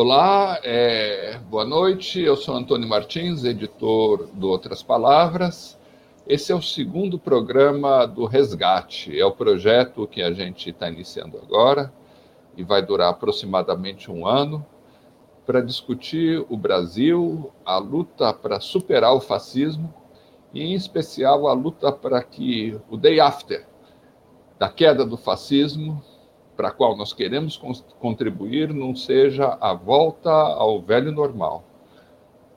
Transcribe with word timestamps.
Olá, 0.00 0.60
é, 0.62 1.40
boa 1.50 1.64
noite. 1.64 2.20
Eu 2.20 2.36
sou 2.36 2.54
Antônio 2.54 2.88
Martins, 2.88 3.42
editor 3.42 4.28
do 4.32 4.48
Outras 4.48 4.80
Palavras. 4.80 5.76
Esse 6.24 6.52
é 6.52 6.54
o 6.54 6.62
segundo 6.62 7.18
programa 7.18 8.06
do 8.06 8.24
Resgate. 8.24 9.18
É 9.18 9.26
o 9.26 9.32
projeto 9.32 10.06
que 10.06 10.22
a 10.22 10.32
gente 10.32 10.70
está 10.70 10.88
iniciando 10.88 11.36
agora 11.38 11.92
e 12.56 12.62
vai 12.62 12.80
durar 12.80 13.10
aproximadamente 13.10 14.08
um 14.08 14.24
ano 14.24 14.64
para 15.44 15.60
discutir 15.60 16.46
o 16.48 16.56
Brasil, 16.56 17.50
a 17.66 17.78
luta 17.78 18.32
para 18.32 18.60
superar 18.60 19.12
o 19.16 19.20
fascismo 19.20 19.92
e, 20.54 20.62
em 20.62 20.74
especial, 20.74 21.48
a 21.48 21.52
luta 21.52 21.90
para 21.90 22.22
que 22.22 22.80
o 22.88 22.96
day 22.96 23.18
after 23.18 23.66
da 24.60 24.68
queda 24.68 25.04
do 25.04 25.16
fascismo 25.16 26.00
para 26.58 26.70
a 26.70 26.72
qual 26.72 26.96
nós 26.96 27.12
queremos 27.12 27.56
contribuir 28.00 28.74
não 28.74 28.92
seja 28.92 29.56
a 29.60 29.72
volta 29.72 30.28
ao 30.28 30.82
velho 30.82 31.12
normal. 31.12 31.62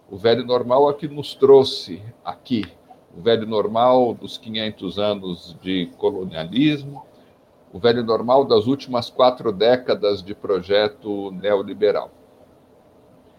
O 0.09 0.17
velho 0.17 0.43
normal 0.43 0.89
é 0.89 0.93
que 0.95 1.07
nos 1.07 1.35
trouxe 1.35 2.01
aqui, 2.25 2.65
o 3.15 3.21
velho 3.21 3.45
normal 3.45 4.15
dos 4.15 4.39
500 4.39 4.97
anos 4.97 5.55
de 5.61 5.85
colonialismo, 5.99 7.05
o 7.71 7.77
velho 7.77 8.03
normal 8.03 8.43
das 8.43 8.65
últimas 8.65 9.07
quatro 9.07 9.51
décadas 9.51 10.23
de 10.23 10.33
projeto 10.33 11.29
neoliberal. 11.33 12.09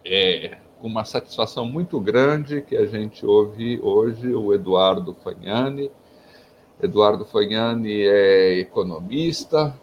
É 0.05 0.59
com 0.81 0.87
uma 0.87 1.05
satisfação 1.05 1.67
muito 1.67 1.99
grande 1.99 2.63
que 2.63 2.77
a 2.77 2.87
gente 2.87 3.27
ouve 3.27 3.81
hoje 3.83 4.33
o 4.33 4.55
Eduardo 4.55 5.13
Fagnani. 5.25 5.91
Eduardo 6.81 7.25
Fagnani 7.25 8.03
é 8.03 8.61
economista, 8.61 9.75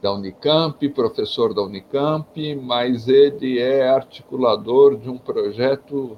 da 0.00 0.12
Unicamp, 0.12 0.88
professor 0.90 1.52
da 1.52 1.62
Unicamp, 1.62 2.54
mas 2.56 3.06
ele 3.06 3.58
é 3.58 3.88
articulador 3.88 4.96
de 4.96 5.10
um 5.10 5.18
projeto 5.18 6.16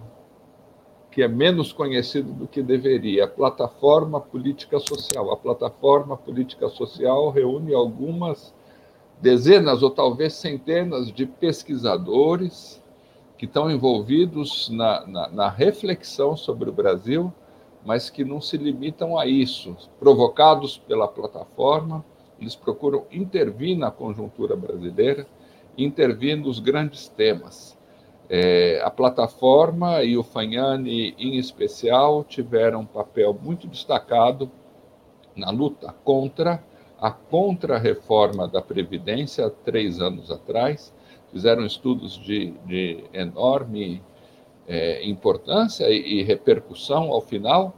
que 1.11 1.23
é 1.23 1.29
menos 1.29 1.73
conhecido 1.73 2.33
do 2.33 2.49
que 2.49 2.63
deveria, 2.63 3.25
a 3.25 3.29
Plataforma 3.29 4.19
Política 4.19 4.79
Social. 4.79 5.31
A 5.31 5.37
Plataforma 5.37 6.17
Política 6.17 6.69
Social 6.69 7.29
reúne 7.31 7.75
algumas 7.75 8.55
dezenas 9.21 9.83
ou 9.83 9.91
talvez 9.91 10.33
centenas 10.33 11.13
de 11.13 11.27
pesquisadores 11.27 12.83
que 13.37 13.45
estão 13.45 13.71
envolvidos 13.71 14.71
na, 14.71 15.07
na, 15.07 15.29
na 15.29 15.49
reflexão 15.51 16.37
sobre 16.37 16.71
o 16.71 16.73
Brasil, 16.73 17.33
mas 17.85 18.09
que 18.09 18.25
não 18.25 18.41
se 18.41 18.57
limitam 18.57 19.19
a 19.19 19.27
isso, 19.27 19.77
provocados 19.99 20.79
pela 20.79 21.09
plataforma 21.09 22.03
eles 22.43 22.57
procuram 22.57 23.07
intervir 23.11 23.79
na 23.79 23.91
conjuntura 23.91 24.57
brasileira, 24.57 25.27
intervir 25.79 26.37
nos 26.37 26.59
grandes 26.59 27.09
temas. 27.09 27.79
É, 28.29 28.81
a 28.85 28.91
plataforma 28.91 30.03
e 30.03 30.17
o 30.17 30.23
Fagnani, 30.23 31.15
em 31.19 31.37
especial, 31.37 32.25
tiveram 32.25 32.81
um 32.81 32.87
papel 32.87 33.39
muito 33.41 33.67
destacado 33.67 34.51
na 35.37 35.51
luta 35.51 35.95
contra 36.05 36.63
a 37.01 37.11
contra-reforma 37.11 38.47
da 38.47 38.63
Previdência, 38.63 39.51
três 39.51 40.01
anos 40.01 40.31
atrás. 40.31 40.95
Fizeram 41.33 41.67
estudos 41.67 42.17
de, 42.17 42.53
de 42.65 43.05
enorme 43.13 44.01
é, 44.69 45.05
importância 45.05 45.89
e, 45.91 46.21
e 46.21 46.23
repercussão 46.23 47.11
ao 47.11 47.21
final, 47.21 47.75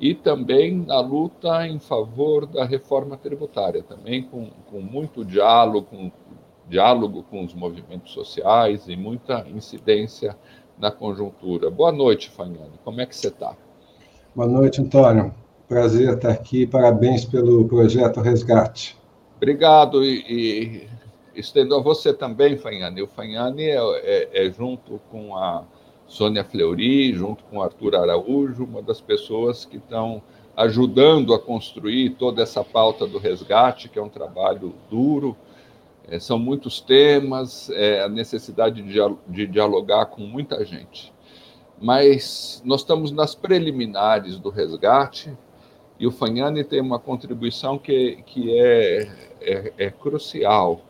e 0.00 0.14
também 0.14 0.76
na 0.76 1.00
luta 1.00 1.66
em 1.66 1.78
favor 1.78 2.46
da 2.46 2.64
reforma 2.64 3.16
tributária, 3.16 3.82
também 3.82 4.22
com, 4.22 4.50
com 4.70 4.80
muito 4.80 5.24
diálogo 5.24 5.86
com, 5.90 6.12
diálogo 6.68 7.24
com 7.24 7.44
os 7.44 7.54
movimentos 7.54 8.12
sociais 8.12 8.88
e 8.88 8.96
muita 8.96 9.46
incidência 9.48 10.36
na 10.78 10.90
conjuntura. 10.90 11.70
Boa 11.70 11.90
noite, 11.90 12.30
Fagnani. 12.30 12.78
Como 12.84 13.00
é 13.00 13.06
que 13.06 13.16
você 13.16 13.28
está? 13.28 13.56
Boa 14.34 14.48
noite, 14.48 14.80
Antônio. 14.80 15.34
Prazer 15.66 16.14
estar 16.14 16.30
aqui. 16.30 16.66
Parabéns 16.66 17.24
pelo 17.24 17.66
projeto 17.66 18.20
Resgate. 18.20 18.96
Obrigado 19.36 20.04
e, 20.04 20.24
e 20.28 20.88
estendo 21.34 21.74
a 21.74 21.80
você 21.80 22.12
também, 22.12 22.56
Fagnani. 22.56 23.02
O 23.02 23.08
Fagnani 23.08 23.64
é, 23.64 23.76
é, 23.76 24.46
é 24.46 24.50
junto 24.52 25.00
com 25.10 25.36
a 25.36 25.64
Sônia 26.08 26.42
Fleury, 26.42 27.12
junto 27.12 27.44
com 27.44 27.62
Arthur 27.62 27.94
Araújo, 27.94 28.64
uma 28.64 28.80
das 28.80 29.00
pessoas 29.00 29.66
que 29.66 29.76
estão 29.76 30.22
ajudando 30.56 31.34
a 31.34 31.38
construir 31.38 32.10
toda 32.10 32.42
essa 32.42 32.64
pauta 32.64 33.06
do 33.06 33.18
resgate, 33.18 33.88
que 33.88 33.98
é 33.98 34.02
um 34.02 34.08
trabalho 34.08 34.74
duro. 34.90 35.36
É, 36.08 36.18
são 36.18 36.38
muitos 36.38 36.80
temas, 36.80 37.68
é, 37.70 38.02
a 38.02 38.08
necessidade 38.08 38.82
de, 38.82 38.98
de 39.28 39.46
dialogar 39.46 40.06
com 40.06 40.22
muita 40.22 40.64
gente. 40.64 41.12
Mas 41.80 42.62
nós 42.64 42.80
estamos 42.80 43.12
nas 43.12 43.34
preliminares 43.34 44.38
do 44.38 44.48
resgate 44.48 45.36
e 46.00 46.06
o 46.06 46.10
Fagnani 46.10 46.64
tem 46.64 46.80
uma 46.80 46.98
contribuição 46.98 47.78
que, 47.78 48.22
que 48.26 48.58
é, 48.58 49.08
é, 49.40 49.72
é 49.76 49.90
crucial 49.90 50.80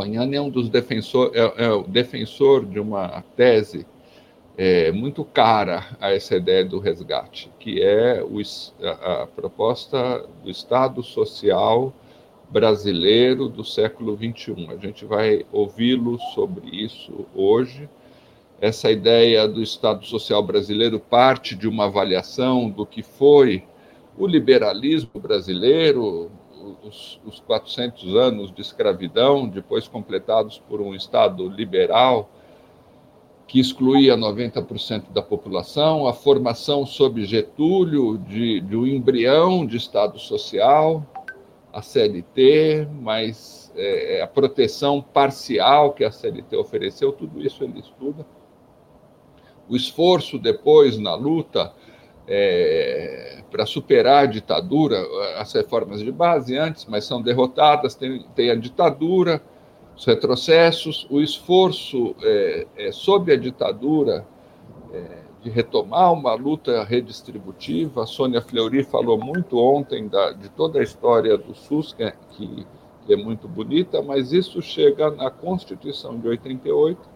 Fagnani 0.00 0.36
é 0.36 0.40
um 0.40 0.48
dos 0.48 0.70
defensores, 0.70 1.34
é, 1.34 1.64
é, 1.66 1.72
o 1.72 1.82
defensor 1.82 2.64
de 2.64 2.80
uma 2.80 3.22
tese 3.36 3.86
é, 4.56 4.90
muito 4.90 5.22
cara 5.24 5.86
a 6.00 6.10
essa 6.10 6.36
ideia 6.36 6.64
do 6.64 6.78
resgate, 6.78 7.50
que 7.58 7.82
é 7.82 8.22
o, 8.22 8.40
a, 8.82 9.22
a 9.22 9.26
proposta 9.26 10.26
do 10.42 10.50
Estado 10.50 11.02
Social 11.02 11.92
brasileiro 12.48 13.46
do 13.46 13.62
século 13.62 14.16
XXI. 14.16 14.68
A 14.70 14.76
gente 14.76 15.04
vai 15.04 15.44
ouvi-lo 15.52 16.18
sobre 16.34 16.68
isso 16.70 17.26
hoje. 17.34 17.88
Essa 18.58 18.90
ideia 18.90 19.46
do 19.46 19.62
Estado 19.62 20.04
Social 20.06 20.42
brasileiro 20.42 20.98
parte 20.98 21.54
de 21.54 21.68
uma 21.68 21.84
avaliação 21.84 22.70
do 22.70 22.86
que 22.86 23.02
foi 23.02 23.62
o 24.16 24.26
liberalismo 24.26 25.20
brasileiro, 25.20 26.30
os, 26.82 27.20
os 27.24 27.40
400 27.40 28.14
anos 28.16 28.52
de 28.52 28.60
escravidão, 28.60 29.48
depois 29.48 29.88
completados 29.88 30.58
por 30.68 30.80
um 30.80 30.94
Estado 30.94 31.48
liberal, 31.48 32.30
que 33.46 33.58
excluía 33.58 34.16
90% 34.16 35.10
da 35.12 35.22
população, 35.22 36.06
a 36.06 36.12
formação 36.12 36.86
sob 36.86 37.24
Getúlio 37.24 38.16
de, 38.16 38.60
de 38.60 38.76
um 38.76 38.86
embrião 38.86 39.66
de 39.66 39.76
Estado 39.76 40.18
social, 40.18 41.04
a 41.72 41.82
CLT, 41.82 42.88
mas 43.00 43.72
é, 43.74 44.22
a 44.22 44.26
proteção 44.26 45.02
parcial 45.02 45.92
que 45.92 46.04
a 46.04 46.12
CLT 46.12 46.56
ofereceu, 46.56 47.12
tudo 47.12 47.40
isso 47.40 47.64
ele 47.64 47.80
estuda. 47.80 48.26
O 49.68 49.76
esforço 49.76 50.38
depois 50.38 50.98
na 50.98 51.14
luta 51.14 51.72
é, 52.32 53.42
para 53.50 53.66
superar 53.66 54.22
a 54.22 54.26
ditadura, 54.26 54.96
as 55.36 55.52
reformas 55.52 55.98
de 55.98 56.12
base 56.12 56.56
antes, 56.56 56.86
mas 56.86 57.04
são 57.04 57.20
derrotadas, 57.20 57.96
tem, 57.96 58.24
tem 58.36 58.50
a 58.50 58.54
ditadura, 58.54 59.42
os 59.96 60.04
retrocessos, 60.04 61.08
o 61.10 61.20
esforço 61.20 62.14
é, 62.22 62.66
é, 62.76 62.92
sob 62.92 63.32
a 63.32 63.36
ditadura 63.36 64.24
é, 64.92 65.22
de 65.42 65.50
retomar 65.50 66.12
uma 66.12 66.32
luta 66.34 66.84
redistributiva. 66.84 68.04
A 68.04 68.06
Sônia 68.06 68.40
Fleury 68.40 68.84
falou 68.84 69.18
muito 69.18 69.58
ontem 69.58 70.06
da, 70.06 70.30
de 70.30 70.48
toda 70.50 70.78
a 70.78 70.82
história 70.84 71.36
do 71.36 71.52
SUS, 71.52 71.92
que, 71.92 72.04
é, 72.04 72.14
que, 72.30 72.66
é 73.08 73.16
muito 73.16 73.48
bonita, 73.48 74.00
mas 74.00 74.32
isso 74.32 74.62
chega 74.62 75.10
na 75.10 75.32
Constituição 75.32 76.16
de 76.16 76.28
88, 76.28 77.10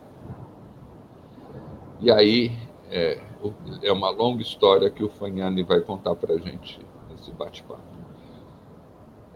e 2.01 2.11
aí 2.11 2.51
é, 2.91 3.21
é 3.83 3.93
uma 3.93 4.11
longa 4.11 4.43
história 4.43 4.91
que 4.91 5.03
o 5.03 5.09
Fagnani 5.09 5.63
vai 5.63 5.81
contar 5.81 6.15
para 6.15 6.35
a 6.35 6.39
gente 6.39 6.79
nesse 7.11 7.33
bate-papo. 7.33 7.83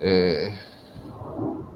É, 0.01 0.53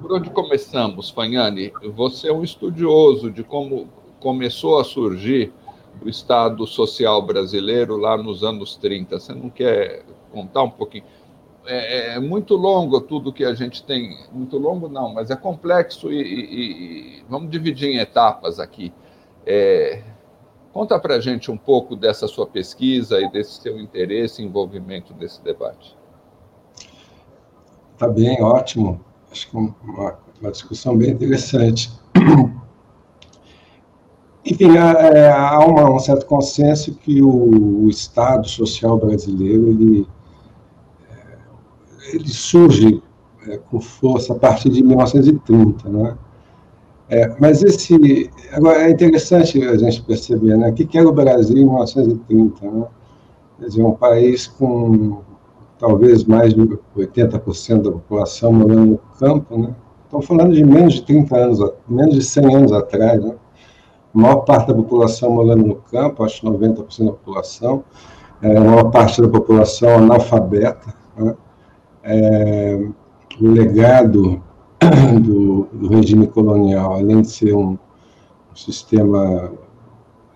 por 0.01 0.13
onde 0.13 0.31
começamos, 0.31 1.11
Fagnani? 1.11 1.73
Você 1.95 2.29
é 2.29 2.33
um 2.33 2.43
estudioso 2.43 3.31
de 3.31 3.43
como 3.43 3.89
começou 4.21 4.79
a 4.79 4.85
surgir 4.85 5.53
o 6.01 6.09
Estado 6.09 6.67
Social 6.67 7.21
brasileiro 7.23 7.97
lá 7.97 8.17
nos 8.17 8.43
anos 8.43 8.77
30. 8.77 9.19
Você 9.19 9.35
não 9.35 9.51
quer 9.51 10.05
contar 10.31 10.63
um 10.63 10.71
pouquinho? 10.71 11.05
É, 11.65 12.15
é 12.15 12.21
muito 12.21 12.57
longo 12.57 13.01
tudo 13.01 13.33
que 13.33 13.45
a 13.45 13.55
gente 13.55 13.85
tem. 13.85 14.17
Muito 14.33 14.59
longo, 14.59 14.89
não, 14.89 15.13
mas 15.13 15.31
é 15.31 15.37
complexo 15.37 16.13
e, 16.13 16.21
e, 16.21 17.21
e 17.21 17.25
vamos 17.29 17.51
dividir 17.51 17.89
em 17.89 17.99
etapas 17.99 18.59
aqui. 18.59 18.93
É, 19.47 20.03
Conta 20.73 20.99
para 20.99 21.17
a 21.17 21.21
gente 21.21 21.51
um 21.51 21.57
pouco 21.57 21.95
dessa 21.95 22.27
sua 22.27 22.47
pesquisa 22.47 23.21
e 23.21 23.31
desse 23.31 23.61
seu 23.61 23.79
interesse 23.79 24.41
e 24.41 24.45
envolvimento 24.47 25.15
nesse 25.15 25.43
debate. 25.43 25.97
Tá 27.99 28.09
bem, 28.09 28.43
ótimo. 28.43 29.01
Acho 29.31 29.51
que 29.51 29.57
uma, 29.57 30.19
uma 30.41 30.51
discussão 30.51 30.97
bem 30.97 31.11
interessante. 31.11 31.93
Enfim, 34.45 34.77
há, 34.77 34.91
é, 34.93 35.31
há 35.31 35.59
uma, 35.61 35.91
um 35.91 35.99
certo 35.99 36.27
consenso 36.27 36.95
que 36.95 37.23
o, 37.23 37.85
o 37.85 37.89
Estado 37.89 38.49
social 38.49 38.99
brasileiro 38.99 39.69
ele, 39.69 40.09
é, 41.09 42.17
ele 42.17 42.29
surge 42.29 43.03
é, 43.47 43.59
com 43.59 43.81
força 43.81 44.33
a 44.33 44.39
partir 44.39 44.71
de 44.71 44.83
1930, 44.83 45.89
né? 45.89 46.19
É, 47.09 47.35
mas 47.39 47.63
esse. 47.63 48.31
Agora, 48.53 48.83
é 48.83 48.91
interessante 48.91 49.63
a 49.63 49.77
gente 49.77 50.03
perceber 50.03 50.57
né, 50.57 50.71
o 50.71 50.73
que 50.73 50.97
era 50.97 51.09
o 51.09 51.13
Brasil 51.13 51.57
em 51.57 51.65
1930. 51.65 52.71
Né? 52.71 52.87
Quer 53.59 53.67
dizer, 53.67 53.83
um 53.83 53.93
país 53.93 54.47
com 54.47 55.21
talvez 55.79 56.25
mais 56.25 56.55
de 56.55 56.61
80% 56.97 57.83
da 57.83 57.91
população 57.91 58.53
morando 58.53 58.87
no 58.87 58.99
campo. 59.19 59.59
Né? 59.59 59.75
Estamos 60.05 60.27
falando 60.27 60.55
de 60.55 60.65
menos 60.65 60.95
de 60.95 61.03
30 61.03 61.37
anos, 61.37 61.73
menos 61.89 62.15
de 62.15 62.23
100 62.23 62.55
anos 62.55 62.73
atrás. 62.73 63.23
Né? 63.23 63.35
A 64.15 64.19
maior 64.19 64.37
parte 64.45 64.69
da 64.69 64.75
população 64.75 65.33
morando 65.33 65.67
no 65.67 65.75
campo, 65.77 66.23
acho 66.23 66.41
que 66.41 66.47
90% 66.47 67.05
da 67.05 67.13
população, 67.13 67.85
é, 68.43 68.57
a 68.57 68.61
maior 68.61 68.91
parte 68.91 69.21
da 69.21 69.29
população 69.29 69.99
analfabeta. 69.99 70.95
Né? 71.17 71.35
É, 72.05 72.89
o 73.41 73.49
legado 73.49 74.43
do, 75.23 75.69
do, 75.73 75.89
regime 75.89 76.27
colonial, 76.27 76.95
além 76.95 77.23
de 77.23 77.29
ser 77.31 77.55
um, 77.55 77.71
um 78.51 78.57
sistema 78.57 79.53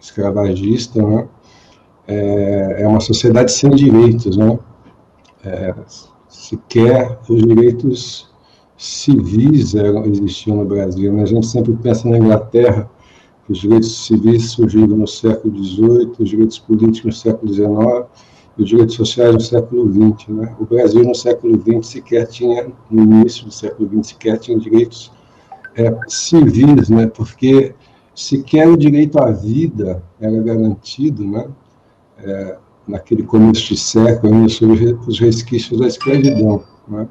escravagista, 0.00 1.02
né, 1.02 1.28
é, 2.06 2.82
é, 2.82 2.88
uma 2.88 3.00
sociedade 3.00 3.50
sem 3.52 3.70
direitos, 3.70 4.36
né? 4.36 4.58
É, 5.44 5.74
sequer 6.28 7.18
os 7.28 7.42
direitos 7.42 8.28
civis 8.76 9.74
existiam 10.06 10.56
no 10.58 10.64
Brasil. 10.64 11.12
Né? 11.12 11.22
A 11.22 11.26
gente 11.26 11.46
sempre 11.46 11.72
pensa 11.74 12.08
na 12.08 12.18
Inglaterra, 12.18 12.90
que 13.44 13.52
os 13.52 13.58
direitos 13.58 14.06
civis 14.06 14.50
surgiram 14.50 14.96
no 14.96 15.06
século 15.06 15.56
XVIII, 15.56 16.12
os 16.18 16.28
direitos 16.28 16.58
políticos 16.58 17.04
no 17.04 17.12
século 17.12 17.52
XIX, 17.52 18.06
os 18.58 18.68
direitos 18.68 18.94
sociais 18.94 19.34
no 19.34 19.40
século 19.40 19.92
XX. 19.92 20.28
Né? 20.28 20.56
O 20.58 20.64
Brasil, 20.64 21.04
no 21.04 21.14
século 21.14 21.60
XX, 21.60 21.86
sequer 21.86 22.26
tinha, 22.26 22.68
no 22.90 23.02
início 23.02 23.44
do 23.44 23.52
século 23.52 23.88
XX, 23.88 24.08
sequer 24.08 24.38
tinha 24.38 24.58
direitos 24.58 25.12
é, 25.76 25.94
civis, 26.08 26.88
né? 26.88 27.06
porque 27.06 27.74
sequer 28.14 28.68
o 28.68 28.76
direito 28.76 29.18
à 29.18 29.30
vida 29.30 30.02
era 30.18 30.40
garantido 30.40 31.24
né? 31.24 31.48
É, 32.18 32.58
naquele 32.88 33.24
começo 33.24 33.68
de 33.68 33.76
século, 33.76 34.32
ainda 34.32 34.48
sobre 34.48 34.96
os 35.06 35.18
resquícios 35.18 35.80
da 35.80 35.86
escravidão. 35.86 36.62
Né? 36.88 37.06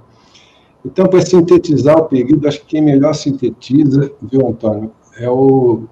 Então, 0.85 1.05
para 1.07 1.21
sintetizar 1.21 1.97
o 1.97 2.05
período, 2.05 2.47
acho 2.47 2.61
que 2.61 2.67
quem 2.67 2.81
melhor 2.81 3.13
sintetiza, 3.13 4.11
viu, 4.21 4.47
Antônio, 4.47 4.91
é 5.17 5.29
o, 5.29 5.83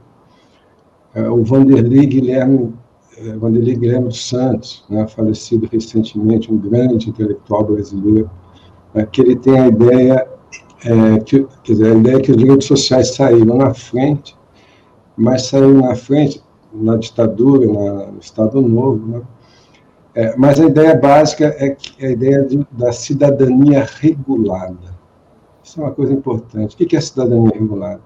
é 1.14 1.30
o 1.30 1.44
Vanderlei 1.44 2.06
Guilherme 2.06 2.74
é, 3.18 3.38
Vanderlei 3.38 3.76
Guilherme 3.76 4.08
dos 4.08 4.28
Santos, 4.28 4.84
né, 4.90 5.08
falecido 5.08 5.68
recentemente, 5.72 6.52
um 6.52 6.58
grande 6.58 7.10
intelectual 7.10 7.64
brasileiro, 7.64 8.30
né, 8.94 9.08
que 9.12 9.22
ele 9.22 9.36
tem 9.36 9.60
a 9.60 9.68
ideia, 9.68 10.28
é, 10.86 11.20
que, 11.20 11.48
quer 11.64 11.74
dizer, 11.74 11.92
a 11.92 11.98
ideia 11.98 12.22
que 12.22 12.32
os 12.32 12.38
direitos 12.38 12.68
sociais 12.68 13.16
saíram 13.16 13.58
na 13.58 13.74
frente, 13.74 14.36
mas 15.16 15.48
saíram 15.48 15.74
na 15.74 15.96
frente 15.96 16.42
na 16.74 16.98
ditadura, 16.98 17.68
na, 17.68 18.12
no 18.12 18.20
Estado 18.20 18.62
Novo, 18.62 19.06
né, 19.08 19.22
é, 20.16 20.36
mas 20.38 20.60
a 20.60 20.66
ideia 20.66 20.96
básica 20.96 21.46
é, 21.58 21.76
é 22.00 22.08
a 22.08 22.12
ideia 22.12 22.44
de, 22.44 22.66
da 22.72 22.92
cidadania 22.92 23.88
regulada. 24.00 24.94
Isso 25.64 25.80
é 25.82 25.84
uma 25.84 25.92
coisa 25.92 26.14
importante. 26.14 26.76
O 26.76 26.78
que 26.78 26.96
é 26.96 27.02
cidadania 27.02 27.52
regulada? 27.52 28.02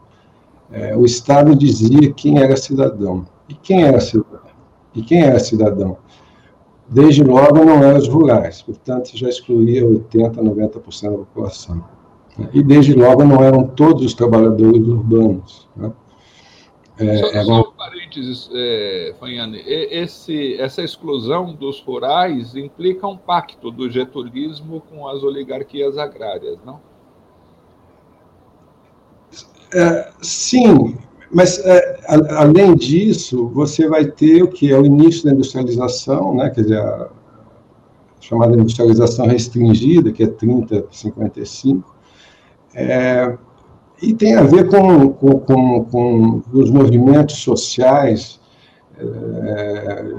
É, 0.72 0.96
o 0.96 1.04
Estado 1.04 1.54
dizia 1.56 2.14
quem 2.14 2.40
era 2.40 2.56
cidadão. 2.56 3.26
E 3.50 3.54
quem 3.56 3.84
era 3.84 4.00
cidadão? 4.00 4.47
E 4.98 5.04
quem 5.04 5.22
era 5.22 5.40
cidadão? 5.40 5.98
Desde 6.90 7.24
logo 7.24 7.64
não 7.64 7.84
eram 7.84 8.00
os 8.00 8.08
rurais, 8.08 8.64
portanto 8.64 9.12
já 9.14 9.30
excluía 9.30 9.86
80%, 9.86 10.38
90% 10.38 11.04
da 11.04 11.18
população. 11.18 11.84
E 12.52 12.64
desde 12.64 12.94
logo 12.94 13.24
não 13.24 13.44
eram 13.44 13.68
todos 13.68 14.04
os 14.04 14.14
trabalhadores 14.14 14.88
urbanos. 14.88 15.68
Né? 15.76 15.92
É, 16.98 17.18
só, 17.18 17.44
só 17.44 17.60
um 17.62 17.72
parênteses, 17.74 18.50
é, 18.52 19.14
Fanhane, 19.20 19.62
esse, 19.68 20.56
essa 20.60 20.82
exclusão 20.82 21.54
dos 21.54 21.80
rurais 21.82 22.56
implica 22.56 23.06
um 23.06 23.18
pacto 23.18 23.70
do 23.70 23.90
getulismo 23.90 24.82
com 24.82 25.08
as 25.08 25.22
oligarquias 25.22 25.96
agrárias, 25.98 26.58
não? 26.66 26.80
É, 29.74 30.12
sim, 30.22 30.98
mas, 31.32 31.60
é, 31.60 32.00
a, 32.08 32.42
além 32.42 32.76
disso, 32.76 33.50
você 33.50 33.88
vai 33.88 34.06
ter 34.06 34.44
o 34.44 34.48
que 34.48 34.72
é 34.72 34.78
o 34.78 34.86
início 34.86 35.26
da 35.26 35.32
industrialização, 35.32 36.36
né, 36.36 36.50
quer 36.50 36.62
dizer, 36.62 36.80
a 36.80 37.10
chamada 38.20 38.58
industrialização 38.58 39.28
restringida, 39.28 40.12
que 40.12 40.24
é 40.24 40.28
30, 40.28 40.86
55, 40.92 41.96
é, 42.76 43.38
e 44.02 44.14
tem 44.14 44.36
a 44.36 44.44
ver 44.44 44.70
com, 44.70 45.10
com, 45.10 45.40
com, 45.40 45.86
com 45.86 46.42
os 46.54 46.70
movimentos 46.70 47.38
sociais 47.38 48.40
é, 48.98 50.14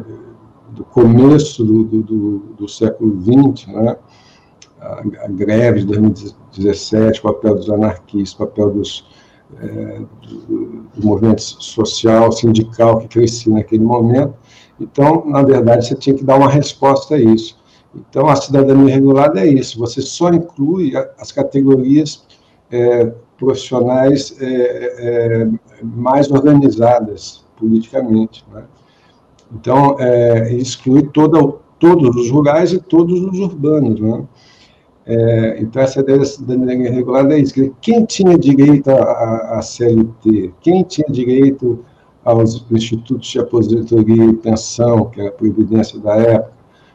do 0.71 0.85
começo 0.85 1.65
do, 1.65 1.85
do, 1.85 2.39
do 2.59 2.69
século 2.69 3.21
XX, 3.21 3.67
né? 3.69 3.97
a, 4.81 5.29
greve 5.29 5.81
de 5.81 5.87
2017, 5.87 7.21
o 7.21 7.23
papel 7.23 7.55
dos 7.57 7.71
anarquistas, 7.71 8.35
o 8.35 8.39
papel 8.39 8.71
dos, 8.71 9.07
é, 9.56 10.00
do, 10.23 10.89
do, 10.95 11.06
movimento 11.06 11.41
social, 11.41 12.31
sindical 12.33 12.99
que 12.99 13.09
crescia 13.09 13.53
naquele 13.53 13.85
momento. 13.85 14.35
Então, 14.81 15.25
na 15.27 15.43
verdade, 15.43 15.87
você 15.87 15.95
tinha 15.95 16.15
que 16.15 16.25
dar 16.25 16.37
uma 16.37 16.50
resposta 16.50 17.15
a 17.15 17.19
isso. 17.19 17.59
Então, 17.95 18.29
a 18.29 18.37
cidadania 18.37 18.95
regulada 18.95 19.41
é 19.41 19.47
isso, 19.47 19.79
você 19.79 20.03
só 20.03 20.31
inclui 20.31 20.93
as 21.19 21.33
categorias 21.33 22.25
é, 22.71 23.06
profissionais 23.39 24.37
é, 24.41 24.45
é, 24.47 25.49
mais 25.83 26.31
organizadas 26.31 27.45
politicamente. 27.56 28.45
Né? 28.53 28.65
Então, 29.53 29.97
é, 29.99 30.53
exclui 30.53 31.05
toda, 31.05 31.55
todos 31.79 32.15
os 32.15 32.31
rurais 32.31 32.73
e 32.73 32.79
todos 32.79 33.21
os 33.21 33.39
urbanos. 33.39 34.00
Né? 34.00 34.25
É, 35.09 35.59
então, 35.59 35.81
essa 35.81 36.01
ideia 36.01 36.19
da 36.19 36.25
cidadania 36.27 36.93
regulada 36.93 37.35
é 37.35 37.41
isso. 37.41 37.55
Quem 37.81 38.05
tinha 38.05 38.37
direito 38.37 38.91
à, 38.91 39.59
CLT? 39.63 40.53
Quem 40.61 40.83
tinha 40.83 41.07
direito 41.09 41.83
aos 42.23 42.63
institutos 42.71 43.27
de 43.29 43.39
aposentadoria 43.39 44.27
e 44.27 44.35
pensão, 44.35 45.07
que 45.07 45.19
era 45.19 45.31
a 45.31 45.33
previdência 45.33 45.99
da 45.99 46.15
época? 46.15 46.53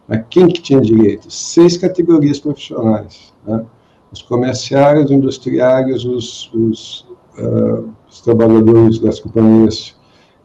Mas 0.07 0.25
quem 0.29 0.47
que 0.47 0.61
tinha 0.61 0.79
direito? 0.79 1.31
Seis 1.31 1.75
categorias 1.75 2.39
profissionais. 2.39 3.33
Né? 3.47 3.65
Os 4.11 4.21
comerciários, 4.21 5.05
os 5.05 5.11
industriários, 5.11 6.05
os, 6.05 6.53
os, 6.53 7.07
uh, 7.39 7.89
os 8.07 8.21
trabalhadores 8.21 8.99
das 8.99 9.19
companhias 9.19 9.95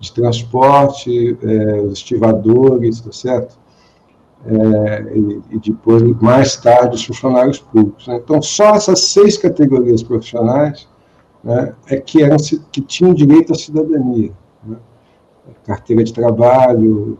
de 0.01 0.13
transporte, 0.13 1.37
eh, 1.43 1.81
os 1.83 1.95
estivadores, 1.95 3.01
tá 3.01 3.11
certo? 3.11 3.59
É, 4.47 5.17
e, 5.51 5.59
depois, 5.59 6.03
mais 6.21 6.57
tarde, 6.57 6.97
os 6.97 7.05
funcionários 7.05 7.59
públicos. 7.59 8.07
Né? 8.07 8.17
Então, 8.17 8.41
só 8.41 8.75
essas 8.75 9.01
seis 9.01 9.37
categorias 9.37 10.03
profissionais 10.03 10.89
né, 11.43 11.75
é 11.89 11.97
que, 11.97 12.23
eram, 12.23 12.37
que 12.71 12.81
tinham 12.81 13.13
direito 13.13 13.53
à 13.53 13.57
cidadania. 13.57 14.33
Né? 14.65 14.77
Carteira 15.65 16.05
de 16.05 16.13
trabalho, 16.13 17.19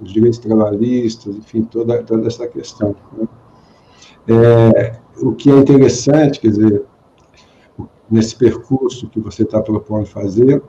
os 0.00 0.12
direitos 0.12 0.38
trabalhistas, 0.38 1.34
enfim, 1.36 1.62
toda, 1.62 2.02
toda 2.02 2.26
essa 2.26 2.46
questão. 2.46 2.94
Né? 3.16 3.28
É, 4.28 5.00
o 5.22 5.32
que 5.32 5.50
é 5.50 5.56
interessante, 5.56 6.40
quer 6.40 6.48
dizer, 6.48 6.84
nesse 8.10 8.36
percurso 8.36 9.08
que 9.08 9.20
você 9.20 9.42
está 9.42 9.60
propondo 9.60 10.06
fazer, 10.06 10.62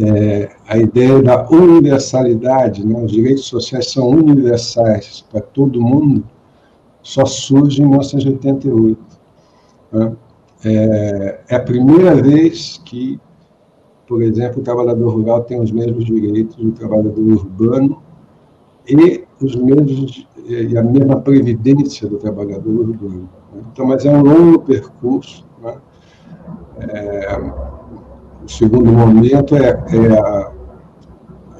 é, 0.00 0.50
a 0.66 0.76
ideia 0.76 1.22
da 1.22 1.48
universalidade, 1.48 2.84
né? 2.84 3.00
os 3.02 3.12
direitos 3.12 3.44
sociais 3.46 3.92
são 3.92 4.08
universais 4.08 5.24
para 5.30 5.40
todo 5.40 5.80
mundo, 5.80 6.24
só 7.02 7.24
surge 7.24 7.82
em 7.82 7.86
1988. 7.86 8.98
Né? 9.92 10.12
É, 10.64 11.40
é, 11.48 11.56
a 11.56 11.60
primeira 11.60 12.14
vez 12.14 12.80
que, 12.84 13.20
por 14.06 14.22
exemplo, 14.22 14.60
o 14.60 14.64
trabalhador 14.64 15.14
rural 15.14 15.44
tem 15.44 15.60
os 15.60 15.70
mesmos 15.70 16.04
direitos 16.04 16.56
do 16.56 16.72
trabalhador 16.72 17.18
urbano 17.18 18.02
e 18.88 19.24
os 19.40 19.54
mesmos 19.54 20.26
e 20.48 20.78
a 20.78 20.82
mesma 20.82 21.20
previdência 21.20 22.08
do 22.08 22.18
trabalhador 22.18 22.88
urbano. 22.88 23.28
Né? 23.52 23.62
Então, 23.72 23.86
mas 23.86 24.04
é 24.04 24.10
um 24.10 24.22
longo 24.22 24.60
percurso. 24.60 25.44
Né? 25.60 25.76
É, 26.78 27.40
o 28.46 28.48
segundo 28.48 28.92
momento 28.92 29.56
é, 29.56 29.70
é 29.70 30.18
a, 30.18 30.52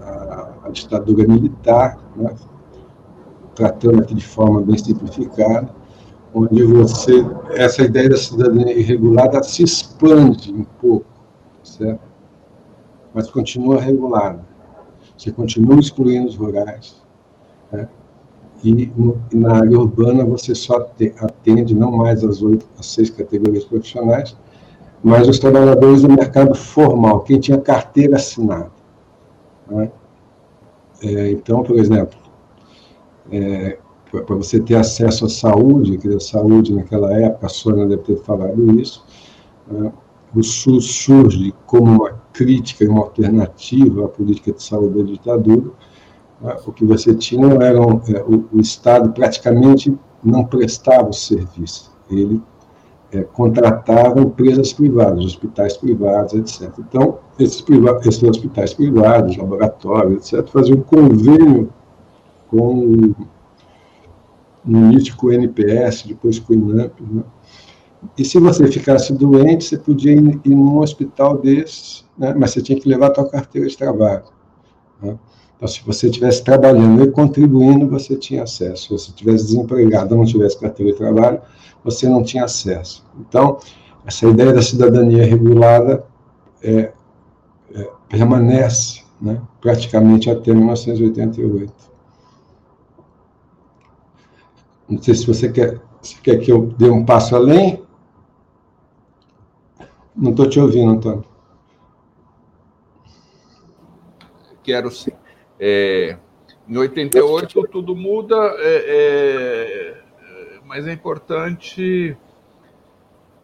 a, 0.00 0.54
a, 0.64 0.70
ditadura 0.70 1.26
militar, 1.26 1.98
né? 2.14 2.32
tratando 3.56 4.02
aqui 4.02 4.14
de 4.14 4.24
forma 4.24 4.62
bem 4.62 4.78
simplificada, 4.78 5.68
onde 6.32 6.62
você 6.62 7.26
essa 7.54 7.82
ideia 7.82 8.10
da 8.10 8.16
cidadania 8.16 8.78
irregulada 8.78 9.42
se 9.42 9.64
expande 9.64 10.52
um 10.52 10.64
pouco, 10.80 11.06
certo? 11.64 12.00
Mas 13.12 13.28
continua 13.30 13.80
regulada. 13.80 14.44
Você 15.16 15.32
continua 15.32 15.80
excluindo 15.80 16.28
os 16.28 16.36
rurais, 16.36 17.02
né? 17.72 17.88
e 18.62 18.92
na 19.34 19.56
área 19.56 19.78
urbana 19.78 20.24
você 20.24 20.54
só 20.54 20.88
atende 21.20 21.74
não 21.74 21.90
mais 21.90 22.22
as 22.22 22.42
oito, 22.42 22.66
as 22.78 22.86
seis 22.86 23.10
categorias 23.10 23.64
profissionais, 23.64 24.36
mas 25.02 25.28
os 25.28 25.38
trabalhadores 25.38 26.02
do 26.02 26.08
mercado 26.08 26.54
formal, 26.54 27.20
quem 27.20 27.38
tinha 27.38 27.58
carteira 27.58 28.16
assinada. 28.16 28.70
Né? 29.68 29.90
É, 31.02 31.30
então, 31.30 31.62
por 31.62 31.78
exemplo, 31.78 32.18
é, 33.30 33.78
para 34.10 34.36
você 34.36 34.60
ter 34.60 34.76
acesso 34.76 35.26
à 35.26 35.28
saúde, 35.28 35.98
que 35.98 36.08
a 36.08 36.20
saúde 36.20 36.74
naquela 36.74 37.12
época, 37.12 37.46
a 37.46 37.48
Sônia 37.48 37.86
deve 37.86 38.02
ter 38.02 38.16
falado 38.18 38.80
isso, 38.80 39.04
né? 39.66 39.92
o 40.34 40.42
SUS 40.42 40.84
surge 40.84 41.54
como 41.66 41.90
uma 41.92 42.20
crítica 42.32 42.84
e 42.84 42.88
uma 42.88 43.00
alternativa 43.00 44.04
à 44.04 44.08
política 44.08 44.52
de 44.52 44.62
saúde 44.62 44.98
da 44.98 45.04
ditadura, 45.04 45.70
né? 46.40 46.56
o 46.66 46.72
que 46.72 46.84
você 46.84 47.14
tinha 47.14 47.46
era 47.62 47.80
um, 47.80 48.00
é, 48.08 48.22
o, 48.22 48.44
o, 48.52 48.60
Estado 48.60 49.12
praticamente 49.12 49.96
não 50.22 50.44
prestava 50.44 51.08
o 51.08 51.12
serviço, 51.12 51.92
ele 52.10 52.40
é, 53.12 53.22
contratava 53.22 54.20
empresas 54.20 54.72
privadas, 54.72 55.24
hospitais 55.24 55.76
privados, 55.76 56.34
etc. 56.34 56.72
Então, 56.78 57.18
esses, 57.38 57.64
esses 58.04 58.22
hospitais 58.22 58.74
privados, 58.74 59.36
laboratórios, 59.36 60.32
etc., 60.32 60.48
faziam 60.48 60.78
um 60.78 60.82
convênio 60.82 61.72
com 62.48 63.14
no 64.64 64.90
início 64.90 65.16
com 65.16 65.28
o 65.28 65.32
NPS, 65.32 66.02
depois 66.06 66.40
com 66.40 66.52
o 66.52 66.56
INAMP, 66.56 67.00
né? 67.00 67.22
E 68.16 68.24
se 68.24 68.38
você 68.38 68.66
ficasse 68.66 69.12
doente, 69.12 69.64
você 69.64 69.78
podia 69.78 70.12
ir, 70.12 70.40
ir 70.44 70.54
num 70.54 70.78
hospital 70.78 71.38
desses, 71.38 72.04
né? 72.18 72.34
mas 72.36 72.50
você 72.50 72.62
tinha 72.62 72.78
que 72.78 72.88
levar 72.88 73.10
a 73.10 73.14
sua 73.14 73.28
carteira 73.28 73.66
de 73.66 73.76
trabalho. 73.76 74.24
Né? 75.02 75.18
Então, 75.56 75.66
se 75.68 75.82
você 75.82 76.06
estivesse 76.06 76.44
trabalhando 76.44 77.02
e 77.02 77.10
contribuindo, 77.10 77.88
você 77.88 78.14
tinha 78.14 78.42
acesso. 78.42 78.82
Se 78.82 78.90
você 78.90 79.10
estivesse 79.10 79.46
desempregado 79.46 80.14
ou 80.14 80.18
não 80.18 80.26
tivesse 80.26 80.58
carteira 80.60 80.92
de 80.92 80.98
trabalho, 80.98 81.40
você 81.82 82.08
não 82.08 82.22
tinha 82.22 82.44
acesso. 82.44 83.04
Então, 83.18 83.58
essa 84.04 84.26
ideia 84.26 84.52
da 84.52 84.62
cidadania 84.62 85.24
regulada 85.24 86.04
é, 86.62 86.92
é, 87.74 87.90
permanece 88.08 89.02
né? 89.20 89.40
praticamente 89.60 90.30
até 90.30 90.52
1988. 90.52 91.72
Não 94.88 95.02
sei 95.02 95.14
se 95.14 95.26
você 95.26 95.50
quer, 95.50 95.80
se 96.02 96.20
quer 96.20 96.38
que 96.38 96.52
eu 96.52 96.66
dê 96.78 96.88
um 96.90 97.04
passo 97.04 97.34
além. 97.34 97.82
Não 100.14 100.30
estou 100.30 100.48
te 100.48 100.60
ouvindo, 100.60 100.92
Antônio. 100.92 101.24
Quero 104.62 104.90
sim. 104.90 105.12
É, 105.58 106.16
em 106.68 106.76
88 106.76 107.68
tudo 107.68 107.94
muda, 107.94 108.36
é, 108.58 109.94
é, 109.98 110.60
mas 110.64 110.86
é 110.86 110.92
importante 110.92 112.16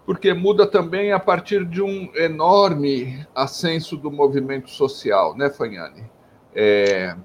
porque 0.04 0.34
muda 0.34 0.66
também 0.66 1.12
a 1.12 1.20
partir 1.20 1.64
de 1.64 1.80
um 1.80 2.10
enorme 2.16 3.24
ascenso 3.34 3.96
do 3.96 4.10
movimento 4.10 4.68
social, 4.68 5.36
né, 5.36 5.48
Fagnani? 5.48 6.10
É, 6.54 7.16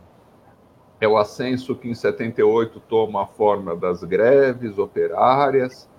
é 1.02 1.08
o 1.08 1.18
ascenso 1.18 1.76
que 1.76 1.90
em 1.90 1.96
78 1.96 2.80
toma 2.82 3.24
a 3.24 3.26
forma 3.26 3.76
das 3.76 4.04
greves 4.04 4.78
operárias, 4.78 5.90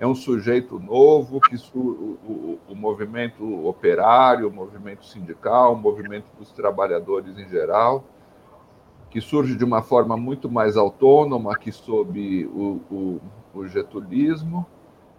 é 0.00 0.06
um 0.06 0.14
sujeito 0.14 0.78
novo 0.78 1.40
que 1.40 1.56
o, 1.74 1.78
o, 1.78 2.58
o, 2.68 2.74
movimento 2.74 3.66
operário, 3.66 4.48
o 4.48 4.52
movimento 4.52 5.04
sindical, 5.04 5.72
o 5.74 5.76
movimento 5.76 6.26
dos 6.38 6.52
trabalhadores 6.52 7.36
em 7.36 7.48
geral, 7.48 8.04
que 9.10 9.20
surge 9.20 9.56
de 9.56 9.64
uma 9.64 9.82
forma 9.82 10.16
muito 10.16 10.50
mais 10.50 10.76
autônoma 10.76 11.56
que 11.56 11.72
sob 11.72 12.46
o, 12.46 12.80
o, 12.90 13.20
o 13.54 13.66
getulismo, 13.66 14.66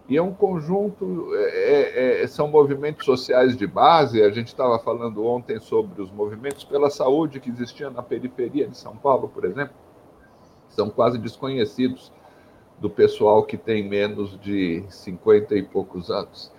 e 0.08 0.16
é 0.16 0.22
um 0.22 0.34
conjunto, 0.34 1.30
é, 1.34 2.18
é, 2.18 2.22
é 2.24 2.26
são 2.26 2.48
movimentos 2.48 3.04
sociais 3.04 3.56
de 3.56 3.64
base. 3.64 4.20
A 4.20 4.30
gente 4.30 4.48
estava 4.48 4.76
falando 4.80 5.24
ontem 5.24 5.60
sobre 5.60 6.02
os 6.02 6.10
movimentos 6.10 6.64
pela 6.64 6.90
saúde 6.90 7.38
que 7.38 7.48
existiam 7.48 7.92
na 7.92 8.02
periferia 8.02 8.66
de 8.66 8.76
São 8.76 8.96
Paulo, 8.96 9.28
por 9.28 9.44
exemplo, 9.44 9.74
são 10.68 10.90
quase 10.90 11.16
desconhecidos 11.16 12.12
do 12.80 12.90
pessoal 12.90 13.44
que 13.44 13.56
tem 13.56 13.88
menos 13.88 14.36
de 14.40 14.82
50 14.88 15.54
e 15.54 15.62
poucos 15.62 16.10
anos. 16.10 16.50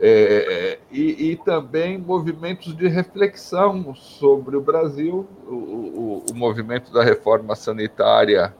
É, 0.00 0.78
e, 0.90 1.30
e, 1.30 1.36
também 1.36 1.96
movimentos 1.96 2.76
de 2.76 2.88
reflexão 2.88 3.94
sobre 3.94 4.56
o 4.56 4.60
Brasil. 4.60 5.26
O, 5.46 5.54
o, 5.54 6.24
o, 6.30 6.34
movimento 6.34 6.92
da 6.92 7.02
reforma 7.02 7.54
sanitária 7.54 8.52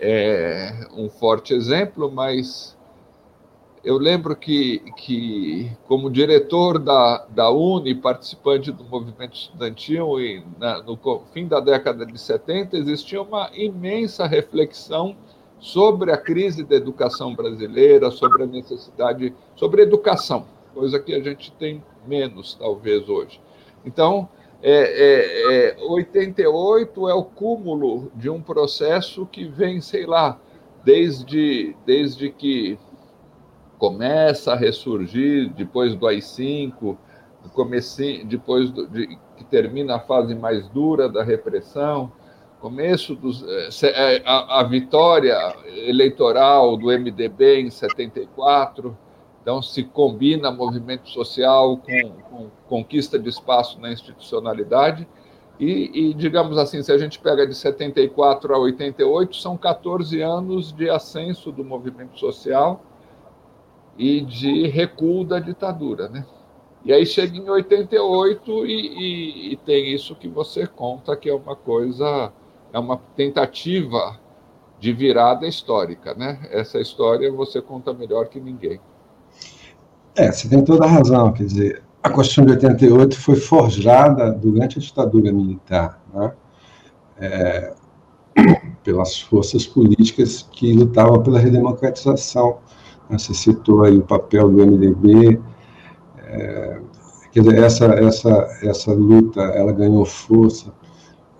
é 0.00 0.88
um 0.96 1.08
forte 1.08 1.54
exemplo, 1.54 2.10
mas 2.10 2.76
eu 3.84 3.98
lembro 3.98 4.34
que, 4.34 4.80
que 4.96 5.70
como 5.86 6.10
diretor 6.10 6.78
da, 6.80 7.24
da 7.28 7.50
Uni, 7.50 7.94
participante 7.94 8.72
do 8.72 8.82
movimento 8.82 9.34
estudantil, 9.34 10.20
e 10.20 10.44
na, 10.58 10.82
no 10.82 10.98
fim 11.32 11.46
da 11.46 11.60
década 11.60 12.04
de 12.04 12.18
70, 12.18 12.76
existia 12.76 13.22
uma 13.22 13.48
imensa 13.54 14.26
reflexão 14.26 15.14
sobre 15.60 16.10
a 16.12 16.16
crise 16.16 16.64
da 16.64 16.74
educação 16.74 17.34
brasileira, 17.34 18.10
sobre 18.10 18.42
a 18.42 18.46
necessidade, 18.46 19.32
sobre 19.54 19.82
educação, 19.82 20.46
coisa 20.74 20.98
que 20.98 21.14
a 21.14 21.22
gente 21.22 21.52
tem 21.52 21.82
menos, 22.06 22.54
talvez, 22.54 23.08
hoje. 23.08 23.40
Então, 23.84 24.28
é, 24.62 24.72
é, 24.72 25.76
é, 25.78 25.84
88 25.84 27.08
é 27.08 27.14
o 27.14 27.24
cúmulo 27.24 28.10
de 28.14 28.30
um 28.30 28.40
processo 28.40 29.26
que 29.26 29.44
vem, 29.44 29.80
sei 29.80 30.06
lá, 30.06 30.40
desde, 30.82 31.76
desde 31.84 32.30
que 32.30 32.78
começa 33.78 34.52
a 34.52 34.56
ressurgir 34.56 35.52
depois 35.52 35.94
do 35.94 36.06
AI-5, 36.06 36.96
depois 38.26 38.70
do, 38.70 38.86
de, 38.88 39.18
que 39.36 39.44
termina 39.44 39.96
a 39.96 40.00
fase 40.00 40.34
mais 40.34 40.66
dura 40.68 41.08
da 41.08 41.22
repressão, 41.22 42.10
começo 42.60 43.14
dos, 43.14 43.44
é, 43.82 44.22
a, 44.24 44.60
a, 44.60 44.62
vitória 44.62 45.36
eleitoral 45.86 46.78
do 46.78 46.86
MDB 46.86 47.60
em 47.60 47.70
74, 47.70 48.96
então 49.44 49.60
se 49.60 49.82
combina 49.82 50.50
movimento 50.50 51.10
social 51.10 51.76
com, 51.76 52.10
com 52.30 52.50
conquista 52.66 53.18
de 53.18 53.28
espaço 53.28 53.78
na 53.78 53.92
institucionalidade, 53.92 55.06
e, 55.60 56.08
e, 56.08 56.14
digamos 56.14 56.56
assim, 56.56 56.82
se 56.82 56.90
a 56.90 56.96
gente 56.96 57.18
pega 57.18 57.46
de 57.46 57.54
74 57.54 58.54
a 58.54 58.58
88, 58.58 59.36
são 59.36 59.54
14 59.54 60.18
anos 60.22 60.72
de 60.72 60.88
ascenso 60.88 61.52
do 61.52 61.62
movimento 61.62 62.18
social 62.18 62.82
e 63.98 64.22
de 64.22 64.66
recuo 64.66 65.24
da 65.24 65.38
ditadura, 65.38 66.08
né? 66.08 66.24
E 66.82 66.90
aí 66.90 67.04
chega 67.04 67.36
em 67.36 67.48
88 67.48 68.66
e, 68.66 68.70
e, 68.70 69.52
e 69.52 69.56
tem 69.58 69.92
isso 69.92 70.16
que 70.16 70.26
você 70.26 70.66
conta, 70.66 71.14
que 71.14 71.28
é 71.28 71.34
uma 71.34 71.54
coisa 71.54 72.32
é 72.72 72.78
uma 72.78 72.96
tentativa 73.14 74.18
de 74.80 74.92
virada 74.92 75.46
histórica, 75.46 76.14
né? 76.14 76.48
Essa 76.50 76.80
história 76.80 77.30
você 77.30 77.60
conta 77.60 77.92
melhor 77.92 78.28
que 78.28 78.40
ninguém. 78.40 78.80
É, 80.16 80.30
você 80.30 80.48
tem 80.48 80.62
toda 80.62 80.84
a 80.84 80.88
razão, 80.88 81.32
quer 81.32 81.44
dizer, 81.44 81.82
a 82.02 82.08
Constituição 82.08 82.44
de 82.44 82.52
88 82.52 83.18
foi 83.18 83.34
forjada 83.34 84.30
durante 84.30 84.78
a 84.78 84.80
ditadura 84.80 85.32
militar, 85.32 86.00
né? 86.12 86.32
É, 87.18 87.74
pelas 88.84 89.20
forças 89.20 89.66
políticas 89.66 90.48
que 90.52 90.72
lutavam 90.72 91.22
pela 91.22 91.38
redemocratização. 91.38 92.58
Né? 93.08 93.18
Você 93.18 93.32
citou 93.32 93.84
aí 93.84 93.96
o 93.96 94.02
papel 94.02 94.50
do 94.50 94.64
MDB, 94.64 95.40
é, 96.18 96.80
quer 97.32 97.40
dizer, 97.40 97.62
essa, 97.62 97.86
essa, 97.86 98.58
essa 98.62 98.92
luta, 98.92 99.40
ela 99.40 99.72
ganhou 99.72 100.04
força 100.04 100.72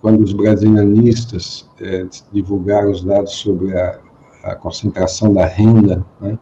quando 0.01 0.21
os 0.21 0.33
brasilianistas 0.33 1.69
é, 1.79 2.05
divulgaram 2.31 2.91
os 2.91 3.03
dados 3.03 3.33
sobre 3.33 3.77
a, 3.77 3.99
a 4.43 4.55
concentração 4.55 5.33
da 5.33 5.45
renda, 5.45 6.05
né? 6.19 6.37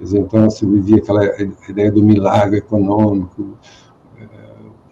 Então 0.00 0.50
se 0.50 0.66
vivia 0.66 0.98
aquela 0.98 1.24
ideia 1.68 1.90
do 1.90 2.02
milagre 2.02 2.58
econômico. 2.58 3.56
É, 4.18 4.26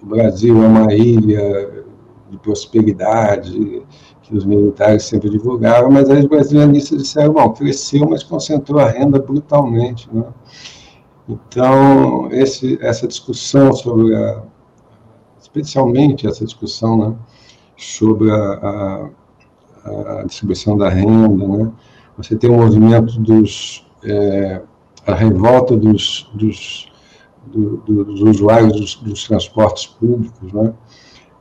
o 0.03 0.07
Brasil 0.07 0.63
é 0.63 0.67
uma 0.67 0.95
ilha 0.95 1.85
de 2.31 2.39
prosperidade 2.39 3.83
que 4.23 4.35
os 4.35 4.45
militares 4.45 5.05
sempre 5.05 5.29
divulgavam, 5.29 5.91
mas 5.91 6.09
aí 6.09 6.21
os 6.21 6.27
brasilianistas 6.27 7.03
disseram, 7.03 7.35
bom, 7.35 7.51
cresceu, 7.51 8.09
mas 8.09 8.23
concentrou 8.23 8.81
a 8.81 8.89
renda 8.89 9.19
brutalmente, 9.19 10.09
né? 10.13 10.25
Então, 11.29 12.29
esse, 12.31 12.79
essa 12.83 13.07
discussão 13.07 13.73
sobre 13.73 14.15
a, 14.15 14.43
especialmente 15.41 16.27
essa 16.27 16.45
discussão, 16.45 16.97
né, 16.99 17.17
sobre 17.77 18.31
a, 18.31 19.11
a, 19.85 20.21
a 20.21 20.25
distribuição 20.25 20.77
da 20.77 20.89
renda, 20.89 21.47
né? 21.47 21.73
Você 22.17 22.37
tem 22.37 22.49
o 22.49 22.55
um 22.55 22.59
movimento 22.59 23.19
dos 23.21 23.87
é, 24.05 24.63
a 25.07 25.15
revolta 25.15 25.77
dos, 25.77 26.31
dos, 26.35 26.93
do, 27.47 27.77
dos 27.79 28.21
usuários 28.23 28.73
dos, 28.73 28.95
dos, 28.97 29.27
transportes 29.27 29.87
públicos, 29.87 30.53
né? 30.53 30.75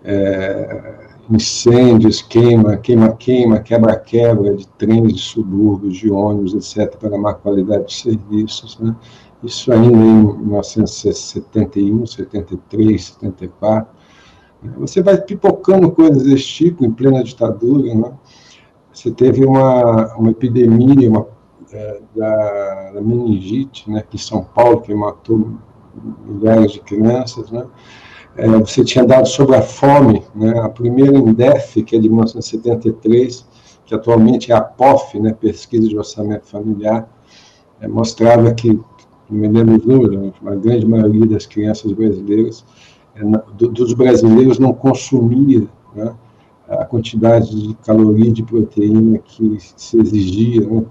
É, 0.04 1.14
incêndios, 1.30 2.22
queima, 2.22 2.76
queima, 2.76 3.14
queima, 3.16 3.60
quebra, 3.60 3.96
quebra 3.96 4.56
de 4.56 4.68
trens, 4.68 5.14
de 5.14 5.22
subúrbios, 5.22 5.96
de 5.96 6.12
ônibus, 6.12 6.54
etc., 6.54 6.98
para 6.98 7.18
má 7.18 7.34
qualidade 7.34 7.88
de 7.88 7.94
serviços, 7.94 8.78
né? 8.80 8.94
isso 9.44 9.72
ainda 9.72 9.98
em 9.98 10.38
1971, 10.40 12.06
73, 12.06 13.06
74. 13.06 13.88
Você 14.78 15.02
vai 15.02 15.18
pipocando 15.20 15.92
coisas 15.92 16.24
desse 16.24 16.46
tipo 16.46 16.86
em 16.86 16.92
plena 16.92 17.24
ditadura, 17.24 17.94
né? 17.94 18.14
Você 18.94 19.12
teve 19.12 19.44
uma, 19.44 20.16
uma 20.16 20.32
epidemia 20.32 21.10
uma, 21.10 21.28
é, 21.74 22.00
da, 22.16 23.02
meningite, 23.02 23.90
né, 23.90 24.00
aqui 24.00 24.16
em 24.16 24.20
São 24.20 24.44
Paulo, 24.44 24.82
que 24.82 24.94
matou 24.94 25.52
milhares 26.26 26.72
de 26.72 26.80
crianças, 26.80 27.52
né? 27.52 27.66
É, 28.36 28.48
você 28.48 28.84
tinha 28.84 29.06
dado 29.06 29.28
sobre 29.28 29.56
a 29.56 29.62
fome, 29.62 30.24
né? 30.34 30.60
A 30.60 30.70
primeira 30.70 31.16
INDEF, 31.18 31.84
que 31.84 31.96
é 31.96 32.00
de 32.00 32.10
1973, 32.10 33.46
que 33.86 33.94
atualmente 33.94 34.52
é 34.52 34.56
a 34.56 34.62
POF, 34.62 35.20
né, 35.20 35.34
Pesquisa 35.34 35.88
de 35.88 35.98
Orçamento 35.98 36.48
Familiar, 36.48 37.08
é, 37.80 37.88
mostrava 37.88 38.52
que, 38.54 38.74
não 38.74 38.84
me 39.30 39.48
lembro 39.48 39.76
o 39.76 39.88
número, 39.88 40.34
a 40.46 40.56
grande 40.56 40.86
maioria 40.86 41.26
das 41.28 41.46
crianças 41.46 41.92
brasileiras, 41.92 42.66
é, 43.16 43.24
do, 43.24 43.70
dos 43.70 43.94
brasileiros 43.94 44.58
não 44.58 44.74
consumia 44.74 45.68
né, 45.94 46.16
a 46.68 46.86
quantidade 46.86 47.68
de 47.68 47.74
caloria 47.86 48.32
de 48.32 48.42
proteína 48.42 49.20
que 49.20 49.58
se 49.76 50.00
exigia. 50.00 50.68
Né? 50.68 50.84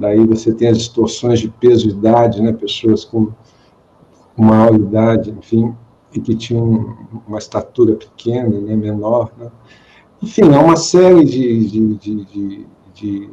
Daí 0.00 0.26
você 0.26 0.52
tem 0.54 0.68
as 0.68 0.78
distorções 0.78 1.40
de 1.40 1.48
peso 1.48 1.86
e 1.86 1.90
idade, 1.90 2.40
né, 2.40 2.52
pessoas 2.54 3.04
com, 3.04 3.28
maior 4.34 4.74
idade, 4.74 5.30
enfim, 5.30 5.74
e 6.14 6.18
que 6.18 6.34
tinham 6.34 6.96
uma 7.28 7.36
estatura 7.36 7.94
pequena, 7.94 8.58
né, 8.58 8.74
menor, 8.74 9.30
né? 9.38 9.50
Enfim, 10.22 10.54
há 10.54 10.60
uma 10.60 10.76
série 10.76 11.22
de, 11.24 11.68
de, 11.68 11.94
de, 11.96 12.66
de, 12.94 13.30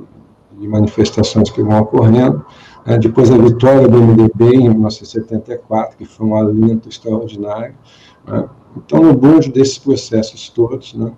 de 0.60 0.68
manifestações 0.68 1.50
que 1.50 1.64
vão 1.64 1.80
ocorrendo. 1.80 2.46
Né? 2.86 2.98
Depois 2.98 3.30
a 3.32 3.38
vitória 3.38 3.88
do 3.88 4.02
MDB 4.02 4.56
em 4.56 4.70
1974, 4.70 5.98
que 5.98 6.06
foi 6.06 6.28
um 6.28 6.36
alento 6.36 6.88
extraordinário. 6.88 7.76
Né? 8.26 8.50
Então, 8.78 9.04
no 9.04 9.14
bojo 9.14 9.52
desses 9.52 9.78
processos 9.78 10.50
todos, 10.50 10.94
né? 10.94 11.12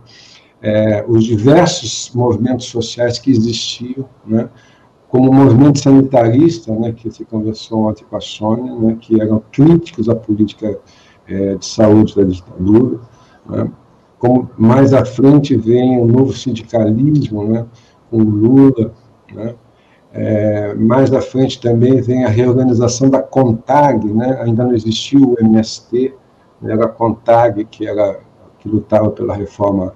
é, 0.61 1.05
os 1.07 1.23
diversos 1.23 2.11
movimentos 2.13 2.65
sociais 2.65 3.19
que 3.19 3.31
existiam, 3.31 4.09
né? 4.25 4.49
Como 5.09 5.31
o 5.31 5.33
movimento 5.33 5.79
sanitarista, 5.79 6.71
né, 6.71 6.93
que 6.93 7.11
se 7.11 7.25
conversou 7.25 7.89
ontem 7.89 8.05
com 8.07 8.15
a 8.15 8.21
Sônia, 8.21 8.73
né, 8.75 8.97
que 9.01 9.19
eram 9.19 9.41
críticos 9.51 10.07
à 10.07 10.15
política 10.15 10.79
é, 11.27 11.55
de 11.55 11.65
saúde 11.65 12.15
da 12.15 12.23
ditadura, 12.23 12.99
né, 13.49 13.71
como 14.19 14.49
mais 14.57 14.93
à 14.93 15.03
frente 15.03 15.57
vem 15.57 15.99
o 15.99 16.05
novo 16.05 16.31
sindicalismo, 16.31 17.43
né, 17.43 17.65
com 18.11 18.17
Lula, 18.17 18.93
né, 19.33 19.55
é, 20.13 20.75
mais 20.75 21.11
à 21.11 21.21
frente 21.21 21.59
também 21.59 22.01
vem 22.01 22.23
a 22.23 22.29
reorganização 22.29 23.09
da 23.09 23.21
CONTAG, 23.21 24.13
né, 24.13 24.39
ainda 24.41 24.63
não 24.63 24.73
existia 24.73 25.19
o 25.19 25.35
MST, 25.39 26.13
né, 26.61 26.73
era 26.73 26.85
a 26.85 26.89
CONTAG 26.89 27.65
que, 27.65 27.87
era, 27.87 28.19
que 28.59 28.69
lutava 28.69 29.09
pela 29.09 29.33
reforma 29.33 29.95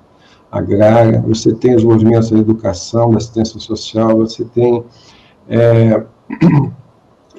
agrária, 0.53 1.19
você 1.21 1.51
tem 1.51 1.75
os 1.75 1.83
movimentos 1.83 2.29
da 2.29 2.37
educação, 2.37 3.09
da 3.09 3.17
assistência 3.17 3.59
social, 3.59 4.17
você 4.17 4.45
tem, 4.45 4.85
é, 5.49 6.05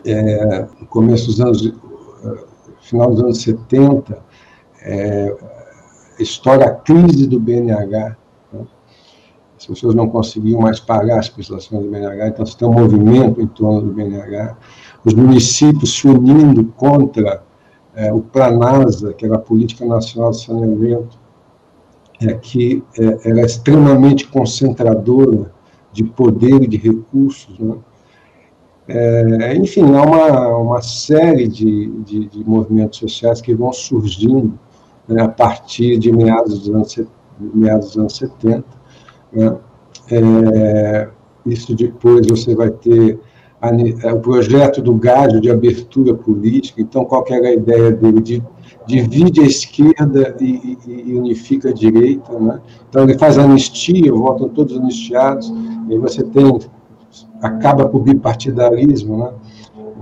é, 0.04 0.66
no 0.80 0.87
começo 0.88 1.26
dos 1.26 1.40
anos, 1.40 1.73
final 2.80 3.12
dos 3.12 3.23
anos 3.23 3.40
70, 3.42 4.18
é, 4.83 5.37
estoura 6.18 6.66
a 6.66 6.71
crise 6.73 7.28
do 7.28 7.38
BNH. 7.38 8.16
Né? 8.52 8.66
As 9.56 9.64
pessoas 9.64 9.94
não 9.94 10.09
conseguiam 10.09 10.61
mais 10.61 10.80
pagar 10.80 11.21
as 11.21 11.28
prestações 11.28 11.85
do 11.85 11.90
BNH, 11.90 12.28
então 12.28 12.44
você 12.44 12.59
tem 12.59 12.66
um 12.66 12.75
movimento 12.75 13.40
em 13.40 13.47
torno 13.47 13.80
do 13.80 13.92
BNH. 13.92 14.56
Os 15.04 15.14
municípios 15.14 15.97
se 15.97 16.09
unindo 16.09 16.64
contra 16.76 17.44
é, 17.94 18.12
o 18.12 18.21
Planasa, 18.21 19.14
que 19.14 19.25
era 19.25 19.37
a 19.37 19.38
Política 19.38 19.87
Nacional 19.87 20.33
de 20.33 20.42
Saneamento, 20.42 21.24
é, 22.26 22.34
que 22.34 22.82
é, 22.99 23.30
era 23.30 23.41
extremamente 23.43 24.26
concentradora 24.28 25.52
de 25.93 26.04
poder 26.04 26.63
e 26.63 26.67
de 26.67 26.76
recursos. 26.76 27.58
Né? 27.58 27.76
É, 28.87 29.56
enfim, 29.56 29.82
há 29.95 30.02
uma, 30.02 30.56
uma 30.58 30.82
série 30.82 31.49
de, 31.49 31.89
de, 32.02 32.26
de 32.26 32.45
movimentos 32.45 32.99
sociais 32.99 33.41
que 33.41 33.54
vão 33.54 33.73
surgindo 33.73 34.58
né, 35.08 35.23
a 35.23 35.28
partir 35.28 35.99
de 35.99 36.13
meados 36.13 36.60
dos 36.60 36.75
anos, 36.75 37.00
meados 37.39 37.89
dos 37.89 37.99
anos 37.99 38.17
70. 38.17 38.65
Né, 39.32 39.56
é, 40.10 41.08
isso 41.47 41.75
depois 41.75 42.26
você 42.26 42.54
vai 42.54 42.71
ter 42.71 43.13
é, 43.13 43.19
o 44.12 44.20
projeto 44.20 44.82
do 44.82 44.94
Gádio 44.94 45.40
de 45.40 45.50
abertura 45.50 46.14
política, 46.14 46.80
então 46.80 47.04
qual 47.04 47.24
era 47.28 47.48
a 47.48 47.52
ideia 47.52 47.90
dele? 47.92 48.20
De, 48.20 48.42
divide 48.86 49.40
a 49.40 49.44
esquerda 49.44 50.36
e, 50.40 50.76
e, 50.86 51.10
e 51.10 51.14
unifica 51.14 51.70
a 51.70 51.72
direita, 51.72 52.38
né? 52.38 52.60
então 52.88 53.04
ele 53.04 53.18
faz 53.18 53.38
anistia, 53.38 54.12
votam 54.12 54.48
todos 54.48 54.76
anistiados, 54.76 55.52
e 55.88 55.96
você 55.96 56.22
tem, 56.22 56.58
acaba 57.40 57.88
com 57.88 57.98
o 57.98 58.02
bipartidarismo, 58.02 59.18
né? 59.18 59.32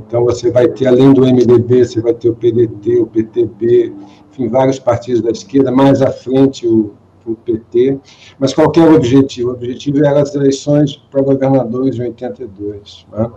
então 0.07 0.25
você 0.25 0.51
vai 0.51 0.69
ter, 0.69 0.89
além 0.89 1.13
do 1.13 1.23
MDB, 1.23 1.85
você 1.85 2.01
vai 2.01 2.15
ter 2.15 2.31
o 2.31 2.35
PDT, 2.35 3.01
o 3.01 3.07
PTB, 3.07 3.93
enfim, 4.33 4.49
vários 4.49 4.79
partidos 4.79 5.23
da 5.23 5.31
esquerda, 5.31 5.71
mais 5.71 6.03
à 6.03 6.11
frente 6.11 6.67
o, 6.67 6.93
o 7.27 7.37
PT, 7.37 7.99
mas 8.39 8.55
qual 8.55 8.73
era 8.77 8.91
o 8.91 8.97
objetivo? 8.97 9.51
O 9.51 9.53
objetivo 9.55 10.05
era 10.05 10.23
as 10.23 10.35
eleições 10.35 10.97
para 11.11 11.23
governadores 11.23 11.97
em 11.97 12.03
82. 12.03 13.07
Né? 13.13 13.31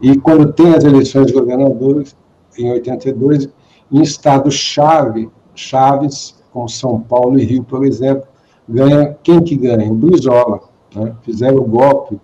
E 0.00 0.16
quando 0.18 0.52
tem 0.52 0.74
as 0.74 0.84
eleições 0.84 1.26
de 1.26 1.32
governadores, 1.32 2.16
em 2.58 2.70
82, 2.70 3.48
em 3.90 4.02
estados-chave, 4.02 5.30
chaves, 5.54 6.34
como 6.52 6.68
São 6.68 7.00
Paulo 7.00 7.38
e 7.38 7.44
Rio, 7.44 7.64
por 7.64 7.84
exemplo, 7.84 8.26
ganha, 8.68 9.16
quem 9.22 9.42
que 9.42 9.56
ganha? 9.56 9.90
O 9.90 9.94
Brizola. 9.94 10.60
Né? 10.94 11.14
Fizeram 11.22 11.58
o 11.58 11.64
golpe, 11.64 12.20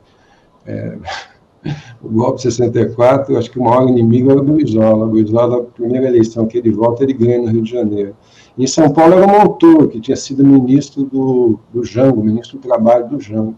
é, 0.66 0.98
o 2.02 2.08
golpe 2.08 2.42
64, 2.42 3.36
acho 3.36 3.50
que 3.50 3.58
o 3.58 3.64
maior 3.64 3.88
inimigo 3.88 4.30
era 4.30 4.40
o 4.40 4.44
Brizola. 4.44 5.06
O 5.06 5.10
Brizola, 5.10 5.58
a 5.58 5.64
primeira 5.64 6.06
eleição 6.06 6.46
que 6.46 6.58
ele 6.58 6.70
volta, 6.70 7.02
ele 7.02 7.14
ganha 7.14 7.38
no 7.38 7.46
Rio 7.46 7.62
de 7.62 7.70
Janeiro. 7.70 8.14
Em 8.58 8.66
São 8.66 8.90
Paulo 8.90 9.14
era 9.14 9.26
o 9.26 9.30
Montoro, 9.30 9.88
que 9.88 10.00
tinha 10.00 10.16
sido 10.16 10.44
ministro 10.44 11.04
do, 11.04 11.60
do 11.72 11.84
Jango, 11.84 12.24
ministro 12.24 12.58
do 12.58 12.66
Trabalho 12.66 13.08
do 13.08 13.20
Jango. 13.20 13.54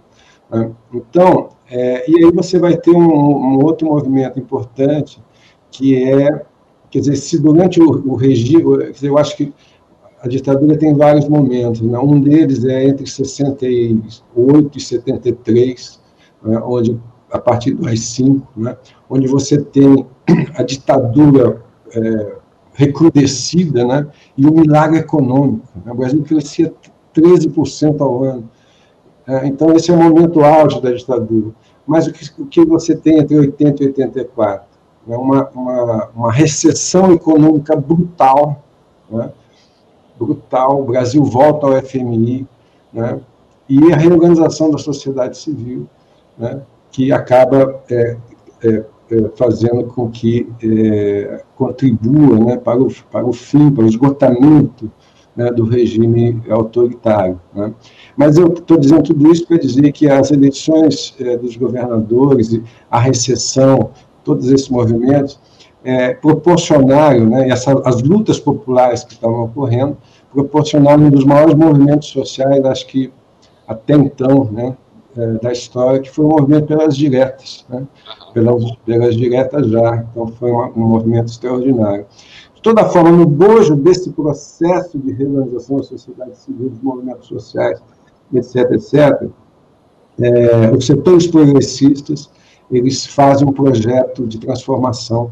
Né? 0.51 0.71
Então, 0.93 1.49
é, 1.71 2.11
e 2.11 2.25
aí 2.25 2.31
você 2.31 2.59
vai 2.59 2.77
ter 2.77 2.91
um, 2.91 3.01
um, 3.01 3.65
outro 3.65 3.89
movimento 3.89 4.39
importante, 4.39 5.23
que 5.71 6.05
é, 6.05 6.45
quer 6.91 6.99
dizer, 6.99 7.17
se 7.17 7.41
durante 7.41 7.81
o, 7.81 7.89
o 8.11 8.15
regime, 8.15 8.93
eu 9.03 9.17
acho 9.17 9.37
que 9.37 9.55
a 10.21 10.29
ditadura 10.29 10.77
tem 10.77 10.95
vários 10.95 11.27
momentos, 11.27 11.81
né? 11.81 11.99
um 11.99 12.21
deles 12.21 12.65
é 12.67 12.85
entre 12.85 13.07
68 13.07 14.77
e 14.77 14.81
73, 14.81 16.01
né? 16.43 16.61
onde 16.63 17.01
a 17.33 17.39
partir 17.39 17.75
do 17.75 17.87
AI-5, 17.87 18.43
né, 18.57 18.77
onde 19.09 19.29
você 19.29 19.63
tem 19.63 20.07
a 20.55 20.63
ditadura 20.63 21.63
é, 21.95 22.40
recrudescida 22.81 23.85
né, 23.85 24.07
e 24.37 24.47
o 24.47 24.53
milagre 24.53 25.01
econômico. 25.01 25.69
Né, 25.85 25.93
o 25.93 25.95
Brasil 25.95 26.23
crescia 26.23 26.73
13% 27.15 28.01
ao 28.01 28.25
ano. 28.25 28.49
É, 29.27 29.47
então, 29.47 29.73
esse 29.75 29.91
é 29.91 29.95
o 29.95 29.99
momento 29.99 30.41
auge 30.41 30.81
da 30.81 30.91
ditadura. 30.91 31.51
Mas 31.87 32.07
o 32.07 32.13
que, 32.13 32.43
o 32.43 32.47
que 32.47 32.65
você 32.65 32.97
tem 32.97 33.19
entre 33.19 33.39
80 33.39 33.83
e 33.83 33.87
84? 33.89 34.67
É 35.09 35.17
uma, 35.17 35.49
uma, 35.51 36.09
uma 36.15 36.33
recessão 36.33 37.13
econômica 37.13 37.77
brutal, 37.77 38.63
né, 39.11 39.31
brutal. 40.19 40.81
O 40.81 40.85
Brasil 40.85 41.23
volta 41.23 41.67
ao 41.67 41.83
FMI, 41.83 42.47
né, 42.93 43.21
e 43.69 43.93
a 43.93 43.97
reorganização 43.97 44.71
da 44.71 44.79
sociedade 44.79 45.37
civil, 45.37 45.87
né, 46.39 46.63
que 46.91 47.13
acaba 47.13 47.83
é, 47.91 48.17
é, 48.65 48.85
fazendo 49.37 49.85
com 49.85 50.09
que 50.09 50.49
é, 50.63 51.43
contribua 51.57 52.39
né, 52.39 52.57
para, 52.57 52.81
o, 52.81 52.89
para 53.11 53.27
o 53.27 53.33
fim, 53.33 53.71
para 53.71 53.85
o 53.85 53.89
esgotamento 53.89 54.91
né, 55.37 55.51
do 55.51 55.65
regime 55.65 56.41
autoritário. 56.49 57.41
Né. 57.55 57.73
Mas 58.17 58.37
eu 58.37 58.49
estou 58.49 58.77
dizendo 58.77 59.03
tudo 59.03 59.31
isso 59.33 59.47
para 59.47 59.59
dizer 59.59 59.93
que 59.93 60.09
as 60.09 60.31
eleições 60.31 61.15
é, 61.21 61.37
dos 61.37 61.57
governadores, 61.57 62.61
a 62.91 63.01
recessão, 63.01 63.91
todos 64.25 64.51
esses 64.51 64.69
movimentos, 64.69 65.41
é, 65.83 66.13
proporcionaram, 66.15 67.27
né, 67.27 67.49
essa, 67.49 67.73
as 67.85 68.03
lutas 68.03 68.39
populares 68.39 69.03
que 69.05 69.15
estavam 69.15 69.45
ocorrendo, 69.45 69.97
proporcionaram 70.33 71.05
um 71.05 71.11
dos 71.11 71.25
maiores 71.25 71.55
movimentos 71.55 72.09
sociais, 72.09 72.65
acho 72.65 72.87
que 72.87 73.13
até 73.67 73.95
então, 73.95 74.45
né, 74.53 74.77
é, 75.17 75.27
da 75.39 75.53
história, 75.53 76.01
que 76.01 76.11
foi 76.11 76.25
um 76.25 76.29
movimento 76.29 76.67
pelas 76.67 76.97
diretas, 76.97 77.65
né? 77.69 77.87
pelas, 78.33 78.65
pelas 78.85 79.17
diretas 79.17 79.69
já. 79.69 80.07
Então, 80.11 80.29
foi 80.29 80.51
um, 80.51 80.73
um 80.77 80.87
movimento 80.89 81.29
extraordinário. 81.29 82.07
De 82.55 82.63
toda 82.63 82.85
forma, 82.85 83.11
no 83.11 83.27
bojo 83.27 83.75
desse 83.75 84.11
processo 84.11 84.99
de 84.99 85.13
reorganização 85.13 85.79
da 85.79 85.83
sociedade 85.83 86.37
civil, 86.37 86.69
dos 86.71 86.81
movimentos 86.83 87.29
sociais, 87.29 87.83
etc., 88.35 88.71
etc., 88.73 89.29
é, 90.21 90.71
os 90.77 90.87
setores 90.87 91.27
progressistas 91.27 92.31
eles 92.71 93.07
fazem 93.07 93.49
um 93.49 93.53
projeto 93.53 94.27
de 94.27 94.39
transformação 94.39 95.31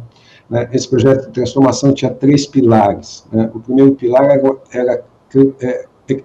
Né? 0.48 0.68
Esse 0.72 0.88
projeto 0.88 1.26
de 1.26 1.32
transformação 1.32 1.92
tinha 1.92 2.10
três 2.10 2.46
pilares. 2.46 3.26
Né? 3.30 3.50
O 3.54 3.60
primeiro 3.60 3.94
pilar 3.94 4.24
era, 4.24 4.56
era 4.72 5.04
é, 5.62 5.86
é, 6.08 6.22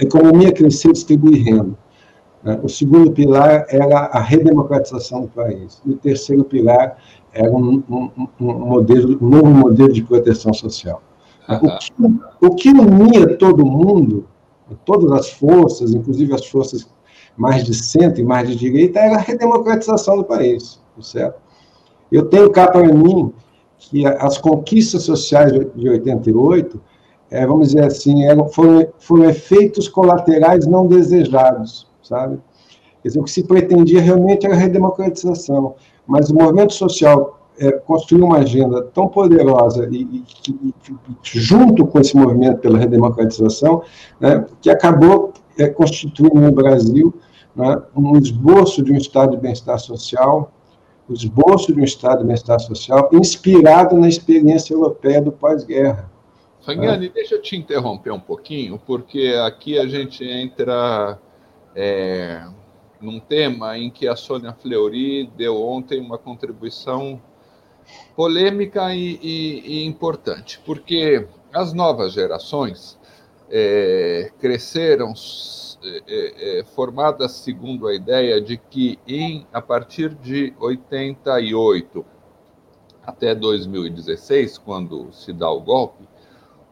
economia 0.00 0.52
crescer 0.52 0.90
e 0.90 0.92
distribuir 0.92 1.44
renda. 1.44 1.76
Né? 2.48 2.58
O 2.62 2.68
segundo 2.68 3.12
pilar 3.12 3.66
era 3.68 4.06
a 4.06 4.20
redemocratização 4.20 5.22
do 5.22 5.28
país. 5.28 5.82
E 5.84 5.90
o 5.90 5.96
terceiro 5.96 6.42
pilar 6.44 6.96
era 7.30 7.50
um, 7.50 7.82
um, 7.90 8.28
um, 8.40 8.52
modelo, 8.66 9.18
um 9.20 9.28
novo 9.28 9.50
modelo 9.50 9.92
de 9.92 10.02
proteção 10.02 10.54
social. 10.54 11.02
Uhum. 11.46 11.58
O, 11.58 11.78
que, 11.78 11.92
o 12.46 12.54
que 12.54 12.68
unia 12.70 13.36
todo 13.36 13.66
mundo, 13.66 14.26
todas 14.86 15.12
as 15.12 15.30
forças, 15.30 15.92
inclusive 15.92 16.32
as 16.32 16.46
forças 16.46 16.88
mais 17.36 17.64
de 17.64 17.74
centro 17.74 18.22
e 18.22 18.24
mais 18.24 18.48
de 18.48 18.56
direita, 18.56 18.98
era 18.98 19.16
a 19.16 19.20
redemocratização 19.20 20.16
do 20.16 20.24
país, 20.24 20.80
certo? 21.02 21.38
Eu 22.10 22.24
tenho 22.30 22.50
cá 22.50 22.68
para 22.68 22.82
mim 22.82 23.30
que 23.78 24.06
as 24.06 24.38
conquistas 24.38 25.02
sociais 25.02 25.52
de 25.52 25.88
88, 25.88 26.80
é, 27.30 27.46
vamos 27.46 27.68
dizer 27.68 27.84
assim, 27.84 28.24
eram, 28.24 28.48
foram, 28.48 28.88
foram 28.98 29.28
efeitos 29.28 29.86
colaterais 29.86 30.66
não 30.66 30.86
desejados, 30.86 31.87
sabe? 32.08 32.38
Quer 33.02 33.08
dizer, 33.08 33.20
o 33.20 33.24
que 33.24 33.30
se 33.30 33.44
pretendia 33.44 34.00
realmente 34.00 34.46
era 34.46 34.54
a 34.54 34.58
redemocratização, 34.58 35.74
mas 36.06 36.30
o 36.30 36.34
movimento 36.34 36.74
social 36.74 37.38
é, 37.58 37.72
construiu 37.72 38.24
uma 38.26 38.38
agenda 38.38 38.82
tão 38.94 39.08
poderosa 39.08 39.88
e, 39.90 40.02
e, 40.02 40.24
e, 40.48 40.74
junto 41.22 41.86
com 41.86 42.00
esse 42.00 42.16
movimento 42.16 42.58
pela 42.58 42.78
redemocratização, 42.78 43.82
né, 44.20 44.44
que 44.60 44.70
acabou 44.70 45.32
é, 45.58 45.68
constituindo 45.68 46.40
no 46.40 46.52
Brasil 46.52 47.12
né, 47.54 47.82
um 47.96 48.16
esboço 48.16 48.82
de 48.82 48.92
um 48.92 48.96
estado 48.96 49.32
de 49.32 49.42
bem-estar 49.42 49.78
social, 49.78 50.52
o 51.08 51.12
esboço 51.12 51.72
de 51.72 51.80
um 51.80 51.84
estado 51.84 52.20
de 52.20 52.26
bem-estar 52.26 52.60
social 52.60 53.08
inspirado 53.12 53.96
na 53.96 54.08
experiência 54.08 54.74
europeia 54.74 55.20
do 55.20 55.32
pós-guerra. 55.32 56.10
Fagnani, 56.64 57.06
né? 57.06 57.12
deixa 57.14 57.34
eu 57.34 57.42
te 57.42 57.56
interromper 57.56 58.12
um 58.12 58.20
pouquinho, 58.20 58.78
porque 58.86 59.34
aqui 59.42 59.78
a 59.78 59.86
gente 59.86 60.24
entra 60.24 61.18
é, 61.74 62.44
num 63.00 63.20
tema 63.20 63.78
em 63.78 63.90
que 63.90 64.08
a 64.08 64.16
Sônia 64.16 64.52
Fleury 64.52 65.26
deu 65.36 65.62
ontem 65.62 66.00
uma 66.00 66.18
contribuição 66.18 67.20
polêmica 68.14 68.94
e, 68.94 69.18
e, 69.22 69.60
e 69.60 69.86
importante, 69.86 70.60
porque 70.64 71.26
as 71.52 71.72
novas 71.72 72.12
gerações 72.12 72.98
é, 73.50 74.30
cresceram 74.38 75.14
é, 75.82 76.02
é, 76.06 76.58
é 76.58 76.64
formadas 76.64 77.32
segundo 77.32 77.86
a 77.86 77.94
ideia 77.94 78.40
de 78.40 78.56
que 78.56 78.98
em, 79.06 79.46
a 79.52 79.62
partir 79.62 80.14
de 80.14 80.52
88 80.58 82.04
até 83.08 83.34
2016, 83.34 84.58
quando 84.58 85.10
se 85.14 85.32
dá 85.32 85.50
o 85.50 85.62
golpe, 85.62 86.06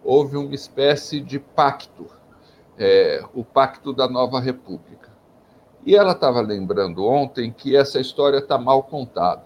houve 0.05 0.37
uma 0.37 0.55
espécie 0.55 1.19
de 1.19 1.39
pacto, 1.39 2.07
é, 2.79 3.25
o 3.35 3.45
Pacto 3.45 3.93
da 3.93 4.09
Nova 4.09 4.41
República 4.41 5.17
e 5.87 5.95
ela 5.95 6.11
estava 6.11 6.41
lembrando 6.41 7.07
ontem 7.07 7.53
que 7.53 7.77
essa 7.77 8.01
história 8.01 8.39
está 8.39 8.59
mal 8.59 8.83
contada, 8.83 9.45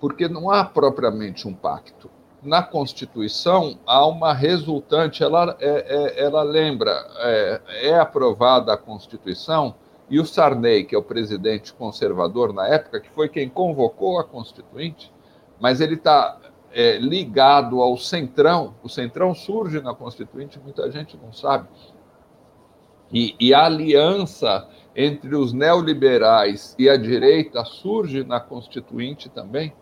porque 0.00 0.26
não 0.26 0.50
há 0.50 0.64
propriamente 0.64 1.46
um 1.46 1.52
pacto. 1.52 2.10
Na 2.42 2.62
Constituição 2.62 3.78
há 3.86 4.06
uma 4.06 4.32
resultante, 4.32 5.22
ela, 5.22 5.54
é, 5.60 5.68
é, 5.68 6.24
ela 6.24 6.42
lembra, 6.42 6.92
é, 7.18 7.60
é 7.90 7.98
aprovada 7.98 8.72
a 8.72 8.78
Constituição, 8.78 9.74
e 10.08 10.18
o 10.18 10.24
Sarney, 10.24 10.84
que 10.84 10.94
é 10.94 10.98
o 10.98 11.02
presidente 11.02 11.74
conservador 11.74 12.52
na 12.52 12.66
época, 12.66 13.00
que 13.00 13.10
foi 13.10 13.28
quem 13.28 13.48
convocou 13.48 14.18
a 14.18 14.24
Constituinte, 14.24 15.12
mas 15.60 15.80
ele 15.80 15.94
está 15.94 16.38
é, 16.72 16.96
ligado 16.98 17.82
ao 17.82 17.98
Centrão. 17.98 18.74
O 18.82 18.88
Centrão 18.88 19.34
surge 19.34 19.80
na 19.80 19.94
Constituinte, 19.94 20.58
muita 20.58 20.90
gente 20.90 21.18
não 21.22 21.32
sabe. 21.32 21.68
E, 23.12 23.34
e 23.38 23.54
a 23.54 23.66
aliança 23.66 24.68
entre 24.96 25.34
os 25.34 25.52
neoliberais 25.52 26.74
e 26.78 26.88
a 26.88 26.96
direita 26.96 27.64
surge 27.64 28.24
na 28.24 28.40
Constituinte 28.40 29.28
também. 29.28 29.72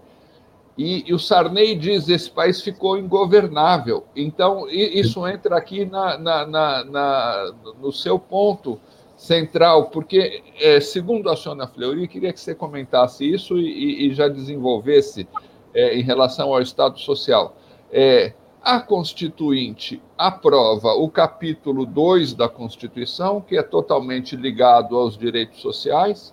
E, 0.77 1.05
e 1.07 1.13
o 1.13 1.19
Sarney 1.19 1.75
diz 1.75 2.09
esse 2.09 2.31
país 2.31 2.63
ficou 2.63 2.97
ingovernável. 2.97 4.05
Então, 4.17 4.67
isso 4.71 5.27
entra 5.27 5.57
aqui 5.57 5.85
na, 5.85 6.17
na, 6.17 6.47
na, 6.47 6.85
na 6.85 7.53
no 7.79 7.93
seu 7.93 8.19
ponto 8.19 8.81
central, 9.17 9.91
porque, 9.91 10.43
é, 10.59 10.81
segundo 10.81 11.29
a 11.29 11.37
Sônia 11.37 11.67
Fleury, 11.67 12.09
queria 12.09 12.33
que 12.33 12.41
você 12.41 12.55
comentasse 12.55 13.25
isso 13.31 13.59
e, 13.59 14.09
e 14.09 14.15
já 14.15 14.29
desenvolvesse 14.29 15.29
é, 15.75 15.95
em 15.97 16.03
relação 16.03 16.53
ao 16.53 16.63
Estado 16.63 16.99
Social. 16.99 17.55
É, 17.93 18.33
a 18.63 18.79
Constituinte 18.79 20.01
aprova 20.17 20.93
o 20.93 21.11
capítulo 21.11 21.85
2 21.85 22.35
da 22.35 22.49
Constituição, 22.49 23.41
que 23.41 23.59
é 23.59 23.63
totalmente 23.63 24.37
ligado 24.37 24.97
aos 24.97 25.19
direitos 25.19 25.61
sociais, 25.61 26.33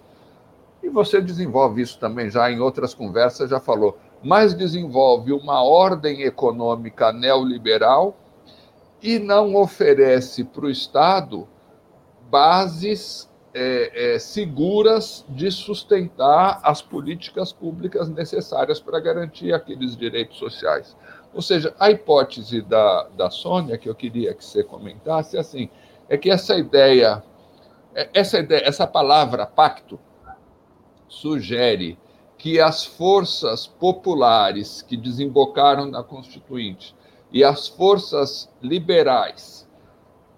e 0.83 0.89
você 0.89 1.19
desenvolve 1.19 1.81
isso 1.81 1.97
também 1.99 2.29
já 2.29 2.51
em 2.51 2.59
outras 2.59 2.93
conversas, 2.93 3.49
já 3.49 3.59
falou, 3.59 3.97
mas 4.23 4.53
desenvolve 4.53 5.33
uma 5.33 5.63
ordem 5.63 6.21
econômica 6.21 7.11
neoliberal 7.11 8.15
e 9.01 9.17
não 9.17 9.55
oferece 9.55 10.43
para 10.43 10.65
o 10.65 10.69
Estado 10.69 11.47
bases 12.29 13.27
é, 13.53 14.13
é, 14.13 14.19
seguras 14.19 15.25
de 15.27 15.51
sustentar 15.51 16.59
as 16.63 16.81
políticas 16.81 17.51
públicas 17.51 18.07
necessárias 18.07 18.79
para 18.79 18.99
garantir 18.99 19.51
aqueles 19.51 19.97
direitos 19.97 20.37
sociais. 20.37 20.95
Ou 21.33 21.41
seja, 21.41 21.75
a 21.79 21.91
hipótese 21.91 22.61
da, 22.61 23.07
da 23.15 23.29
Sônia, 23.29 23.77
que 23.77 23.87
eu 23.87 23.95
queria 23.95 24.33
que 24.33 24.43
você 24.43 24.63
comentasse, 24.63 25.37
é 25.37 25.39
assim, 25.39 25.69
é 26.07 26.17
que 26.17 26.29
essa 26.29 26.55
ideia, 26.55 27.23
é, 27.93 28.09
essa 28.13 28.39
ideia, 28.39 28.63
essa 28.65 28.87
palavra 28.87 29.45
pacto, 29.45 29.99
sugere 31.07 31.97
que 32.37 32.59
as 32.59 32.85
forças 32.85 33.67
populares 33.67 34.81
que 34.81 34.95
desembocaram 34.95 35.85
na 35.85 36.03
Constituinte 36.03 36.95
e 37.31 37.43
as 37.43 37.67
forças 37.67 38.49
liberais 38.61 39.67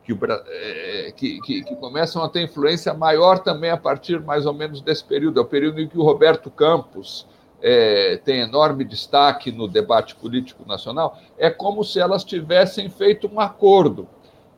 que, 0.03 0.17
é, 0.49 1.11
que, 1.15 1.39
que, 1.41 1.63
que, 1.63 1.75
começam 1.75 2.23
a 2.23 2.29
ter 2.29 2.41
influência 2.41 2.93
maior 2.93 3.39
também 3.39 3.69
a 3.69 3.77
partir 3.77 4.19
mais 4.19 4.45
ou 4.45 4.53
menos 4.53 4.81
desse 4.81 5.03
período, 5.03 5.39
é 5.39 5.43
o 5.43 5.45
período 5.45 5.79
em 5.79 5.87
que 5.87 5.97
o 5.97 6.03
Roberto 6.03 6.49
Campos 6.49 7.27
é, 7.61 8.17
tem 8.17 8.39
enorme 8.39 8.83
destaque 8.83 9.51
no 9.51 9.67
debate 9.67 10.15
político 10.15 10.63
nacional, 10.67 11.17
é 11.37 11.49
como 11.49 11.83
se 11.83 11.99
elas 11.99 12.23
tivessem 12.23 12.89
feito 12.89 13.29
um 13.31 13.39
acordo. 13.39 14.07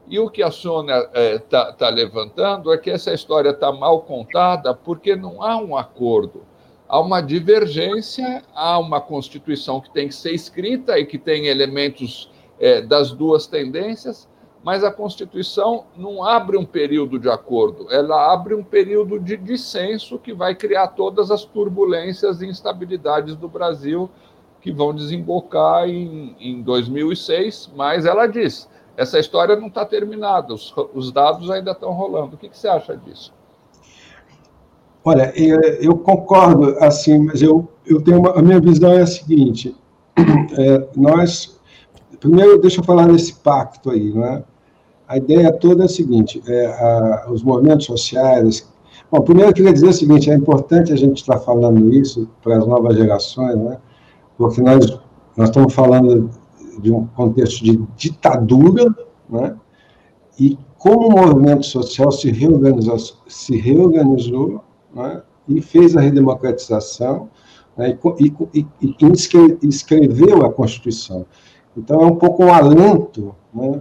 E 0.07 0.19
o 0.19 0.29
que 0.29 0.43
a 0.43 0.51
Sônia 0.51 0.97
está 0.97 1.19
é, 1.19 1.39
tá, 1.39 1.73
tá 1.73 1.89
levantando 1.89 2.73
é 2.73 2.77
que 2.77 2.89
essa 2.89 3.13
história 3.13 3.49
está 3.49 3.71
mal 3.71 4.01
contada 4.01 4.73
porque 4.73 5.15
não 5.15 5.41
há 5.41 5.57
um 5.57 5.77
acordo. 5.77 6.43
Há 6.87 6.99
uma 6.99 7.21
divergência, 7.21 8.43
há 8.53 8.77
uma 8.77 8.99
Constituição 8.99 9.79
que 9.79 9.89
tem 9.91 10.07
que 10.07 10.15
ser 10.15 10.33
escrita 10.33 10.99
e 10.99 11.05
que 11.05 11.17
tem 11.17 11.47
elementos 11.47 12.29
é, 12.59 12.81
das 12.81 13.11
duas 13.11 13.47
tendências, 13.47 14.27
mas 14.63 14.83
a 14.83 14.91
Constituição 14.91 15.85
não 15.95 16.23
abre 16.23 16.57
um 16.57 16.65
período 16.65 17.19
de 17.19 17.29
acordo, 17.29 17.87
ela 17.91 18.33
abre 18.33 18.55
um 18.55 18.63
período 18.63 19.19
de 19.19 19.35
dissenso 19.35 20.17
que 20.17 20.33
vai 20.33 20.55
criar 20.55 20.87
todas 20.89 21.29
as 21.29 21.43
turbulências 21.43 22.41
e 22.41 22.47
instabilidades 22.47 23.35
do 23.35 23.49
Brasil 23.49 24.09
que 24.61 24.71
vão 24.71 24.95
desembocar 24.95 25.89
em, 25.89 26.35
em 26.39 26.61
2006. 26.61 27.71
Mas 27.75 28.05
ela 28.05 28.25
diz: 28.25 28.69
essa 28.95 29.19
história 29.19 29.57
não 29.57 29.67
está 29.67 29.85
terminada, 29.85 30.53
os, 30.53 30.73
os, 30.93 31.11
dados 31.11 31.51
ainda 31.51 31.71
estão 31.71 31.91
rolando. 31.91 32.35
O 32.35 32.37
que, 32.37 32.47
que 32.47 32.57
você 32.57 32.69
acha 32.69 32.95
disso? 32.95 33.33
Olha, 35.03 35.33
eu, 35.35 35.59
eu 35.81 35.97
concordo, 35.97 36.77
assim, 36.79 37.25
mas 37.25 37.41
eu, 37.41 37.67
eu 37.85 38.01
tenho 38.01 38.19
uma, 38.19 38.39
a 38.39 38.41
minha 38.41 38.61
visão 38.61 38.93
é 38.93 39.01
a 39.01 39.07
seguinte: 39.07 39.75
é, 40.57 40.87
nós 40.95 41.59
primeiro 42.23 42.57
deixa 42.57 42.79
eu 42.79 42.85
falar 42.85 43.07
desse 43.07 43.35
pacto 43.35 43.91
aí, 43.91 44.13
não 44.13 44.23
é? 44.23 44.43
A 45.13 45.17
ideia 45.17 45.53
toda 45.53 45.83
é 45.83 45.85
a 45.85 45.89
seguinte: 45.89 46.41
é, 46.47 46.65
a, 46.65 47.27
os 47.31 47.43
movimentos 47.43 47.85
sociais. 47.85 48.67
Bom, 49.11 49.21
primeiro 49.21 49.51
eu 49.51 49.53
queria 49.53 49.71
dizer 49.71 49.89
o 49.89 49.93
seguinte: 49.93 50.31
é 50.31 50.33
importante 50.33 50.91
a 50.91 50.95
gente 50.95 51.17
estar 51.17 51.39
falando 51.39 51.93
isso 51.93 52.27
para 52.41 52.57
as 52.57 52.65
novas 52.65 52.97
gerações, 52.97 53.55
né? 53.55 53.77
porque 54.37 54.59
nós, 54.61 54.99
nós 55.37 55.49
estamos 55.49 55.71
falando 55.73 56.31
de 56.81 56.91
um 56.91 57.05
contexto 57.05 57.63
de 57.63 57.79
ditadura, 57.95 58.85
né? 59.29 59.55
e 60.39 60.57
como 60.79 61.09
o 61.09 61.11
movimento 61.11 61.65
social 61.65 62.11
se 62.11 62.31
reorganizou, 62.31 62.97
se 63.27 63.55
reorganizou 63.55 64.63
né? 64.95 65.21
e 65.47 65.61
fez 65.61 65.95
a 65.95 66.01
redemocratização 66.01 67.29
né? 67.77 67.95
e, 68.19 68.33
e, 68.51 68.67
e, 68.81 68.95
e 69.61 69.67
escreveu 69.67 70.43
a 70.43 70.51
Constituição. 70.51 71.23
Então, 71.77 72.01
é 72.01 72.05
um 72.05 72.15
pouco 72.15 72.43
um 72.45 72.51
alento 72.51 73.35
né? 73.53 73.79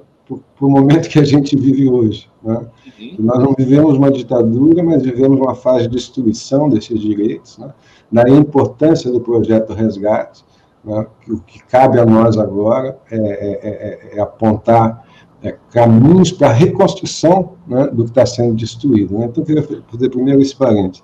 Para 0.56 0.66
o 0.66 0.70
momento 0.70 1.08
que 1.08 1.18
a 1.18 1.24
gente 1.24 1.56
vive 1.56 1.88
hoje. 1.88 2.28
Né? 2.42 2.54
Uhum. 3.00 3.16
Nós 3.18 3.38
não 3.38 3.54
vivemos 3.56 3.96
uma 3.96 4.10
ditadura, 4.10 4.82
mas 4.82 5.02
vivemos 5.02 5.38
uma 5.38 5.54
fase 5.54 5.88
de 5.88 5.96
destruição 5.96 6.68
desses 6.68 7.00
direitos, 7.00 7.58
né? 7.58 7.72
da 8.10 8.28
importância 8.28 9.10
do 9.10 9.20
projeto 9.20 9.72
Resgate, 9.72 10.44
Né? 10.84 11.06
O 11.28 11.38
que 11.38 11.62
cabe 11.64 11.98
a 11.98 12.04
nós 12.04 12.36
agora 12.36 12.98
é, 13.10 13.16
é, 13.16 14.14
é, 14.14 14.18
é 14.18 14.20
apontar 14.20 15.06
é, 15.42 15.56
caminhos 15.70 16.30
para 16.30 16.48
a 16.48 16.52
reconstrução 16.52 17.54
né, 17.66 17.88
do 17.88 18.04
que 18.04 18.10
está 18.10 18.24
sendo 18.24 18.54
destruído. 18.54 19.18
Né? 19.18 19.26
Então, 19.26 19.42
eu 19.42 19.46
queria 19.46 19.82
fazer 19.90 20.08
primeiro 20.08 20.40
esse 20.40 20.54
parênteses. 20.54 21.02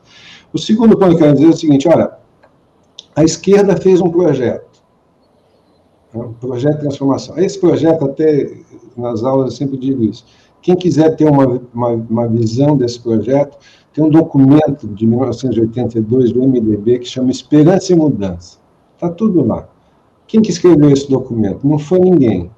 O 0.53 0.59
segundo 0.59 0.97
ponto 0.97 1.11
que 1.11 1.15
eu 1.15 1.19
quero 1.19 1.33
dizer 1.35 1.47
é 1.47 1.51
o 1.51 1.57
seguinte: 1.57 1.89
olha, 1.89 2.13
a 3.15 3.25
esquerda 3.25 3.77
fez 3.77 4.01
um 4.01 4.11
projeto, 4.11 4.68
né, 6.15 6.25
um 6.25 6.33
projeto 6.33 6.77
de 6.77 6.81
transformação. 6.81 7.39
Esse 7.39 7.59
projeto, 7.59 8.05
até 8.05 8.51
nas 8.97 9.23
aulas, 9.23 9.53
eu 9.53 9.57
sempre 9.57 9.77
digo 9.77 10.05
isso. 10.05 10.25
Quem 10.61 10.77
quiser 10.77 11.15
ter 11.17 11.25
uma, 11.25 11.61
uma, 11.73 11.89
uma 11.89 12.29
visão 12.29 12.77
desse 12.77 13.01
projeto, 13.01 13.59
tem 13.93 14.05
um 14.05 14.11
documento 14.11 14.87
de 14.89 15.07
1982 15.07 16.33
do 16.33 16.43
MDB 16.43 16.99
que 17.01 17.09
chama 17.09 17.31
Esperança 17.31 17.93
e 17.93 17.97
Mudança. 17.97 18.59
Está 18.95 19.09
tudo 19.09 19.47
lá. 19.47 19.69
Quem 20.27 20.43
que 20.43 20.51
escreveu 20.51 20.91
esse 20.91 21.09
documento? 21.09 21.67
Não 21.67 21.79
foi 21.79 22.01
ninguém 22.01 22.51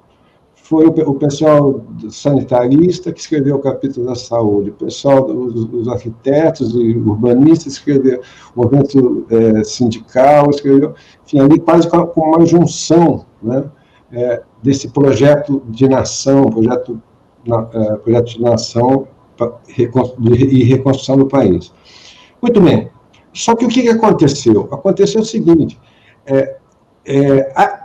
foi 0.71 0.85
o, 0.85 1.15
pessoal 1.15 1.85
sanitarista 2.09 3.11
que 3.11 3.19
escreveu 3.19 3.57
o 3.57 3.59
capítulo 3.59 4.05
da 4.05 4.15
saúde, 4.15 4.69
o 4.69 4.73
pessoal, 4.73 5.25
os, 5.29 5.65
os 5.65 5.87
arquitetos 5.89 6.73
e 6.73 6.95
urbanistas 6.95 7.73
escreveu, 7.73 8.21
o 8.55 8.61
movimento 8.61 9.27
é, 9.29 9.65
sindical 9.65 10.49
escreveu, 10.49 10.93
enfim, 11.25 11.39
ali 11.41 11.59
quase 11.59 11.89
com 11.89 12.21
uma 12.21 12.45
junção 12.45 13.25
né, 13.43 13.69
é, 14.13 14.43
desse 14.63 14.87
projeto 14.87 15.61
de 15.67 15.89
nação, 15.89 16.49
projeto, 16.49 17.01
na, 17.45 17.67
é, 17.73 17.95
projeto 17.97 18.27
de 18.27 18.41
nação 18.41 19.07
e 19.67 20.63
reconstrução 20.63 21.17
do 21.17 21.25
país. 21.25 21.73
Muito 22.41 22.61
bem, 22.61 22.89
só 23.33 23.57
que 23.57 23.65
o 23.65 23.67
que 23.67 23.89
aconteceu? 23.89 24.69
Aconteceu 24.71 25.19
o 25.19 25.25
seguinte, 25.25 25.77
é, 26.25 26.55
é, 27.05 27.51
a, 27.57 27.80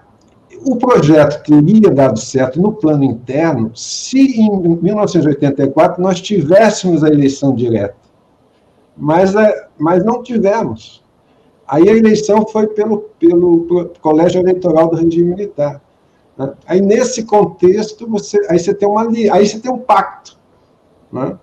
o 0.67 0.77
projeto 0.77 1.45
teria 1.45 1.91
dado 1.91 2.19
certo 2.19 2.61
no 2.61 2.73
plano 2.73 3.05
interno 3.05 3.71
se 3.75 4.41
em 4.41 4.51
1984 4.83 6.03
nós 6.03 6.21
tivéssemos 6.21 7.05
a 7.05 7.09
eleição 7.09 7.55
direta. 7.55 7.95
Mas, 8.97 9.35
é, 9.37 9.69
mas 9.79 10.05
não 10.05 10.25
tivemos. 10.25 11.05
Aí 11.69 11.89
a 11.89 11.97
eleição 11.97 12.45
foi 12.47 12.67
pelo, 12.67 13.11
pelo 13.19 13.93
colégio 14.01 14.41
eleitoral 14.41 14.89
do 14.89 14.97
regime 14.97 15.31
militar. 15.31 15.81
Né? 16.37 16.53
Aí 16.67 16.81
nesse 16.81 17.23
contexto 17.23 18.09
você, 18.09 18.45
aí 18.49 18.59
você 18.59 18.75
tem 18.75 18.89
uma 18.89 19.03
aí 19.03 19.47
você 19.47 19.61
tem 19.61 19.71
um 19.71 19.79
pacto, 19.79 20.37
né? 21.13 21.39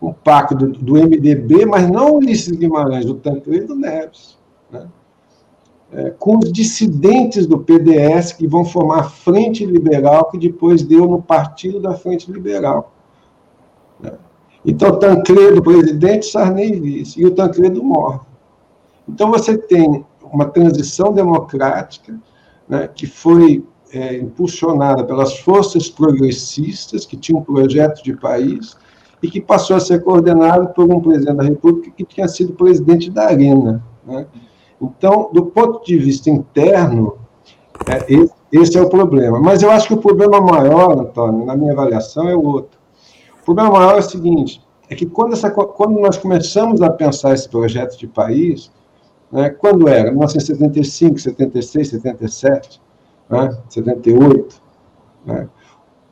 um 0.00 0.12
pacto 0.12 0.54
do, 0.54 0.68
do 0.68 0.94
MDB, 0.94 1.66
mas 1.66 1.90
não 1.90 2.12
o 2.12 2.16
Ulisses 2.16 2.56
Guimarães, 2.56 3.04
do 3.04 3.14
Tancredo 3.14 3.74
Neves. 3.74 4.38
Né? 4.70 4.86
É, 5.96 6.10
com 6.10 6.36
os 6.36 6.52
dissidentes 6.52 7.46
do 7.46 7.58
PDS 7.58 8.32
que 8.32 8.46
vão 8.46 8.66
formar 8.66 9.00
a 9.00 9.04
Frente 9.04 9.64
Liberal, 9.64 10.30
que 10.30 10.36
depois 10.36 10.82
deu 10.82 11.06
no 11.06 11.22
Partido 11.22 11.80
da 11.80 11.94
Frente 11.94 12.30
Liberal. 12.30 12.92
Né? 13.98 14.12
Então, 14.62 14.98
Tancredo, 14.98 15.62
presidente, 15.62 16.26
Sarney 16.26 16.78
vice, 16.78 17.18
e 17.18 17.24
o 17.24 17.30
Tancredo 17.30 17.82
morre. 17.82 18.20
Então, 19.08 19.30
você 19.30 19.56
tem 19.56 20.04
uma 20.20 20.44
transição 20.44 21.14
democrática 21.14 22.20
né, 22.68 22.86
que 22.94 23.06
foi 23.06 23.64
é, 23.90 24.18
impulsionada 24.18 25.02
pelas 25.02 25.38
forças 25.38 25.88
progressistas, 25.88 27.06
que 27.06 27.16
tinham 27.16 27.40
um 27.40 27.44
projeto 27.44 28.04
de 28.04 28.14
país, 28.14 28.76
e 29.22 29.30
que 29.30 29.40
passou 29.40 29.76
a 29.76 29.80
ser 29.80 30.04
coordenado 30.04 30.74
por 30.74 30.92
um 30.92 31.00
presidente 31.00 31.36
da 31.38 31.44
República 31.44 31.90
que 31.96 32.04
tinha 32.04 32.28
sido 32.28 32.52
presidente 32.52 33.10
da 33.10 33.28
Arena. 33.28 33.82
Né? 34.04 34.26
Então, 34.80 35.30
do 35.32 35.46
ponto 35.46 35.84
de 35.84 35.96
vista 35.98 36.30
interno, 36.30 37.18
é, 37.86 38.06
esse 38.52 38.76
é 38.76 38.82
o 38.82 38.88
problema. 38.88 39.40
Mas 39.40 39.62
eu 39.62 39.70
acho 39.70 39.88
que 39.88 39.94
o 39.94 39.98
problema 39.98 40.40
maior, 40.40 40.98
Antônio, 40.98 41.44
na 41.44 41.56
minha 41.56 41.72
avaliação, 41.72 42.28
é 42.28 42.34
o 42.34 42.44
outro. 42.44 42.78
O 43.40 43.44
problema 43.44 43.70
maior 43.70 43.94
é 43.94 43.98
o 43.98 44.02
seguinte: 44.02 44.62
é 44.88 44.94
que 44.94 45.06
quando, 45.06 45.32
essa, 45.32 45.50
quando 45.50 45.98
nós 46.00 46.16
começamos 46.16 46.82
a 46.82 46.90
pensar 46.90 47.34
esse 47.34 47.48
projeto 47.48 47.98
de 47.98 48.06
país, 48.06 48.70
né, 49.30 49.50
quando 49.50 49.88
era? 49.88 50.10
1975, 50.10 51.18
76, 51.18 51.88
77, 51.88 52.80
né, 53.28 53.58
78, 53.68 54.60
né, 55.24 55.48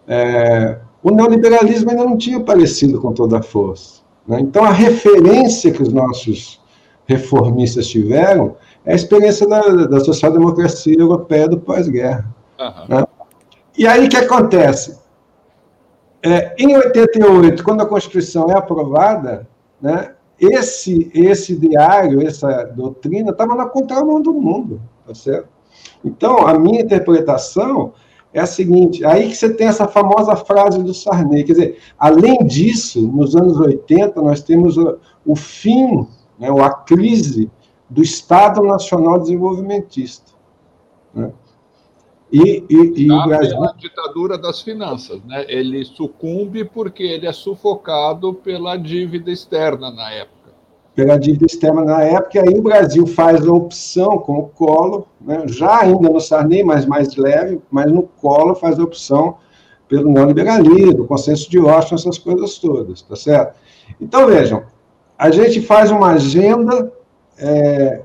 é, 0.06 0.78
o 1.02 1.10
neoliberalismo 1.10 1.90
ainda 1.90 2.04
não 2.04 2.16
tinha 2.16 2.38
aparecido 2.38 3.00
com 3.00 3.12
toda 3.12 3.38
a 3.38 3.42
força. 3.42 4.02
Né? 4.26 4.40
Então, 4.40 4.64
a 4.64 4.72
referência 4.72 5.70
que 5.70 5.82
os 5.82 5.92
nossos 5.92 6.60
reformistas 7.06 7.86
tiveram 7.86 8.56
é 8.84 8.92
a 8.92 8.96
experiência 8.96 9.48
da, 9.48 9.60
da 9.60 10.00
social-democracia 10.00 10.98
europeia 10.98 11.48
do 11.48 11.58
pós-guerra. 11.58 12.26
Uhum. 12.58 12.96
Né? 12.96 13.04
E 13.76 13.86
aí 13.86 14.06
o 14.06 14.08
que 14.08 14.16
acontece? 14.16 14.98
É, 16.22 16.54
em 16.58 16.74
88, 16.76 17.62
quando 17.62 17.82
a 17.82 17.86
Constituição 17.86 18.50
é 18.50 18.56
aprovada, 18.56 19.46
né, 19.80 20.12
esse, 20.40 21.10
esse 21.14 21.54
diário, 21.56 22.26
essa 22.26 22.64
doutrina, 22.64 23.30
estava 23.30 23.54
na 23.54 23.66
contramão 23.66 24.20
do 24.20 24.32
mundo, 24.32 24.80
tá 25.06 25.14
certo? 25.14 25.48
Então, 26.04 26.46
a 26.46 26.58
minha 26.58 26.80
interpretação 26.80 27.92
é 28.32 28.40
a 28.40 28.46
seguinte: 28.46 29.04
aí 29.04 29.28
que 29.28 29.36
você 29.36 29.52
tem 29.52 29.66
essa 29.66 29.86
famosa 29.86 30.34
frase 30.36 30.82
do 30.82 30.92
Sarney. 30.92 31.44
Quer 31.44 31.52
dizer, 31.52 31.78
além 31.98 32.38
disso, 32.44 33.06
nos 33.08 33.36
anos 33.36 33.58
80, 33.58 34.20
nós 34.20 34.42
temos 34.42 34.76
o, 34.76 34.98
o 35.24 35.36
fim 35.36 36.06
né, 36.38 36.50
ou 36.50 36.62
a 36.62 36.70
crise 36.70 37.50
do 37.88 38.02
Estado 38.02 38.62
Nacional 38.62 39.18
Desenvolvimentista. 39.18 40.32
Né? 41.14 41.30
E, 42.32 42.64
e, 42.68 43.04
e 43.04 43.12
o 43.12 43.24
Brasil... 43.24 43.62
a 43.62 43.72
ditadura 43.74 44.36
das 44.36 44.60
finanças. 44.60 45.22
Né? 45.24 45.44
Ele 45.48 45.84
sucumbe 45.84 46.64
porque 46.64 47.02
ele 47.02 47.26
é 47.26 47.32
sufocado 47.32 48.34
pela 48.34 48.76
dívida 48.76 49.30
externa 49.30 49.90
na 49.90 50.10
época. 50.10 50.34
Pela 50.94 51.16
dívida 51.16 51.46
externa 51.46 51.84
na 51.84 52.02
época, 52.02 52.38
e 52.38 52.40
aí 52.40 52.58
o 52.58 52.62
Brasil 52.62 53.06
faz 53.06 53.46
a 53.46 53.52
opção 53.52 54.18
com 54.18 54.38
o 54.38 54.48
Collor, 54.48 55.06
né? 55.20 55.44
já 55.46 55.80
ainda 55.80 56.08
no 56.08 56.20
Sarney, 56.20 56.62
mas 56.64 56.86
mais 56.86 57.14
leve, 57.16 57.60
mas 57.70 57.90
no 57.90 58.02
Collor 58.02 58.54
faz 58.54 58.78
a 58.78 58.82
opção 58.84 59.36
pelo 59.88 60.10
neoliberalismo, 60.10 61.06
consenso 61.06 61.50
de 61.50 61.58
Washington, 61.58 61.94
essas 61.96 62.18
coisas 62.18 62.58
todas, 62.58 63.02
tá 63.02 63.14
certo? 63.14 63.56
Então, 64.00 64.26
vejam, 64.26 64.64
a 65.18 65.30
gente 65.30 65.60
faz 65.60 65.90
uma 65.90 66.12
agenda 66.12 66.92
é, 67.38 68.02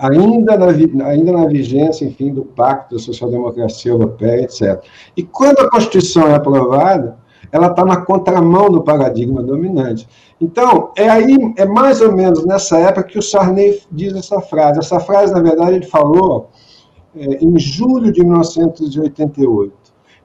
ainda, 0.00 0.56
na, 0.56 1.06
ainda 1.06 1.32
na 1.32 1.46
vigência, 1.46 2.04
enfim, 2.04 2.32
do 2.32 2.44
Pacto 2.44 2.94
da 2.94 3.00
Social-Democracia 3.00 3.92
Europeia, 3.92 4.42
etc. 4.42 4.82
E 5.16 5.22
quando 5.22 5.60
a 5.60 5.70
Constituição 5.70 6.26
é 6.28 6.34
aprovada, 6.34 7.18
ela 7.52 7.68
está 7.68 7.84
na 7.84 7.96
contramão 7.96 8.70
do 8.70 8.82
paradigma 8.82 9.42
dominante. 9.42 10.08
Então, 10.40 10.92
é 10.96 11.08
aí, 11.08 11.36
é 11.56 11.66
mais 11.66 12.00
ou 12.00 12.12
menos 12.12 12.44
nessa 12.44 12.78
época 12.78 13.04
que 13.04 13.18
o 13.18 13.22
Sarney 13.22 13.82
diz 13.90 14.14
essa 14.14 14.40
frase. 14.40 14.78
Essa 14.78 15.00
frase, 15.00 15.32
na 15.32 15.40
verdade, 15.40 15.74
ele 15.76 15.86
falou 15.86 16.48
é, 17.14 17.44
em 17.44 17.58
julho 17.58 18.12
de 18.12 18.22
1988. 18.22 19.72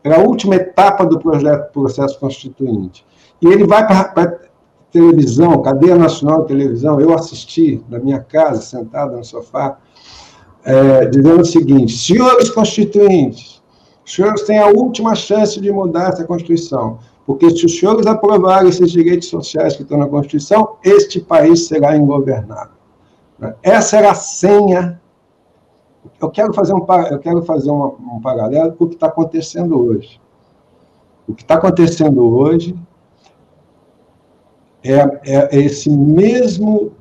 Era 0.03 0.17
a 0.17 0.23
última 0.23 0.55
etapa 0.55 1.05
do 1.05 1.19
projeto 1.19 1.71
processo 1.71 2.19
constituinte. 2.19 3.03
E 3.41 3.47
ele 3.47 3.65
vai 3.65 3.85
para 3.87 4.39
televisão, 4.95 5.61
cadeia 5.61 5.97
nacional 5.97 6.43
de 6.43 6.47
televisão, 6.47 7.01
eu 7.01 7.13
assisti 7.13 7.83
na 7.89 7.99
minha 7.99 8.21
casa, 8.21 8.61
sentado 8.61 9.17
no 9.17 9.25
sofá, 9.25 9.77
é, 10.63 11.05
dizendo 11.07 11.41
o 11.41 11.45
seguinte: 11.45 11.97
senhores 11.97 12.49
constituintes, 12.49 13.61
os 14.05 14.15
senhores 14.15 14.43
têm 14.43 14.57
a 14.57 14.67
última 14.67 15.13
chance 15.13 15.59
de 15.59 15.69
mudar 15.69 16.13
essa 16.13 16.23
Constituição, 16.23 16.99
porque 17.25 17.49
se 17.49 17.65
os 17.65 17.77
senhores 17.77 18.07
aprovarem 18.07 18.69
esses 18.69 18.89
direitos 18.89 19.27
sociais 19.27 19.75
que 19.75 19.83
estão 19.83 19.97
na 19.97 20.07
Constituição, 20.07 20.77
este 20.81 21.19
país 21.19 21.67
será 21.67 21.97
ingovernável. 21.97 22.75
Essa 23.61 23.97
era 23.97 24.11
a 24.11 24.15
senha. 24.15 25.01
Eu 26.21 26.29
quero 26.29 26.53
fazer 26.53 26.73
um, 26.73 26.85
eu 27.11 27.19
quero 27.19 27.43
fazer 27.43 27.69
uma, 27.69 27.87
um 27.87 28.21
paralelo 28.21 28.71
com 28.73 28.85
o 28.85 28.87
que 28.87 28.93
está 28.93 29.07
acontecendo 29.07 29.77
hoje. 29.77 30.21
O 31.27 31.33
que 31.33 31.41
está 31.41 31.55
acontecendo 31.55 32.23
hoje 32.23 32.79
é, 34.85 35.49
é 35.51 35.59
esse 35.59 35.89
mesmo 35.89 36.91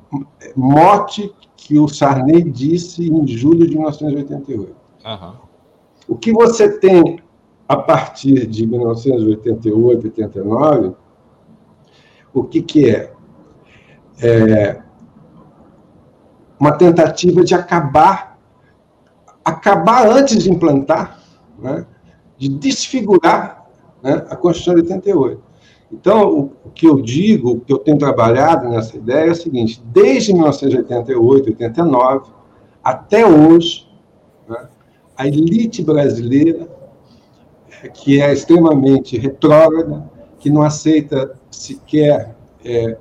mote 0.55 1.33
que 1.55 1.77
o 1.77 1.87
Sarney 1.87 2.43
disse 2.43 3.07
em 3.09 3.27
julho 3.27 3.67
de 3.67 3.75
1988. 3.75 4.75
Uhum. 5.05 5.33
O 6.07 6.15
que 6.15 6.31
você 6.31 6.79
tem 6.79 7.19
a 7.67 7.75
partir 7.75 8.45
de 8.47 8.65
1988, 8.65 10.05
89, 10.05 10.95
o 12.33 12.43
que, 12.43 12.61
que 12.61 12.89
é? 12.89 13.13
é? 14.21 14.81
Uma 16.59 16.71
tentativa 16.73 17.43
de 17.43 17.53
acabar, 17.53 18.39
acabar 19.43 20.07
antes 20.07 20.43
de 20.43 20.51
implantar, 20.51 21.19
né, 21.57 21.85
de 22.37 22.49
desfigurar 22.49 23.65
né, 24.03 24.25
a 24.29 24.35
Constituição 24.35 24.75
de 24.75 24.81
88. 24.93 25.43
Então, 25.99 26.51
o, 26.65 26.69
que 26.71 26.85
eu 26.85 27.01
digo, 27.01 27.51
o 27.51 27.59
que 27.61 27.71
eu 27.71 27.77
tenho 27.77 27.97
trabalhado 27.97 28.67
nessa 28.69 28.97
ideia 28.97 29.29
é 29.29 29.31
o 29.31 29.35
seguinte: 29.35 29.81
desde 29.85 30.33
1988, 30.33 31.49
89, 31.49 32.31
até 32.83 33.25
hoje, 33.25 33.87
né, 34.47 34.67
a 35.17 35.25
elite 35.25 35.81
brasileira, 35.81 36.67
que 37.93 38.21
é 38.21 38.33
extremamente 38.33 39.17
retrógrada, 39.17 40.09
que 40.37 40.49
não 40.49 40.61
aceita 40.61 41.33
sequer 41.49 42.35
é, 42.63 42.97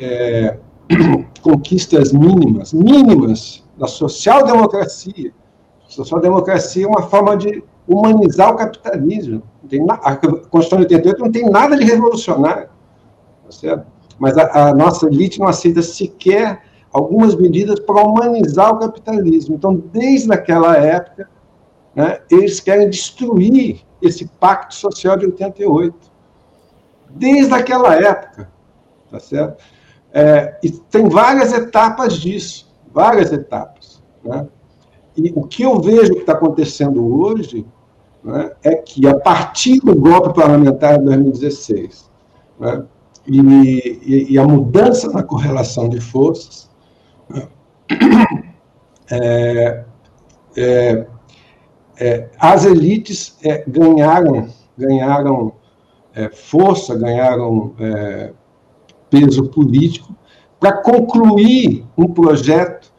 é, 0.00 0.58
conquistas 1.42 2.12
mínimas, 2.12 2.72
mínimas 2.72 3.64
da 3.76 3.88
social-democracia. 3.88 5.32
Social-democracia 5.88 6.84
é 6.84 6.88
uma 6.88 7.02
forma 7.02 7.36
de 7.36 7.64
humanizar 7.90 8.52
o 8.52 8.56
capitalismo. 8.56 9.42
a 10.02 10.16
Constituição 10.16 10.78
de 10.78 10.94
88 10.94 11.20
não 11.20 11.32
tem 11.32 11.50
nada 11.50 11.76
de 11.76 11.84
revolucionário, 11.84 12.68
tá 13.60 13.84
mas 14.18 14.36
a, 14.38 14.68
a 14.68 14.74
nossa 14.74 15.06
elite 15.06 15.40
não 15.40 15.48
aceita 15.48 15.82
sequer 15.82 16.62
algumas 16.92 17.34
medidas 17.34 17.80
para 17.80 18.02
humanizar 18.02 18.72
o 18.72 18.78
capitalismo. 18.78 19.56
Então, 19.56 19.74
desde 19.74 20.32
aquela 20.32 20.76
época, 20.76 21.28
né, 21.94 22.20
eles 22.30 22.60
querem 22.60 22.88
destruir 22.88 23.80
esse 24.00 24.26
pacto 24.38 24.74
social 24.74 25.16
de 25.16 25.26
88. 25.26 25.96
Desde 27.10 27.52
aquela 27.52 27.94
época, 27.94 28.50
tá 29.10 29.18
certo? 29.18 29.62
É, 30.12 30.58
e 30.62 30.70
tem 30.70 31.08
várias 31.08 31.52
etapas 31.52 32.14
disso, 32.14 32.72
várias 32.92 33.32
etapas. 33.32 34.02
Né? 34.22 34.46
E 35.16 35.32
o 35.34 35.42
que 35.46 35.62
eu 35.62 35.80
vejo 35.80 36.14
que 36.14 36.20
está 36.20 36.32
acontecendo 36.32 37.20
hoje 37.20 37.66
né, 38.22 38.52
é 38.62 38.74
que, 38.74 39.06
a 39.06 39.18
partir 39.18 39.80
do 39.80 39.94
golpe 39.94 40.34
parlamentar 40.34 40.98
de 40.98 41.04
2016, 41.04 42.10
né, 42.58 42.84
e, 43.26 44.26
e, 44.30 44.38
a 44.38 44.44
mudança 44.44 45.10
na 45.10 45.22
correlação 45.22 45.88
de 45.88 46.00
forças, 46.00 46.70
né, 47.28 47.48
é, 49.10 49.84
é, 50.56 51.06
é, 51.98 52.30
as 52.38 52.64
elites 52.64 53.36
é, 53.44 53.64
ganharam, 53.68 54.48
ganharam 54.76 55.52
é, 56.14 56.28
força, 56.30 56.96
ganharam 56.96 57.74
é, 57.78 58.32
peso 59.10 59.48
político 59.50 60.16
para 60.58 60.72
concluir 60.72 61.84
um 61.96 62.08
projeto 62.08 62.92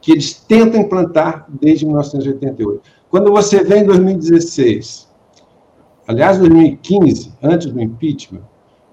que 0.00 0.12
eles 0.12 0.34
tentam 0.34 0.80
implantar 0.80 1.46
desde 1.48 1.84
1988. 1.84 2.97
Quando 3.10 3.30
você 3.30 3.64
vê 3.64 3.78
em 3.78 3.86
2016, 3.86 5.08
aliás, 6.06 6.38
2015, 6.38 7.32
antes 7.42 7.72
do 7.72 7.80
impeachment, 7.80 8.42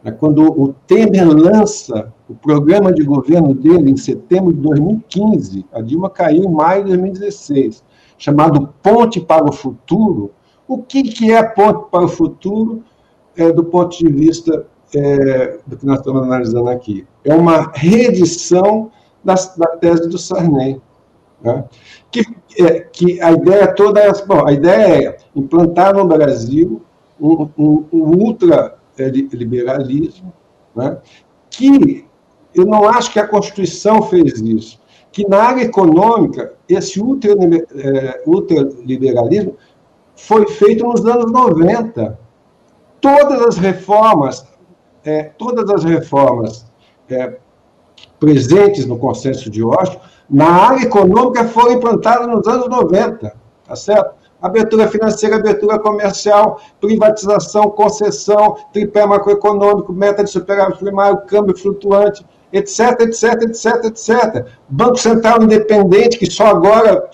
né, 0.01 0.11
quando 0.11 0.43
o 0.43 0.73
Temer 0.87 1.27
lança 1.27 2.13
o 2.29 2.35
programa 2.35 2.93
de 2.93 3.03
governo 3.03 3.53
dele 3.53 3.91
em 3.91 3.97
setembro 3.97 4.53
de 4.53 4.59
2015, 4.61 5.65
a 5.73 5.81
Dilma 5.81 6.09
caiu 6.09 6.43
em 6.43 6.51
maio 6.51 6.83
de 6.83 6.89
2016, 6.89 7.83
chamado 8.17 8.73
Ponte 8.81 9.19
para 9.19 9.49
o 9.49 9.51
Futuro. 9.51 10.31
O 10.67 10.81
que, 10.81 11.03
que 11.03 11.31
é 11.31 11.43
Ponte 11.43 11.89
para 11.91 12.05
o 12.05 12.07
Futuro 12.07 12.83
é, 13.35 13.51
do 13.51 13.65
ponto 13.65 13.97
de 13.97 14.07
vista 14.07 14.65
é, 14.95 15.59
do 15.67 15.75
que 15.75 15.85
nós 15.85 15.99
estamos 15.99 16.23
analisando 16.23 16.69
aqui? 16.69 17.05
É 17.23 17.35
uma 17.35 17.71
reedição 17.73 18.91
da, 19.23 19.33
da 19.57 19.67
tese 19.77 20.07
do 20.07 20.17
Sarney. 20.17 20.81
Né? 21.41 21.65
Que, 22.15 22.23
é, 22.63 22.79
que 22.79 23.21
a 23.21 23.33
ideia 23.33 23.75
toda 23.75 23.99
é, 23.99 24.09
bom, 24.25 24.47
a 24.47 24.53
ideia 24.53 25.09
é 25.09 25.17
implantar 25.35 25.93
no 25.93 26.07
Brasil 26.07 26.81
um, 27.19 27.49
um, 27.57 27.85
um 27.91 28.23
ultraliberalismo, 28.23 30.31
né? 30.73 30.97
que 31.49 32.05
eu 32.53 32.65
não 32.65 32.87
acho 32.87 33.11
que 33.11 33.19
a 33.19 33.27
Constituição 33.27 34.03
fez 34.03 34.39
isso, 34.39 34.79
que 35.11 35.27
na 35.27 35.43
área 35.43 35.63
econômica, 35.63 36.53
esse 36.69 37.01
é, 37.01 38.23
ultraliberalismo 38.25 39.57
foi 40.15 40.47
feito 40.47 40.85
nos 40.85 41.05
anos 41.05 41.29
90. 41.29 42.17
Todas 43.01 43.41
as 43.41 43.57
reformas, 43.57 44.47
é, 45.03 45.23
todas 45.37 45.69
as 45.69 45.83
reformas 45.83 46.65
é, 47.09 47.39
presentes 48.19 48.85
no 48.85 48.97
consenso 48.97 49.49
de 49.49 49.61
Washington 49.61 50.14
na 50.29 50.49
área 50.49 50.83
econômica 50.83 51.45
foram 51.45 51.73
implantadas 51.73 52.27
nos 52.27 52.47
anos 52.47 52.67
90, 52.67 53.35
tá 53.67 53.75
certo? 53.75 54.15
Abertura 54.41 54.87
financeira, 54.87 55.37
abertura 55.37 55.79
comercial, 55.79 56.59
privatização, 56.79 57.69
concessão, 57.71 58.57
tripé 58.71 59.05
macroeconômico, 59.05 59.93
meta 59.93 60.23
de 60.23 60.29
superávit 60.29 60.77
primário, 60.79 61.21
câmbio 61.25 61.57
flutuante, 61.57 62.25
etc, 62.51 63.01
etc, 63.01 63.41
etc, 63.43 63.85
etc. 63.85 64.45
Banco 64.69 64.97
Central 64.97 65.43
Independente, 65.43 66.17
que 66.17 66.29
só 66.29 66.47
agora 66.47 67.09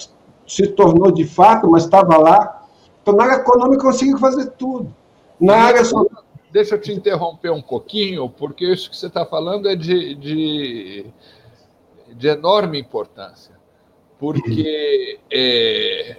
se 0.47 0.67
tornou 0.67 1.11
de 1.11 1.25
fato, 1.25 1.69
mas 1.69 1.83
estava 1.83 2.17
lá. 2.17 2.63
Então, 3.01 3.15
na 3.15 3.23
área 3.23 3.35
econômica, 3.35 3.83
conseguiu 3.83 4.17
fazer 4.17 4.47
tudo. 4.57 4.93
Na 5.39 5.55
área 5.55 5.81
Deixa 6.51 6.75
eu 6.75 6.81
te 6.81 6.91
interromper 6.91 7.49
um 7.49 7.61
pouquinho, 7.61 8.29
porque 8.29 8.65
isso 8.65 8.89
que 8.89 8.97
você 8.97 9.07
está 9.07 9.25
falando 9.25 9.69
é 9.69 9.75
de, 9.75 10.15
de 10.15 11.05
de 12.21 12.27
enorme 12.27 12.79
importância, 12.79 13.55
porque 14.19 15.19
é, 15.31 16.17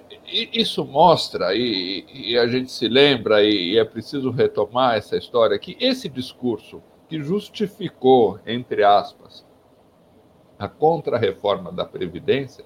isso 0.53 0.85
mostra, 0.85 1.55
e, 1.55 2.05
e, 2.13 2.37
a 2.37 2.49
gente 2.49 2.73
se 2.73 2.89
lembra, 2.89 3.41
e, 3.45 3.75
e 3.75 3.79
é 3.79 3.85
preciso 3.85 4.33
retomar 4.33 4.97
essa 4.97 5.17
história, 5.17 5.57
que 5.61 5.77
esse 5.79 6.09
discurso 6.09 6.83
que 7.09 7.23
justificou, 7.23 8.41
entre 8.45 8.83
aspas, 8.83 9.47
a 10.59 10.67
contra-reforma 10.67 11.71
da 11.71 11.85
Previdência, 11.85 12.65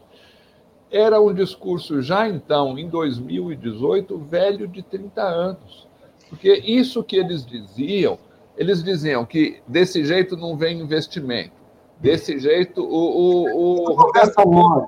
era 0.90 1.20
um 1.20 1.34
discurso 1.34 2.00
já 2.00 2.26
então, 2.26 2.78
em 2.78 2.88
2018, 2.88 4.16
velho 4.16 4.66
de 4.66 4.82
30 4.82 5.22
anos. 5.22 5.86
Porque 6.30 6.54
isso 6.54 7.04
que 7.04 7.16
eles 7.16 7.44
diziam, 7.44 8.18
eles 8.56 8.82
diziam 8.82 9.26
que 9.26 9.60
desse 9.68 10.06
jeito 10.06 10.38
não 10.38 10.56
vem 10.56 10.80
investimento, 10.80 11.65
Desse 11.98 12.38
jeito, 12.38 12.82
o, 12.82 12.86
o, 12.86 13.90
o 13.90 13.94
Roberto 13.94 14.46
mole. 14.46 14.86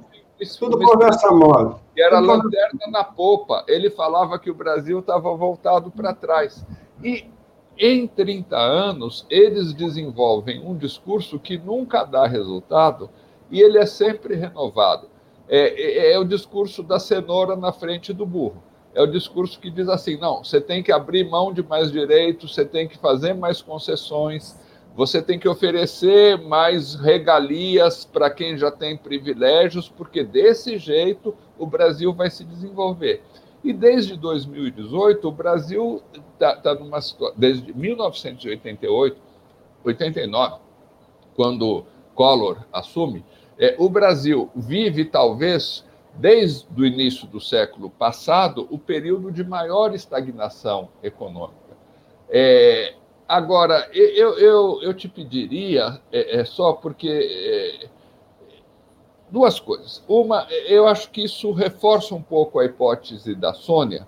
Tudo 0.58 0.78
conversa 0.78 1.30
mole. 1.32 1.74
Que 1.94 2.02
era 2.02 2.20
lanterna 2.20 2.86
na 2.90 3.02
popa. 3.02 3.64
Ele 3.66 3.90
falava 3.90 4.38
que 4.38 4.50
o 4.50 4.54
Brasil 4.54 5.00
estava 5.00 5.34
voltado 5.34 5.90
para 5.90 6.14
trás. 6.14 6.64
E 7.02 7.24
em 7.76 8.06
30 8.06 8.56
anos, 8.56 9.26
eles 9.30 9.72
desenvolvem 9.72 10.60
um 10.64 10.76
discurso 10.76 11.38
que 11.38 11.56
nunca 11.56 12.04
dá 12.04 12.26
resultado 12.26 13.08
e 13.50 13.60
ele 13.60 13.78
é 13.78 13.86
sempre 13.86 14.34
renovado. 14.34 15.08
É, 15.48 16.10
é, 16.10 16.12
é, 16.12 16.18
o 16.18 16.24
discurso 16.24 16.82
da 16.82 16.98
cenoura 16.98 17.56
na 17.56 17.72
frente 17.72 18.12
do 18.12 18.26
burro. 18.26 18.62
É 18.94 19.02
o 19.02 19.06
discurso 19.06 19.58
que 19.58 19.70
diz 19.70 19.88
assim: 19.88 20.18
não, 20.18 20.44
você 20.44 20.60
tem 20.60 20.82
que 20.82 20.92
abrir 20.92 21.28
mão 21.28 21.52
de 21.52 21.62
mais 21.62 21.90
direitos, 21.90 22.54
você 22.54 22.64
tem 22.64 22.86
que 22.86 22.98
fazer 22.98 23.32
mais 23.32 23.62
concessões, 23.62 24.58
você 24.98 25.22
tem 25.22 25.38
que 25.38 25.48
oferecer 25.48 26.36
mais 26.36 26.96
regalias 26.96 28.04
para 28.04 28.28
quem 28.28 28.58
já 28.58 28.68
tem 28.68 28.96
privilégios, 28.96 29.88
porque 29.88 30.24
desse 30.24 30.76
jeito 30.76 31.36
o 31.56 31.64
Brasil 31.64 32.12
vai 32.12 32.28
se 32.28 32.44
desenvolver. 32.44 33.22
E 33.62 33.72
desde 33.72 34.16
2018, 34.16 35.28
o 35.28 35.30
Brasil 35.30 36.02
está 36.32 36.56
tá 36.56 36.74
numa 36.74 37.00
situação. 37.00 37.38
Desde 37.38 37.72
1988, 37.72 39.16
89, 39.84 40.56
quando 41.36 41.84
Collor 42.12 42.64
assume, 42.72 43.24
é, 43.56 43.76
o 43.78 43.88
Brasil 43.88 44.50
vive 44.52 45.04
talvez 45.04 45.84
desde 46.12 46.66
o 46.76 46.84
início 46.84 47.28
do 47.28 47.40
século 47.40 47.88
passado 47.88 48.66
o 48.68 48.76
período 48.76 49.30
de 49.30 49.44
maior 49.44 49.94
estagnação 49.94 50.88
econômica. 51.04 51.76
É, 52.28 52.94
Agora, 53.28 53.90
eu, 53.92 54.38
eu, 54.38 54.82
eu 54.82 54.94
te 54.94 55.06
pediria, 55.06 56.00
é, 56.10 56.40
é 56.40 56.44
só 56.46 56.72
porque. 56.72 57.08
É, 57.08 57.88
duas 59.30 59.60
coisas. 59.60 60.02
Uma, 60.08 60.46
eu 60.66 60.86
acho 60.86 61.10
que 61.10 61.22
isso 61.24 61.52
reforça 61.52 62.14
um 62.14 62.22
pouco 62.22 62.58
a 62.58 62.64
hipótese 62.64 63.34
da 63.34 63.52
Sônia, 63.52 64.06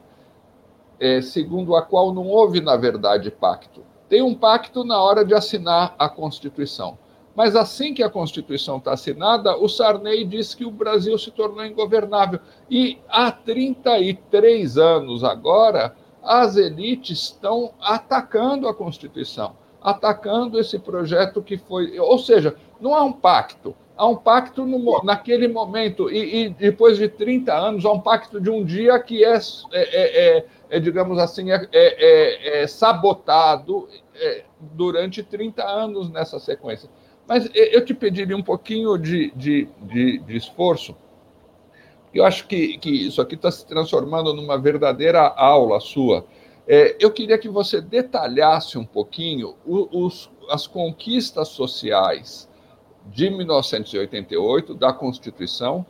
é, 0.98 1.20
segundo 1.20 1.76
a 1.76 1.82
qual 1.82 2.14
não 2.14 2.26
houve, 2.28 2.60
na 2.60 2.76
verdade, 2.76 3.30
pacto. 3.30 3.82
Tem 4.08 4.22
um 4.22 4.34
pacto 4.34 4.84
na 4.84 5.00
hora 5.00 5.24
de 5.24 5.34
assinar 5.34 5.94
a 5.98 6.08
Constituição. 6.08 6.98
Mas 7.34 7.54
assim 7.54 7.94
que 7.94 8.02
a 8.02 8.10
Constituição 8.10 8.78
está 8.78 8.92
assinada, 8.92 9.56
o 9.56 9.68
Sarney 9.68 10.24
disse 10.24 10.56
que 10.56 10.64
o 10.64 10.70
Brasil 10.70 11.16
se 11.16 11.30
tornou 11.30 11.64
ingovernável. 11.64 12.40
E 12.68 12.98
há 13.08 13.30
33 13.30 14.76
anos 14.76 15.22
agora, 15.22 15.94
as 16.22 16.56
elites 16.56 17.22
estão 17.22 17.72
atacando 17.80 18.68
a 18.68 18.74
Constituição, 18.74 19.56
atacando 19.80 20.58
esse 20.58 20.78
projeto 20.78 21.42
que 21.42 21.56
foi. 21.56 21.98
Ou 21.98 22.18
seja, 22.18 22.54
não 22.80 22.94
há 22.94 23.02
um 23.02 23.12
pacto. 23.12 23.74
Há 23.96 24.06
um 24.06 24.16
pacto 24.16 24.64
no, 24.64 25.02
naquele 25.04 25.46
momento, 25.46 26.10
e, 26.10 26.44
e, 26.44 26.48
depois 26.48 26.96
de 26.96 27.06
30 27.06 27.52
anos, 27.52 27.84
há 27.84 27.92
um 27.92 28.00
pacto 28.00 28.40
de 28.40 28.48
um 28.48 28.64
dia 28.64 28.98
que 28.98 29.22
é, 29.22 29.34
é, 29.34 29.40
é, 29.72 30.38
é, 30.38 30.46
é 30.70 30.80
digamos 30.80 31.18
assim, 31.18 31.50
é, 31.52 31.68
é, 31.70 32.62
é 32.62 32.66
sabotado 32.66 33.86
durante 34.72 35.22
30 35.22 35.62
anos 35.62 36.10
nessa 36.10 36.38
sequência. 36.38 36.88
Mas 37.26 37.48
eu 37.54 37.84
te 37.84 37.94
pediria 37.94 38.36
um 38.36 38.42
pouquinho 38.42 38.96
de, 38.96 39.30
de, 39.36 39.68
de, 39.82 40.18
de 40.18 40.36
esforço 40.36 40.96
Eu 42.12 42.24
acho 42.24 42.46
que, 42.46 42.76
que 42.78 42.90
isso 42.90 43.20
aqui 43.20 43.34
está 43.34 43.50
se 43.50 43.66
transformando 43.66 44.34
numa 44.34 44.58
verdadeira 44.58 45.28
aula 45.28 45.78
sua. 45.80 46.26
É, 46.66 46.96
eu 47.00 47.10
queria 47.10 47.38
que 47.38 47.48
você 47.48 47.80
detalhasse 47.80 48.78
um 48.78 48.84
pouquinho 48.84 49.54
os, 49.64 50.30
as 50.48 50.66
conquistas 50.66 51.48
sociais 51.48 52.48
de 53.06 53.30
1988 53.30 54.74
da 54.74 54.92
Constituição, 54.92 55.86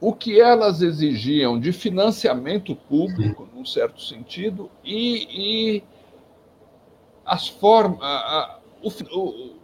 o 0.00 0.12
que 0.12 0.40
elas 0.40 0.82
exigiam 0.82 1.58
de 1.58 1.72
financiamento 1.72 2.74
público, 2.74 3.48
num 3.54 3.64
certo 3.64 4.02
sentido, 4.02 4.70
e, 4.84 5.76
e 5.78 5.84
as 7.24 7.48
formas, 7.48 7.98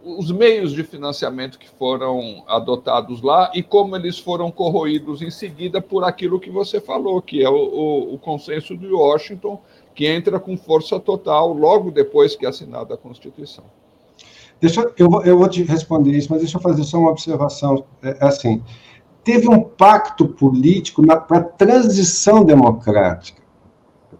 os 0.03 0.31
meios 0.31 0.73
de 0.73 0.83
financiamento 0.83 1.57
que 1.59 1.69
foram 1.69 2.43
adotados 2.47 3.21
lá 3.21 3.51
e 3.53 3.63
como 3.63 3.95
eles 3.95 4.19
foram 4.19 4.51
corroídos 4.51 5.21
em 5.21 5.31
seguida 5.31 5.81
por 5.81 6.03
aquilo 6.03 6.39
que 6.39 6.49
você 6.49 6.79
falou, 6.81 7.21
que 7.21 7.43
é 7.43 7.49
o, 7.49 7.53
o, 7.53 8.13
o 8.15 8.17
consenso 8.17 8.77
de 8.77 8.87
Washington, 8.87 9.61
que 9.93 10.07
entra 10.07 10.39
com 10.39 10.57
força 10.57 10.99
total 10.99 11.53
logo 11.53 11.91
depois 11.91 12.35
que 12.35 12.45
é 12.45 12.49
assinada 12.49 12.95
a 12.95 12.97
Constituição. 12.97 13.65
Deixa, 14.59 14.81
eu, 14.97 15.21
eu 15.23 15.37
vou 15.37 15.49
te 15.49 15.61
responder 15.63 16.11
isso, 16.11 16.31
mas 16.31 16.39
deixa 16.39 16.57
eu 16.57 16.61
fazer 16.61 16.83
só 16.85 16.97
uma 16.97 17.11
observação. 17.11 17.83
É, 18.01 18.17
é 18.21 18.25
assim, 18.25 18.63
teve 19.21 19.49
um 19.49 19.61
pacto 19.61 20.25
político 20.25 21.05
para 21.05 21.37
a 21.37 21.43
transição 21.43 22.45
democrática, 22.45 23.42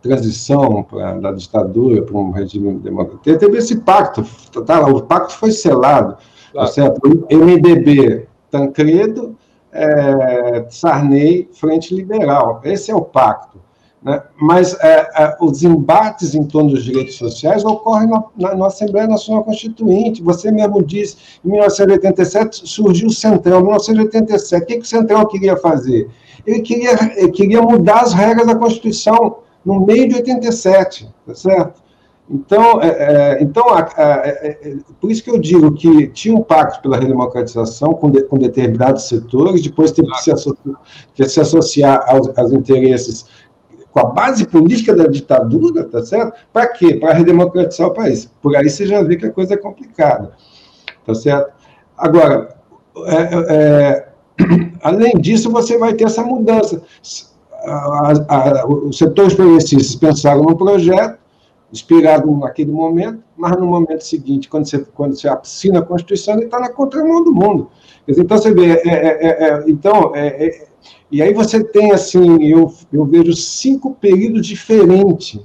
transição 0.01 0.83
pra, 0.83 1.13
da 1.15 1.31
ditadura 1.31 2.01
para 2.01 2.17
um 2.17 2.31
regime 2.31 2.73
democrático. 2.79 3.39
Teve 3.39 3.57
esse 3.57 3.77
pacto, 3.77 4.25
tá, 4.65 4.87
o 4.87 5.01
pacto 5.01 5.33
foi 5.33 5.51
selado, 5.51 6.17
claro. 6.51 6.67
tá 6.67 6.73
certo? 6.73 7.01
MDB, 7.29 8.27
Tancredo, 8.49 9.35
é, 9.71 10.65
Sarney, 10.69 11.49
Frente 11.53 11.93
Liberal. 11.95 12.61
Esse 12.63 12.91
é 12.91 12.95
o 12.95 13.01
pacto. 13.01 13.59
Né? 14.03 14.21
Mas 14.35 14.75
é, 14.81 15.09
é, 15.15 15.37
os 15.39 15.63
embates 15.63 16.35
em 16.35 16.43
torno 16.43 16.71
dos 16.71 16.83
direitos 16.83 17.15
sociais 17.15 17.63
ocorrem 17.63 18.09
na, 18.09 18.23
na, 18.37 18.55
na, 18.55 18.67
Assembleia 18.67 19.07
Nacional 19.07 19.45
Constituinte. 19.45 20.21
Você 20.21 20.51
mesmo 20.51 20.83
disse, 20.83 21.15
em 21.43 21.49
1987 21.49 22.67
surgiu 22.67 23.07
o 23.07 23.13
Centrão. 23.13 23.61
Em 23.61 23.63
1987, 23.63 24.63
o 24.63 24.65
que, 24.65 24.73
que 24.75 24.83
o 24.83 24.85
Centrão 24.85 25.25
queria 25.25 25.55
fazer? 25.55 26.09
Ele 26.45 26.59
queria, 26.59 26.91
ele 27.15 27.31
queria 27.31 27.61
mudar 27.61 28.01
as 28.01 28.13
regras 28.13 28.45
da 28.45 28.55
Constituição 28.55 29.37
no 29.65 29.85
meio 29.85 30.07
de 30.07 30.15
87, 30.15 31.07
tá 31.25 31.35
certo? 31.35 31.83
Então, 32.29 32.81
é, 32.81 32.87
é, 32.87 33.43
então 33.43 33.69
a, 33.69 33.81
a, 33.81 34.03
é, 34.25 34.57
é, 34.63 34.77
por 34.99 35.11
isso 35.11 35.23
que 35.23 35.29
eu 35.29 35.37
digo 35.37 35.73
que 35.73 36.07
tinha 36.07 36.33
um 36.33 36.41
pacto 36.41 36.81
pela 36.81 36.97
redemocratização 36.97 37.93
com, 37.93 38.09
de, 38.09 38.23
com 38.23 38.37
determinados 38.37 39.07
setores, 39.09 39.61
depois 39.61 39.91
teve 39.91 40.09
que 40.09 40.23
se 40.23 40.31
associar, 40.31 40.81
que 41.13 41.25
se 41.27 41.39
associar 41.41 42.05
aos, 42.07 42.37
aos 42.37 42.51
interesses 42.53 43.25
com 43.91 43.99
a 43.99 44.05
base 44.05 44.47
política 44.47 44.95
da 44.95 45.05
ditadura, 45.05 45.83
tá 45.83 46.03
certo? 46.03 46.33
Para 46.51 46.67
quê? 46.67 46.95
Para 46.95 47.13
redemocratizar 47.13 47.87
o 47.87 47.93
país. 47.93 48.31
Por 48.41 48.55
aí 48.55 48.67
você 48.67 48.87
já 48.87 49.03
vê 49.03 49.15
que 49.17 49.27
a 49.27 49.31
coisa 49.31 49.53
é 49.53 49.57
complicada, 49.57 50.31
tá 51.05 51.13
certo? 51.13 51.53
Agora, 51.95 52.55
é, 53.05 53.53
é, 53.53 54.07
além 54.81 55.13
disso, 55.19 55.51
você 55.51 55.77
vai 55.77 55.93
ter 55.93 56.05
essa 56.05 56.23
mudança. 56.23 56.81
A, 57.63 58.13
a, 58.27 58.67
os 58.67 58.97
setores 58.97 59.33
progressistas 59.33 59.95
pensaram 59.95 60.43
num 60.43 60.55
projeto, 60.55 61.17
inspirado 61.71 62.29
naquele 62.37 62.71
momento, 62.71 63.23
mas 63.35 63.57
no 63.57 63.65
momento 63.65 64.01
seguinte, 64.01 64.47
quando 64.47 64.67
você, 64.67 64.79
quando 64.93 65.15
você 65.15 65.27
assina 65.27 65.79
a 65.79 65.81
Constituição, 65.81 66.35
ele 66.35 66.45
está 66.45 66.59
na 66.59 66.69
contramão 66.69 67.23
do 67.23 67.33
mundo. 67.33 67.69
Então, 68.07 68.37
você 68.37 68.53
vê, 68.53 68.73
é, 68.73 68.87
é, 68.87 69.27
é, 69.27 69.49
é 69.49 69.63
então, 69.67 70.11
é, 70.13 70.47
é 70.47 70.67
e 71.11 71.21
aí 71.21 71.33
você 71.33 71.63
tem, 71.63 71.91
assim, 71.91 72.43
eu, 72.43 72.73
eu 72.91 73.05
vejo 73.05 73.33
cinco 73.33 73.95
períodos 73.95 74.47
diferentes, 74.47 75.39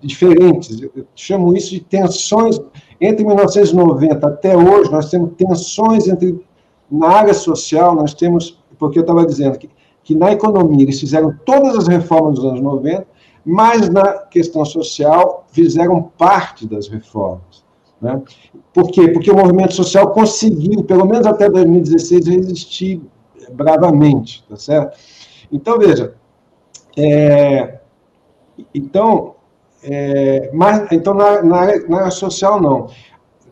diferentes, 0.00 0.80
eu 0.80 1.06
chamo 1.14 1.56
isso 1.56 1.70
de 1.70 1.80
tensões, 1.80 2.60
entre 3.00 3.24
1990 3.24 4.26
até 4.26 4.56
hoje, 4.56 4.90
nós 4.90 5.10
temos 5.10 5.32
tensões 5.36 6.06
entre, 6.08 6.40
na 6.90 7.08
área 7.08 7.34
social, 7.34 7.94
nós 7.94 8.14
temos, 8.14 8.62
porque 8.78 8.98
eu 8.98 9.02
estava 9.02 9.26
dizendo 9.26 9.58
que, 9.58 9.68
que 10.08 10.14
na 10.14 10.32
economia 10.32 10.84
eles 10.84 10.98
fizeram 10.98 11.34
todas 11.44 11.76
as 11.76 11.86
reformas 11.86 12.36
dos 12.36 12.46
anos 12.46 12.62
90, 12.62 13.06
mas 13.44 13.90
na 13.90 14.20
questão 14.20 14.64
social 14.64 15.44
fizeram 15.52 16.02
parte 16.16 16.66
das 16.66 16.88
reformas. 16.88 17.62
Né? 18.00 18.18
Por 18.72 18.90
quê? 18.90 19.08
Porque 19.08 19.30
o 19.30 19.36
movimento 19.36 19.74
social 19.74 20.10
conseguiu, 20.12 20.82
pelo 20.82 21.04
menos 21.04 21.26
até 21.26 21.50
2016, 21.50 22.26
resistir 22.26 23.02
bravamente, 23.52 24.46
tá 24.48 24.56
certo? 24.56 24.96
Então, 25.52 25.78
veja, 25.78 26.14
é, 26.96 27.78
então, 28.74 29.34
é, 29.82 30.50
mas, 30.54 30.90
então 30.90 31.12
na, 31.12 31.42
na, 31.42 31.78
na 31.86 31.98
área 31.98 32.10
social, 32.10 32.58
não. 32.58 32.86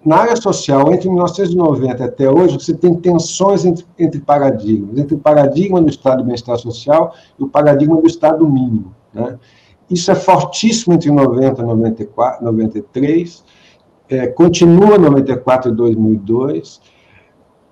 Na 0.06 0.18
área 0.18 0.36
social, 0.36 0.92
entre 0.94 1.08
1990 1.08 2.04
até 2.04 2.30
hoje, 2.30 2.54
você 2.54 2.72
tem 2.72 2.94
tensões 2.94 3.64
entre, 3.64 3.84
entre 3.98 4.20
paradigmas, 4.20 4.96
entre 4.96 5.16
o 5.16 5.18
paradigma 5.18 5.82
do 5.82 5.90
Estado 5.90 6.18
de 6.18 6.26
bem-estar 6.26 6.56
social 6.58 7.12
e 7.36 7.42
o 7.42 7.48
paradigma 7.48 8.00
do 8.00 8.06
Estado 8.06 8.48
mínimo. 8.48 8.94
Né? 9.12 9.36
Isso 9.90 10.08
é 10.12 10.14
fortíssimo 10.14 10.94
entre 10.94 11.10
90 11.10 11.60
e 11.60 11.64
94, 11.64 12.44
93, 12.44 13.44
é, 14.08 14.28
continua 14.28 14.96
94 14.96 15.72
e 15.72 15.74
2002, 15.74 16.80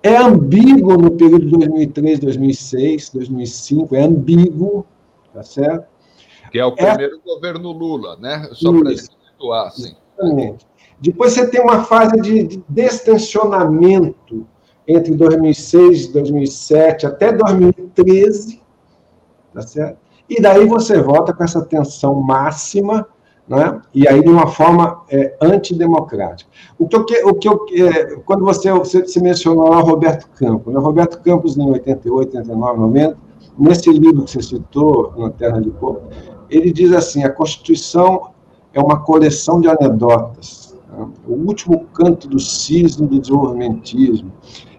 é 0.03 0.17
ambíguo 0.17 0.97
no 0.97 1.11
período 1.11 1.45
de 1.45 1.51
2003, 1.51 2.19
2006, 2.19 3.11
2005, 3.11 3.95
é 3.95 4.03
ambíguo, 4.03 4.85
tá 5.33 5.41
certo? 5.41 5.87
Que 6.51 6.59
é 6.59 6.65
o 6.65 6.73
é 6.77 6.85
primeiro 6.85 7.15
é... 7.15 7.33
governo 7.33 7.71
Lula, 7.71 8.17
né? 8.17 8.49
Só 8.51 8.73
para 8.73 8.91
situar, 8.97 9.67
assim. 9.67 9.95
Exatamente. 10.19 10.74
Depois 10.99 11.33
você 11.33 11.47
tem 11.47 11.61
uma 11.61 11.83
fase 11.83 12.19
de, 12.21 12.43
de 12.43 12.63
destensionamento 12.69 14.45
entre 14.87 15.13
2006 15.15 16.05
e 16.05 16.13
2007 16.13 17.05
até 17.05 17.31
2013, 17.31 18.61
tá 19.53 19.61
certo? 19.61 19.97
E 20.29 20.41
daí 20.41 20.65
você 20.65 21.01
volta 21.01 21.33
com 21.33 21.43
essa 21.43 21.63
tensão 21.63 22.15
máxima 22.15 23.07
né? 23.47 23.79
e 23.93 24.07
aí 24.07 24.21
de 24.21 24.29
uma 24.29 24.47
forma 24.47 25.03
é, 25.09 25.35
antidemocrática. 25.39 26.49
O 26.79 26.87
que 26.87 26.95
eu, 26.95 27.27
o 27.27 27.33
que 27.35 27.47
eu, 27.47 27.65
é, 27.71 28.15
quando 28.25 28.43
você, 28.43 28.71
você, 28.71 29.21
mencionou 29.21 29.69
lá 29.69 29.79
Roberto 29.81 30.27
Campos, 30.35 30.73
né? 30.73 30.79
Roberto 30.79 31.21
Campos, 31.21 31.57
em 31.57 31.69
88, 31.69 32.37
89, 32.37 32.79
90, 32.79 33.17
nesse 33.57 33.91
livro 33.91 34.23
que 34.23 34.31
você 34.31 34.41
citou, 34.41 35.13
Na 35.17 35.29
Terra 35.29 35.61
de 35.61 35.69
Povo, 35.69 36.01
ele 36.49 36.71
diz 36.71 36.91
assim: 36.91 37.23
a 37.23 37.29
Constituição 37.29 38.29
é 38.73 38.79
uma 38.79 38.99
coleção 39.01 39.61
de 39.61 39.69
anedotas, 39.69 40.64
o 41.27 41.33
último 41.33 41.85
canto 41.93 42.27
do 42.27 42.39
cisne 42.39 43.07
do 43.07 43.19
desenvolvimentismo, 43.19 44.31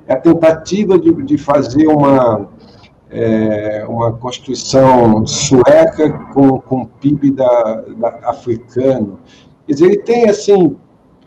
é 0.07 0.15
a 0.15 0.21
tentativa 0.21 0.99
de, 0.99 1.13
de 1.23 1.39
fazer 1.39 1.87
uma 1.87 2.49
é, 3.11 3.85
uma 3.89 4.13
Constituição 4.13 5.27
sueca 5.27 6.11
com, 6.33 6.61
com 6.61 6.87
PIB 6.87 7.31
da, 7.31 7.85
da, 7.97 8.09
africano. 8.25 9.19
Quer 9.67 9.73
dizer, 9.73 9.87
ele 9.87 9.99
tem, 9.99 10.29
assim, 10.29 10.77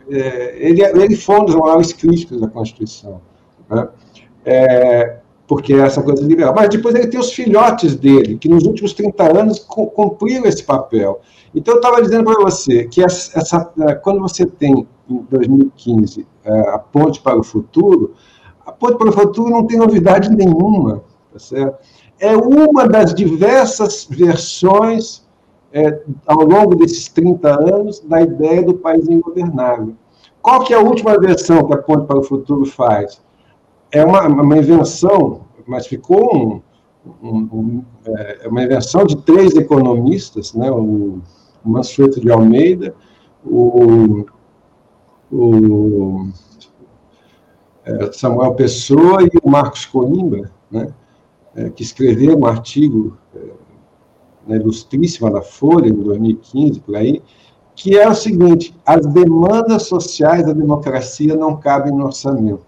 é, 0.08 0.56
ele, 0.58 0.82
ele 0.82 1.16
foi 1.16 1.40
um 1.40 1.44
dos 1.44 1.54
maiores 1.54 1.92
críticos 1.92 2.40
da 2.40 2.48
Constituição, 2.48 3.20
né? 3.68 3.88
é, 4.44 5.20
porque 5.50 5.74
é 5.74 5.80
essa 5.80 6.00
coisa 6.00 6.24
liberal. 6.24 6.54
Mas 6.54 6.68
depois 6.68 6.94
ele 6.94 7.08
tem 7.08 7.18
os 7.18 7.32
filhotes 7.32 7.96
dele, 7.96 8.38
que 8.38 8.48
nos 8.48 8.64
últimos 8.64 8.92
30 8.92 9.36
anos 9.36 9.58
cumpriram 9.58 10.44
esse 10.44 10.62
papel. 10.62 11.20
Então, 11.52 11.74
eu 11.74 11.80
estava 11.80 12.00
dizendo 12.00 12.22
para 12.22 12.40
você 12.40 12.84
que 12.84 13.02
essa, 13.02 13.36
essa, 13.36 13.72
é, 13.80 13.94
quando 13.96 14.20
você 14.20 14.46
tem, 14.46 14.86
em 15.08 15.26
2015, 15.28 16.24
é, 16.44 16.60
a 16.68 16.78
Ponte 16.78 17.20
para 17.20 17.36
o 17.36 17.42
Futuro, 17.42 18.14
a 18.64 18.70
Ponte 18.70 18.96
para 18.96 19.08
o 19.08 19.12
Futuro 19.12 19.50
não 19.50 19.66
tem 19.66 19.76
novidade 19.76 20.30
nenhuma 20.30 21.02
Tá 21.32 21.38
certo? 21.40 21.78
É 22.20 22.36
uma 22.36 22.86
das 22.86 23.12
diversas 23.12 24.06
versões, 24.08 25.26
é, 25.72 26.00
ao 26.26 26.44
longo 26.44 26.76
desses 26.76 27.08
30 27.08 27.48
anos, 27.48 27.98
da 27.98 28.22
ideia 28.22 28.62
do 28.62 28.74
país 28.74 29.08
ingovernável. 29.08 29.96
Qual 30.40 30.60
que 30.60 30.72
é 30.72 30.76
a 30.76 30.80
última 30.80 31.18
versão 31.18 31.66
que 31.66 31.74
a 31.74 31.78
Ponte 31.78 32.06
para 32.06 32.18
o 32.20 32.22
Futuro 32.22 32.64
faz? 32.64 33.20
É 33.92 34.04
uma, 34.04 34.26
uma 34.26 34.56
invenção, 34.56 35.42
mas 35.66 35.86
ficou 35.86 36.36
um, 36.36 36.62
um, 37.22 37.36
um, 37.52 37.84
é, 38.04 38.48
uma 38.48 38.62
invenção 38.62 39.04
de 39.04 39.16
três 39.16 39.54
economistas, 39.56 40.54
né? 40.54 40.70
o, 40.70 41.20
Mansueto 41.64 42.20
de 42.20 42.30
Almeida, 42.30 42.94
o, 43.44 44.24
o 45.30 46.28
é, 47.84 48.12
Samuel 48.12 48.54
Pessoa 48.54 49.22
e 49.22 49.30
o 49.42 49.50
Marcos 49.50 49.84
Coimbra, 49.84 50.50
né? 50.70 50.92
é, 51.54 51.68
que 51.70 51.82
escreveu 51.82 52.38
um 52.38 52.46
artigo 52.46 53.16
é, 53.34 53.40
na 54.46 54.56
Ilustríssima 54.56 55.30
da 55.30 55.42
Folha, 55.42 55.88
em 55.88 55.94
2015, 55.94 56.80
por 56.80 56.96
aí, 56.96 57.22
que 57.74 57.96
é 57.96 58.08
o 58.08 58.14
seguinte: 58.14 58.74
as 58.84 59.06
demandas 59.06 59.84
sociais 59.84 60.46
da 60.46 60.52
democracia 60.52 61.34
não 61.34 61.56
cabem 61.56 61.92
no 61.92 62.06
orçamento. 62.06 62.64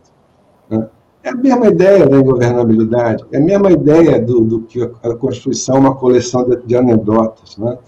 Né? 0.69 0.89
É 1.23 1.29
a 1.31 1.35
mesma 1.37 1.69
ideia 1.69 2.09
da 2.09 2.21
governabilidade, 2.21 3.25
é 3.31 3.39
a 3.39 3.41
mesma 3.41 3.71
ideia 3.71 4.21
do, 4.21 4.41
do 4.41 4.63
que 4.63 4.83
a 4.83 5.15
Constituição 5.15 5.77
é 5.77 5.79
uma 5.79 5.95
coleção 5.95 6.49
de, 6.49 6.57
de 6.67 6.77
anedotas. 6.77 7.57
Né? 7.57 7.79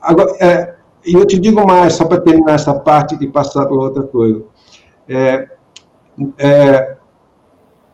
Agora, 0.00 0.32
é, 0.40 0.74
e 1.04 1.12
eu 1.14 1.26
te 1.26 1.38
digo 1.38 1.66
mais, 1.66 1.94
só 1.94 2.06
para 2.06 2.20
terminar 2.20 2.54
essa 2.54 2.74
parte 2.74 3.16
e 3.20 3.28
passar 3.28 3.66
para 3.66 3.76
outra 3.76 4.02
coisa. 4.02 4.42
É, 5.06 5.48
é, 6.38 6.96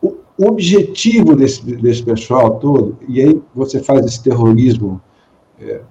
o, 0.01 0.15
o 0.37 0.47
objetivo 0.47 1.35
desse, 1.35 1.63
desse 1.63 2.01
pessoal 2.01 2.57
todo, 2.57 2.97
e 3.07 3.21
aí 3.21 3.41
você 3.53 3.83
faz 3.83 4.05
esse 4.05 4.23
terrorismo 4.23 5.01
é, 5.59 5.81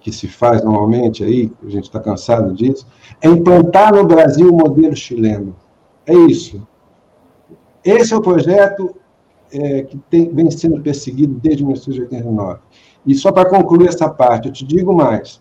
que 0.00 0.12
se 0.12 0.28
faz 0.28 0.62
normalmente 0.62 1.24
aí, 1.24 1.50
a 1.66 1.70
gente 1.70 1.84
está 1.84 1.98
cansado 1.98 2.52
disso, 2.52 2.86
é 3.22 3.28
implantar 3.28 3.94
no 3.94 4.04
Brasil 4.04 4.52
o 4.52 4.56
modelo 4.56 4.94
chileno. 4.94 5.56
É 6.06 6.12
isso. 6.12 6.66
Esse 7.84 8.14
é 8.14 8.16
o 8.16 8.22
projeto 8.22 8.94
é, 9.52 9.82
que 9.82 9.98
tem, 10.10 10.32
vem 10.34 10.50
sendo 10.50 10.80
perseguido 10.80 11.34
desde 11.34 11.62
1989. 11.62 12.60
E 13.06 13.14
só 13.14 13.30
para 13.30 13.48
concluir 13.48 13.88
essa 13.88 14.08
parte, 14.08 14.48
eu 14.48 14.52
te 14.52 14.64
digo 14.64 14.92
mais. 14.94 15.40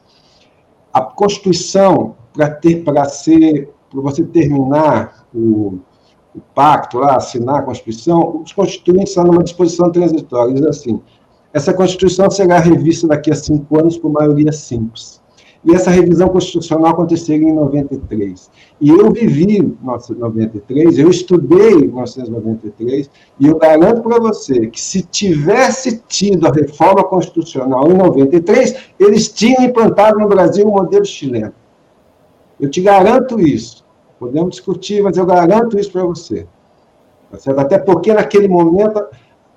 A 0.92 1.02
Constituição, 1.02 2.16
para 2.34 2.50
ter, 2.50 2.84
para 2.84 3.06
ser, 3.06 3.74
para 3.90 4.02
você 4.02 4.24
terminar 4.24 5.26
o, 5.34 5.80
o 6.36 6.42
pacto 6.54 7.00
lá, 7.00 7.16
assinar 7.16 7.60
a 7.60 7.64
Constituição, 7.64 8.42
os 8.44 8.52
constituintes 8.52 9.10
estão 9.10 9.24
numa 9.24 9.44
disposição 9.44 9.92
transitória, 9.92 10.54
diz 10.54 10.66
assim, 10.66 11.02
essa 11.54 11.74
Constituição 11.74 12.30
será 12.30 12.60
revista 12.60 13.08
daqui 13.08 13.32
a 13.32 13.36
cinco 13.36 13.80
anos 13.80 13.98
por 13.98 14.12
maioria 14.12 14.52
simples. 14.52 15.23
E 15.66 15.74
essa 15.74 15.90
revisão 15.90 16.28
constitucional 16.28 16.92
aconteceria 16.92 17.48
em 17.48 17.54
93. 17.54 18.52
E 18.82 18.90
eu 18.90 19.12
vivi 19.12 19.58
em 19.58 19.62
1993, 19.62 21.00
eu 21.00 21.10
estudei 21.10 21.72
em 21.72 21.88
1993, 21.88 23.10
e 23.40 23.48
eu 23.48 23.58
garanto 23.58 24.02
para 24.02 24.20
você 24.20 24.68
que 24.68 24.82
se 24.82 25.04
tivesse 25.04 26.04
tido 26.08 26.48
a 26.48 26.52
reforma 26.52 27.04
constitucional 27.04 27.90
em 27.90 27.96
93, 27.96 28.76
eles 29.00 29.32
tinham 29.32 29.64
implantado 29.64 30.20
no 30.20 30.28
Brasil 30.28 30.68
o 30.68 30.72
modelo 30.72 31.06
chileno. 31.06 31.54
Eu 32.60 32.70
te 32.70 32.82
garanto 32.82 33.40
isso. 33.40 33.86
Podemos 34.20 34.52
discutir, 34.52 35.02
mas 35.02 35.18
eu 35.18 35.26
garanto 35.26 35.80
isso 35.80 35.92
para 35.92 36.04
você. 36.04 36.46
Tá 37.32 37.62
Até 37.62 37.78
porque, 37.78 38.14
naquele 38.14 38.48
momento, 38.48 39.04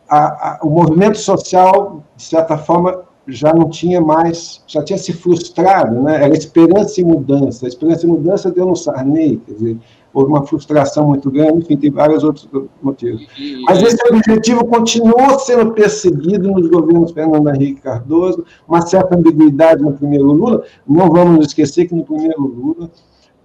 a, 0.09 0.19
a, 0.19 0.59
o 0.63 0.71
movimento 0.71 1.19
social, 1.19 2.03
de 2.17 2.23
certa 2.23 2.57
forma, 2.57 3.06
já 3.27 3.53
não 3.53 3.69
tinha 3.69 4.01
mais, 4.01 4.63
já 4.67 4.83
tinha 4.83 4.99
se 4.99 5.13
frustrado, 5.13 6.03
né? 6.03 6.25
era 6.25 6.37
esperança 6.37 7.01
e 7.01 7.05
mudança. 7.05 7.67
A 7.67 7.69
esperança 7.69 8.07
e 8.07 8.09
mudança 8.09 8.51
deu 8.51 8.67
no 8.67 8.77
Sarney, 8.77 9.41
quer 9.45 9.53
dizer, 9.53 9.79
houve 10.15 10.31
uma 10.31 10.47
frustração 10.47 11.09
muito 11.09 11.31
grande, 11.31 11.59
enfim, 11.59 11.77
tem 11.77 11.91
vários 11.91 12.25
outros 12.25 12.49
motivos. 12.81 13.27
Mas 13.67 13.83
esse 13.83 13.99
objetivo 14.09 14.65
continuou 14.65 15.39
sendo 15.39 15.73
perseguido 15.73 16.51
nos 16.51 16.69
governos 16.69 17.13
Fernando 17.13 17.49
Henrique 17.51 17.83
Cardoso, 17.83 18.45
uma 18.67 18.81
certa 18.81 19.17
ambiguidade 19.17 19.83
no 19.83 19.93
primeiro 19.93 20.33
Lula. 20.33 20.63
Não 20.87 21.11
vamos 21.11 21.47
esquecer 21.49 21.87
que 21.87 21.95
no 21.95 22.05
primeiro 22.05 22.41
Lula, 22.41 22.91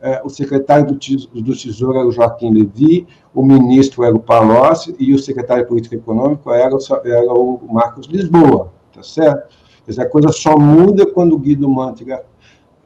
eh, 0.02 0.22
o 0.24 0.30
secretário 0.30 0.88
do 0.88 1.54
Tesouro 1.56 1.98
era 1.98 2.08
o 2.08 2.12
Joaquim 2.12 2.54
Levy, 2.54 3.06
o 3.34 3.44
ministro 3.44 4.04
era 4.04 4.16
o 4.16 4.20
Palocci 4.20 4.96
e 4.98 5.14
o 5.14 5.20
secretário 5.20 5.68
Econômica 5.92 6.52
era 6.52 6.74
o, 6.74 6.80
era 7.04 7.34
o 7.34 7.60
Marcos 7.70 8.08
Lisboa, 8.08 8.72
tá 8.94 9.04
certo? 9.04 9.61
Quer 9.96 10.04
a 10.04 10.10
coisa 10.10 10.32
só 10.32 10.58
muda 10.58 11.06
quando 11.06 11.34
o 11.34 11.40
Guido 11.40 11.70
Mantega 11.70 12.24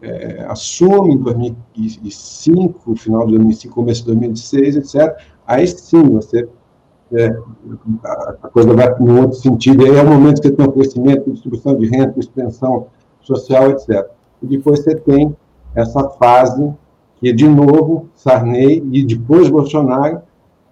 é, 0.01 0.45
assume 0.47 1.13
em 1.13 1.17
2005, 1.17 2.95
final 2.95 3.25
de 3.25 3.33
2005, 3.33 3.73
começo 3.73 4.01
de 4.01 4.07
2006, 4.07 4.75
etc. 4.77 5.15
Aí 5.47 5.67
sim 5.67 6.03
você 6.09 6.47
é, 7.13 7.37
a 8.03 8.49
coisa 8.49 8.73
vai 8.73 8.93
em 8.99 9.19
outro 9.19 9.37
sentido. 9.37 9.85
Aí 9.85 9.95
é 9.95 10.01
o 10.01 10.07
momento 10.07 10.41
que 10.41 10.47
você 10.47 10.53
tem 10.53 10.65
um 10.65 10.71
crescimento, 10.71 11.31
distribuição 11.31 11.77
de 11.77 11.87
renda, 11.87 12.13
expansão 12.17 12.87
social, 13.21 13.71
etc. 13.71 14.09
E 14.41 14.47
depois 14.47 14.83
você 14.83 14.95
tem 14.95 15.35
essa 15.73 16.09
fase 16.09 16.73
que, 17.17 17.31
de 17.31 17.47
novo, 17.47 18.09
Sarney 18.15 18.83
e 18.91 19.03
depois 19.03 19.49
Bolsonaro, 19.49 20.21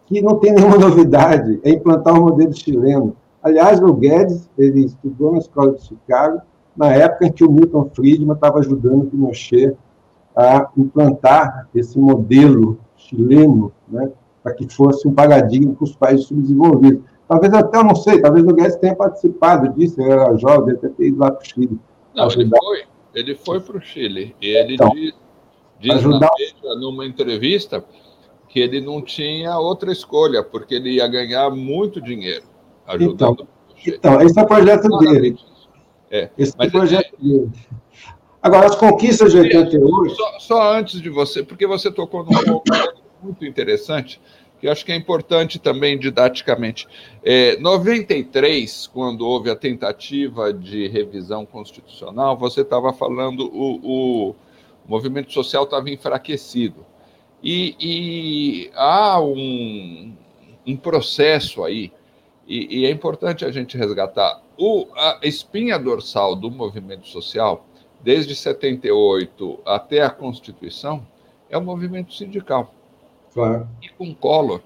que 0.05 0.21
não 0.21 0.37
tem 0.37 0.53
nenhuma 0.53 0.77
novidade, 0.79 1.59
é 1.63 1.71
implantar 1.71 2.13
o 2.13 2.21
modelo 2.21 2.53
chileno. 2.53 3.15
Aliás, 3.43 3.81
o 3.81 3.93
Guedes, 3.93 4.49
ele 4.57 4.85
estudou 4.85 5.33
na 5.33 5.39
escola 5.39 5.73
de 5.73 5.83
Chicago, 5.83 6.41
na 6.75 6.93
época 6.93 7.27
em 7.27 7.31
que 7.31 7.43
o 7.43 7.51
Milton 7.51 7.91
Friedman 7.93 8.33
estava 8.33 8.59
ajudando 8.59 9.03
o 9.03 9.05
Pinochet 9.07 9.75
a 10.35 10.71
implantar 10.77 11.67
esse 11.75 11.99
modelo 11.99 12.79
chileno, 12.95 13.71
né, 13.87 14.09
para 14.41 14.53
que 14.53 14.73
fosse 14.73 15.05
um 15.07 15.13
paradigma 15.13 15.73
para 15.73 15.83
os 15.83 15.95
países 15.95 16.25
subdesenvolvidos. 16.25 17.03
Talvez 17.27 17.53
até, 17.53 17.77
eu 17.77 17.83
não 17.83 17.95
sei, 17.95 18.21
talvez 18.21 18.45
o 18.45 18.53
Guedes 18.53 18.77
tenha 18.77 18.95
participado 18.95 19.73
disso, 19.73 20.01
ele 20.01 20.11
era 20.11 20.35
jovem, 20.37 20.75
deve 20.75 20.89
ter 20.89 21.07
ido 21.07 21.19
lá 21.19 21.29
para 21.29 21.41
o 21.41 21.45
Chile. 21.45 21.79
Não, 22.15 22.31
ele 22.31 22.49
foi, 22.49 22.83
ele 23.13 23.35
foi 23.35 23.59
para 23.59 23.77
o 23.77 23.81
Chile. 23.81 24.35
E 24.41 24.47
ele 24.47 24.75
então, 24.75 24.89
diz, 24.89 25.13
diz 25.79 25.95
ajudar... 25.95 26.31
numa 26.79 27.05
entrevista 27.05 27.83
que 28.47 28.59
ele 28.59 28.79
não 28.79 29.01
tinha 29.01 29.57
outra 29.57 29.91
escolha, 29.91 30.43
porque 30.43 30.75
ele 30.75 30.91
ia 30.91 31.07
ganhar 31.07 31.49
muito 31.49 32.01
dinheiro 32.01 32.52
ajudando. 32.87 33.47
Então, 33.85 33.93
então 33.95 34.21
esse 34.21 34.39
é 34.39 34.43
o 34.43 34.47
projeto 34.47 34.97
dele. 34.99 35.37
É, 36.11 36.29
esse 36.37 36.53
é 36.57 36.65
o 36.65 36.71
projeto 36.71 37.13
é... 37.13 37.23
dele. 37.23 37.51
Agora, 38.41 38.65
as 38.67 38.75
conquistas 38.75 39.31
de 39.31 39.39
88. 39.39 40.15
Só, 40.15 40.39
só 40.39 40.73
antes 40.73 41.01
de 41.01 41.09
você, 41.09 41.43
porque 41.43 41.65
você 41.65 41.89
tocou 41.89 42.25
num 42.25 42.59
ponto 42.59 42.63
muito 43.23 43.45
interessante, 43.45 44.19
que 44.59 44.67
acho 44.67 44.85
que 44.85 44.91
é 44.91 44.95
importante 44.95 45.59
também 45.59 45.97
didaticamente. 45.97 46.87
É, 47.23 47.57
93, 47.57 48.87
quando 48.87 49.25
houve 49.25 49.49
a 49.49 49.55
tentativa 49.55 50.53
de 50.53 50.87
revisão 50.87 51.45
constitucional, 51.45 52.37
você 52.37 52.61
estava 52.61 52.91
falando 52.91 53.49
o, 53.53 54.29
o 54.29 54.35
movimento 54.87 55.31
social 55.31 55.63
estava 55.63 55.89
enfraquecido. 55.89 56.85
E, 57.41 57.75
e 57.79 58.71
há 58.73 59.21
um, 59.21 60.13
um 60.65 60.77
processo 60.77 61.63
aí 61.63 61.91
e, 62.47 62.81
e, 62.81 62.85
é 62.85 62.91
importante 62.91 63.45
a 63.45 63.51
gente 63.51 63.77
resgatar. 63.77 64.41
O, 64.57 64.87
a 64.95 65.19
espinha 65.23 65.79
dorsal 65.79 66.35
do 66.35 66.51
movimento 66.51 67.07
social, 67.07 67.65
desde 68.01 68.35
78 68.35 69.59
até 69.65 70.01
a 70.01 70.09
Constituição, 70.09 71.05
é 71.49 71.57
o 71.57 71.61
movimento 71.61 72.13
sindical. 72.13 72.73
Claro. 73.33 73.67
E 73.81 73.89
com 73.89 74.13
Collor, 74.13 74.61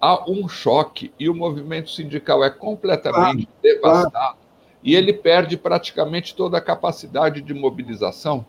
há 0.00 0.30
um 0.30 0.48
choque 0.48 1.12
e 1.18 1.28
o 1.28 1.34
movimento 1.34 1.90
sindical 1.90 2.44
é 2.44 2.50
completamente 2.50 3.46
claro. 3.46 3.58
devastado. 3.62 4.10
Claro. 4.10 4.36
E 4.82 4.94
ele 4.94 5.14
perde 5.14 5.56
praticamente 5.56 6.34
toda 6.34 6.58
a 6.58 6.60
capacidade 6.60 7.40
de 7.40 7.54
mobilização 7.54 8.44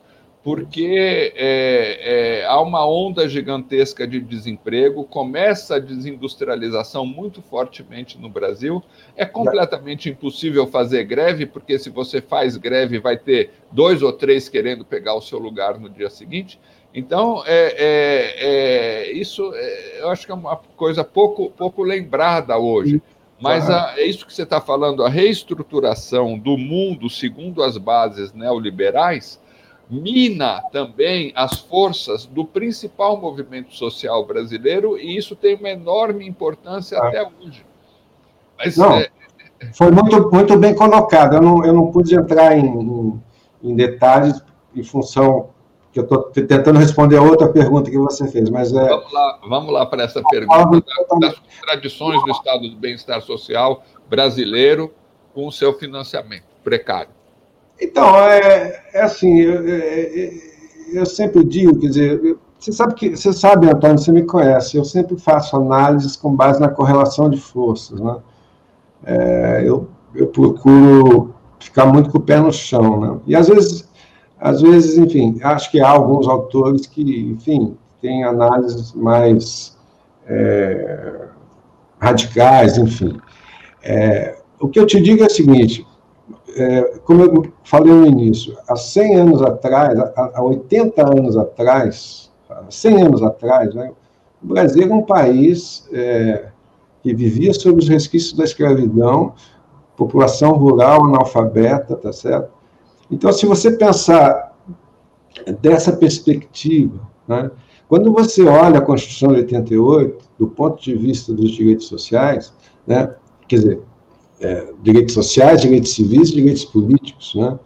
porque 0.46 1.34
é, 1.36 2.42
é, 2.42 2.46
há 2.46 2.62
uma 2.62 2.88
onda 2.88 3.28
gigantesca 3.28 4.06
de 4.06 4.20
desemprego, 4.20 5.04
começa 5.04 5.78
a 5.78 5.80
desindustrialização 5.80 7.04
muito 7.04 7.42
fortemente 7.42 8.20
no 8.20 8.30
Brasil. 8.30 8.80
É 9.16 9.26
completamente 9.26 10.08
impossível 10.08 10.68
fazer 10.68 11.04
greve, 11.06 11.48
porque 11.48 11.80
se 11.80 11.90
você 11.90 12.22
faz 12.22 12.58
greve, 12.58 13.00
vai 13.00 13.18
ter 13.18 13.54
dois 13.72 14.04
ou 14.04 14.14
três 14.14 14.48
querendo 14.48 14.86
pegar 14.86 15.16
o 15.16 15.22
seu 15.22 15.40
lugar 15.40 15.80
no 15.80 15.90
dia 15.90 16.12
seguinte. 16.12 16.60
Então, 16.94 17.42
é, 17.48 17.74
é, 17.76 18.36
é 18.38 19.12
isso 19.14 19.52
é, 19.56 20.02
eu 20.02 20.10
acho 20.12 20.28
que 20.28 20.32
é 20.32 20.36
uma 20.36 20.58
coisa 20.78 21.04
pouco, 21.04 21.50
pouco 21.58 21.82
lembrada 21.82 22.56
hoje. 22.56 23.02
Mas 23.42 23.68
a, 23.68 23.96
é 23.98 24.06
isso 24.06 24.24
que 24.28 24.32
você 24.32 24.44
está 24.44 24.62
falando, 24.62 25.04
a 25.04 25.10
reestruturação 25.10 26.38
do 26.38 26.56
mundo 26.56 27.10
segundo 27.10 27.64
as 27.64 27.80
bases 27.80 28.32
neoliberais 28.32 29.44
mina 29.90 30.62
também 30.72 31.32
as 31.36 31.60
forças 31.60 32.26
do 32.26 32.46
principal 32.46 33.18
movimento 33.18 33.74
social 33.76 34.26
brasileiro 34.26 34.98
e 34.98 35.16
isso 35.16 35.36
tem 35.36 35.56
uma 35.56 35.70
enorme 35.70 36.28
importância 36.28 36.98
ah. 37.00 37.08
até 37.08 37.24
hoje. 37.24 37.66
Mas, 38.58 38.78
não, 38.78 38.94
é... 38.94 39.10
foi 39.74 39.92
muito, 39.92 40.32
muito 40.32 40.58
bem 40.58 40.74
colocado. 40.74 41.36
Eu 41.36 41.42
não, 41.42 41.66
eu 41.66 41.74
não 41.74 41.92
pude 41.92 42.16
entrar 42.16 42.58
em, 42.58 42.66
em, 42.66 43.24
em 43.64 43.76
detalhes 43.76 44.42
em 44.76 44.84
função 44.84 45.50
que 45.92 46.00
eu 46.00 46.04
estou 46.04 46.24
tentando 46.24 46.78
responder 46.78 47.16
a 47.16 47.22
outra 47.22 47.48
pergunta 47.48 47.90
que 47.90 47.98
você 47.98 48.28
fez, 48.28 48.50
mas 48.50 48.74
é... 48.74 48.86
Vamos 48.86 49.14
lá, 49.14 49.40
vamos 49.48 49.74
lá 49.74 49.86
para 49.86 50.04
essa 50.04 50.22
pergunta 50.24 50.86
das 51.22 51.36
tradições 51.62 52.22
do 52.26 52.32
Estado 52.32 52.70
do 52.70 52.76
bem-estar 52.76 53.22
social 53.22 53.82
brasileiro 54.10 54.94
com 55.34 55.48
o 55.48 55.52
seu 55.52 55.74
financiamento 55.74 56.44
precário. 56.64 57.10
Então, 57.80 58.16
é, 58.18 58.84
é 58.94 59.02
assim, 59.02 59.40
eu, 59.40 59.68
é, 59.68 60.32
eu, 60.94 61.06
sempre 61.06 61.44
digo, 61.44 61.78
quer 61.80 61.88
dizer, 61.88 62.38
você 62.58 62.72
sabe 62.72 62.96
que 62.96 63.16
você 63.16 63.34
sabe, 63.34 63.68
Antônio, 63.68 63.98
você 63.98 64.12
me 64.12 64.24
conhece, 64.24 64.78
eu 64.78 64.86
sempre 64.86 65.18
faço 65.18 65.58
análises 65.58 66.16
com 66.16 66.36
base 66.36 66.60
na 66.60 66.70
correlação 66.70 67.30
de 67.30 67.40
forças, 67.40 68.00
né? 68.00 68.18
É, 69.06 69.64
eu, 69.66 69.88
eu 70.16 70.28
procuro 70.28 71.36
ficar 71.60 71.86
muito 71.86 72.10
com 72.10 72.18
o 72.18 72.22
pé 72.22 72.40
no 72.40 72.52
chão, 72.52 73.00
né? 73.00 73.20
E 73.28 73.36
às 73.36 73.50
vezes, 73.50 73.88
às 74.40 74.62
vezes, 74.62 74.98
enfim, 74.98 75.40
acho 75.44 75.70
que 75.70 75.82
há 75.82 75.90
alguns 75.90 76.28
autores 76.28 76.88
que, 76.88 77.32
enfim, 77.32 77.78
têm 78.02 78.24
análises 78.24 78.94
mais 78.94 79.78
é, 80.28 81.28
radicais, 82.00 82.78
enfim. 82.78 83.18
É, 83.84 84.38
o 84.60 84.68
que 84.68 84.80
eu 84.80 84.86
te 84.86 85.00
digo 85.02 85.24
é 85.24 85.28
o 85.28 85.32
seguinte: 85.32 85.86
é, 86.56 87.00
como 87.04 87.24
eu 87.24 87.54
falei 87.64 87.94
no 87.94 88.08
início, 88.08 88.58
há 88.68 88.76
100 88.76 89.16
anos 89.16 89.42
atrás, 89.42 90.00
há, 90.00 90.42
80 90.42 91.02
anos 91.04 91.38
atrás, 91.38 92.32
há 92.50 92.64
100 92.70 93.02
anos 93.04 93.24
atrás, 93.24 93.76
né, 93.76 93.92
o 94.42 94.48
Brasil 94.48 94.84
era 94.84 94.94
um 94.94 95.02
país 95.02 95.88
é, 95.92 96.50
que 97.04 97.14
vivia 97.14 97.54
sob 97.54 97.80
os 97.80 97.90
resquícios 97.90 98.34
da 98.34 98.44
escravidão, 98.44 99.34
população 99.98 100.54
rural 100.54 101.06
analfabeta, 101.06 101.96
tá 101.96 102.12
certo? 102.12 102.50
Então, 103.10 103.32
se 103.32 103.46
você 103.46 103.72
pensar 103.72 104.54
dessa 105.62 105.94
perspectiva, 105.94 107.00
né, 107.28 107.52
quando 107.88 108.12
você 108.12 108.44
olha 108.46 108.80
a 108.80 108.82
Constituição 108.82 109.30
de 109.30 109.42
88, 109.42 110.26
do 110.40 110.48
ponto 110.48 110.82
de 110.82 110.96
vista 110.96 111.34
dos 111.34 111.52
direitos 111.52 111.88
sociais, 111.88 112.54
né, 112.88 113.14
quer 113.48 113.56
dizer, 113.58 113.82
é, 114.40 114.74
direitos 114.82 115.14
sociais, 115.14 115.62
direitos 115.62 115.94
civis, 115.94 116.32
direitos 116.32 116.66
políticos, 116.66 117.34
né? 117.36 117.60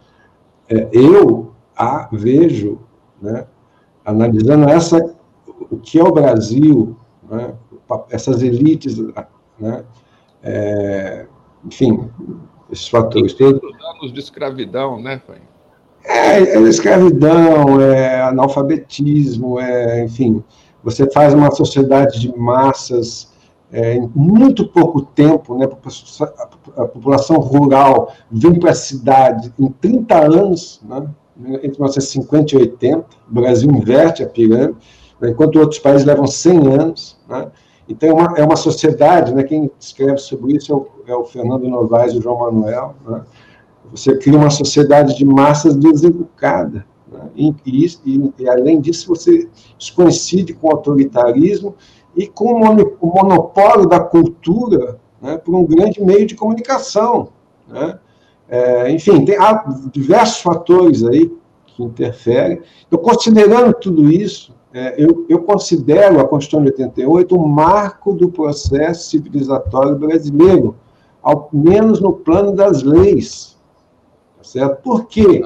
É, 0.68 0.88
eu 0.92 1.52
a 1.76 2.08
vejo, 2.12 2.78
né, 3.20 3.46
analisando 4.04 4.68
essa, 4.68 4.98
o 5.70 5.78
que 5.78 5.98
é 5.98 6.04
o 6.04 6.12
Brasil, 6.12 6.96
né, 7.28 7.54
essas 8.10 8.42
elites, 8.42 8.98
né, 9.58 9.84
é, 10.42 11.26
enfim, 11.64 12.08
esses 12.70 12.86
fatores 12.86 13.32
todos. 13.32 13.60
anos 13.96 14.12
de 14.12 14.20
escravidão, 14.20 15.00
né, 15.00 15.20
Fai? 15.26 15.40
É, 16.04 16.54
é 16.54 16.60
escravidão, 16.62 17.80
é 17.80 18.22
analfabetismo, 18.22 19.58
é, 19.58 20.04
enfim, 20.04 20.44
você 20.84 21.10
faz 21.10 21.34
uma 21.34 21.50
sociedade 21.50 22.20
de 22.20 22.36
massas 22.36 23.29
é, 23.72 23.94
em 23.94 24.10
muito 24.14 24.66
pouco 24.66 25.02
tempo, 25.02 25.56
né, 25.56 25.68
a 26.76 26.86
população 26.86 27.36
rural 27.36 28.12
vem 28.30 28.58
para 28.58 28.70
a 28.70 28.74
cidade 28.74 29.52
em 29.58 29.68
30 29.68 30.18
anos, 30.18 30.80
né, 30.84 31.08
entre 31.38 31.78
1950 31.78 32.54
e 32.54 32.58
80, 32.58 32.98
o 32.98 33.34
Brasil 33.34 33.70
inverte 33.70 34.22
a 34.22 34.26
pirâmide, 34.26 34.76
né, 35.20 35.30
enquanto 35.30 35.58
outros 35.58 35.78
países 35.78 36.04
levam 36.04 36.26
100 36.26 36.74
anos. 36.74 37.18
Né, 37.28 37.46
então, 37.88 38.08
é 38.08 38.12
uma, 38.12 38.38
é 38.38 38.44
uma 38.44 38.56
sociedade, 38.56 39.32
né, 39.32 39.44
quem 39.44 39.70
escreve 39.78 40.18
sobre 40.18 40.56
isso 40.56 40.72
é 40.72 40.76
o, 40.76 40.86
é 41.06 41.14
o 41.14 41.24
Fernando 41.24 41.68
Novaes 41.68 42.12
e 42.12 42.18
o 42.18 42.22
João 42.22 42.40
Manuel, 42.40 42.94
né, 43.06 43.22
você 43.92 44.16
cria 44.16 44.38
uma 44.38 44.50
sociedade 44.50 45.16
de 45.16 45.24
massas 45.24 45.76
deseducada. 45.76 46.84
Né, 47.10 47.28
e, 47.36 47.54
e, 47.66 48.32
e, 48.38 48.48
além 48.48 48.80
disso, 48.80 49.08
você 49.08 49.48
se 49.78 49.92
coincide 49.92 50.54
com 50.54 50.68
o 50.68 50.70
autoritarismo 50.70 51.74
e 52.16 52.26
com 52.26 52.52
o 53.00 53.06
monopólio 53.06 53.86
da 53.86 54.00
cultura 54.00 54.98
né, 55.20 55.36
por 55.38 55.54
um 55.54 55.64
grande 55.64 56.02
meio 56.02 56.26
de 56.26 56.34
comunicação. 56.34 57.28
Né? 57.68 57.98
É, 58.48 58.90
enfim, 58.90 59.24
tem, 59.24 59.36
há 59.38 59.64
diversos 59.92 60.40
fatores 60.40 61.04
aí 61.04 61.30
que 61.66 61.82
interferem. 61.82 62.60
Então, 62.86 62.98
considerando 62.98 63.72
tudo 63.74 64.10
isso, 64.10 64.52
é, 64.72 64.94
eu, 65.02 65.26
eu, 65.28 65.40
considero 65.42 66.20
a 66.20 66.26
Constituição 66.26 66.64
de 66.64 66.70
88 66.70 67.36
um 67.36 67.46
marco 67.46 68.12
do 68.12 68.30
processo 68.30 69.10
civilizatório 69.10 69.96
brasileiro, 69.96 70.76
ao 71.22 71.48
menos 71.52 72.00
no 72.00 72.12
plano 72.12 72.52
das 72.52 72.82
leis. 72.82 73.58
Tá 74.36 74.44
certo? 74.44 74.82
Por 74.82 75.06
quê? 75.06 75.42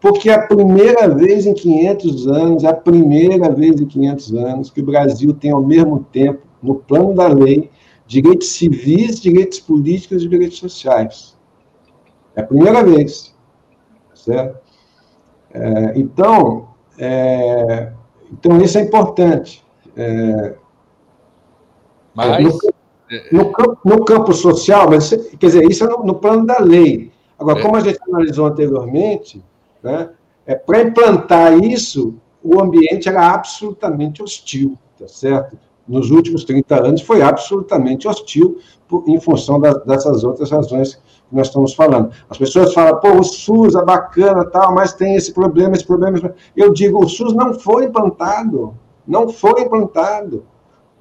Porque 0.00 0.30
é 0.30 0.34
a 0.34 0.46
primeira 0.46 1.08
vez 1.08 1.46
em 1.46 1.54
500 1.54 2.26
anos, 2.28 2.64
é 2.64 2.68
a 2.68 2.74
primeira 2.74 3.50
vez 3.50 3.80
em 3.80 3.86
500 3.86 4.34
anos 4.34 4.70
que 4.70 4.80
o 4.80 4.84
Brasil 4.84 5.34
tem 5.34 5.50
ao 5.50 5.62
mesmo 5.62 6.06
tempo, 6.12 6.46
no 6.62 6.76
plano 6.76 7.14
da 7.14 7.26
lei, 7.26 7.70
direitos 8.06 8.48
civis, 8.52 9.20
direitos 9.20 9.60
políticos 9.60 10.22
e 10.22 10.28
direitos 10.28 10.58
sociais. 10.58 11.36
É 12.34 12.40
a 12.40 12.44
primeira 12.44 12.84
vez, 12.84 13.34
certo? 14.14 14.58
É, 15.52 15.92
então, 15.96 16.68
é, 16.98 17.92
então, 18.32 18.60
isso 18.60 18.78
é 18.78 18.82
importante. 18.82 19.64
É, 19.96 20.54
mas... 22.14 22.44
No, 22.44 22.60
no, 23.32 23.52
campo, 23.52 23.78
no, 23.84 24.04
campo 24.04 24.32
social, 24.34 24.90
mas, 24.90 25.08
quer 25.10 25.46
dizer, 25.46 25.64
isso 25.64 25.84
é 25.84 25.88
no, 25.88 26.04
no 26.04 26.14
plano 26.16 26.44
da 26.44 26.58
lei. 26.58 27.10
Agora, 27.38 27.58
é. 27.58 27.62
como 27.62 27.76
a 27.76 27.80
gente 27.80 27.98
analisou 28.06 28.46
anteriormente, 28.46 29.42
né? 29.82 30.10
É, 30.46 30.54
Para 30.54 30.82
implantar 30.82 31.58
isso, 31.62 32.14
o 32.42 32.60
ambiente 32.60 33.08
era 33.08 33.32
absolutamente 33.32 34.22
hostil, 34.22 34.78
tá 34.98 35.06
certo? 35.06 35.58
Nos 35.86 36.10
últimos 36.10 36.44
30 36.44 36.86
anos 36.86 37.02
foi 37.02 37.22
absolutamente 37.22 38.06
hostil 38.06 38.58
por, 38.86 39.04
em 39.06 39.20
função 39.20 39.60
da, 39.60 39.72
dessas 39.72 40.24
outras 40.24 40.50
razões 40.50 40.94
que 40.94 41.34
nós 41.34 41.48
estamos 41.48 41.74
falando. 41.74 42.10
As 42.28 42.38
pessoas 42.38 42.72
falam, 42.72 43.00
pô, 43.00 43.18
o 43.18 43.22
SUS 43.22 43.74
é 43.74 43.84
bacana, 43.84 44.44
tal, 44.44 44.74
mas 44.74 44.92
tem 44.92 45.14
esse 45.14 45.32
problema, 45.32 45.74
esse 45.74 45.86
problema. 45.86 46.34
Eu 46.56 46.72
digo, 46.72 47.02
o 47.02 47.08
SUS 47.08 47.34
não 47.34 47.54
foi 47.54 47.86
implantado, 47.86 48.74
não 49.06 49.28
foi 49.28 49.62
implantado, 49.62 50.44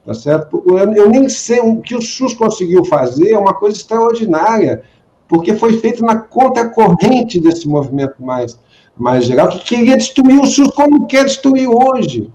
tá 0.06 0.14
certo? 0.14 0.64
Eu, 0.66 0.78
eu 0.94 1.10
nem 1.10 1.28
sei 1.30 1.60
o 1.60 1.82
que 1.82 1.96
o 1.96 2.02
SUS 2.02 2.34
conseguiu 2.34 2.86
fazer, 2.86 3.32
é 3.32 3.38
uma 3.38 3.54
coisa 3.54 3.78
extraordinária, 3.78 4.84
porque 5.28 5.54
foi 5.54 5.78
feito 5.78 6.04
na 6.04 6.18
conta 6.18 6.70
corrente 6.70 7.40
desse 7.40 7.68
movimento 7.68 8.24
mais 8.24 8.58
mais 8.98 9.26
geral, 9.26 9.50
que 9.50 9.60
queria 9.60 9.98
destruir 9.98 10.40
o 10.40 10.46
SUS 10.46 10.72
como 10.72 11.06
quer 11.08 11.26
destruir 11.26 11.68
hoje. 11.70 12.32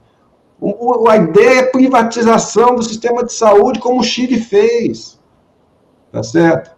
O, 0.61 1.09
a 1.09 1.17
ideia 1.17 1.61
é 1.61 1.63
privatização 1.65 2.77
do 2.77 2.83
sistema 2.83 3.25
de 3.25 3.33
saúde, 3.33 3.81
como 3.81 4.01
o 4.01 4.05
Chile 4.05 4.39
fez. 4.39 5.19
Tá 6.13 6.23
certo? 6.23 6.71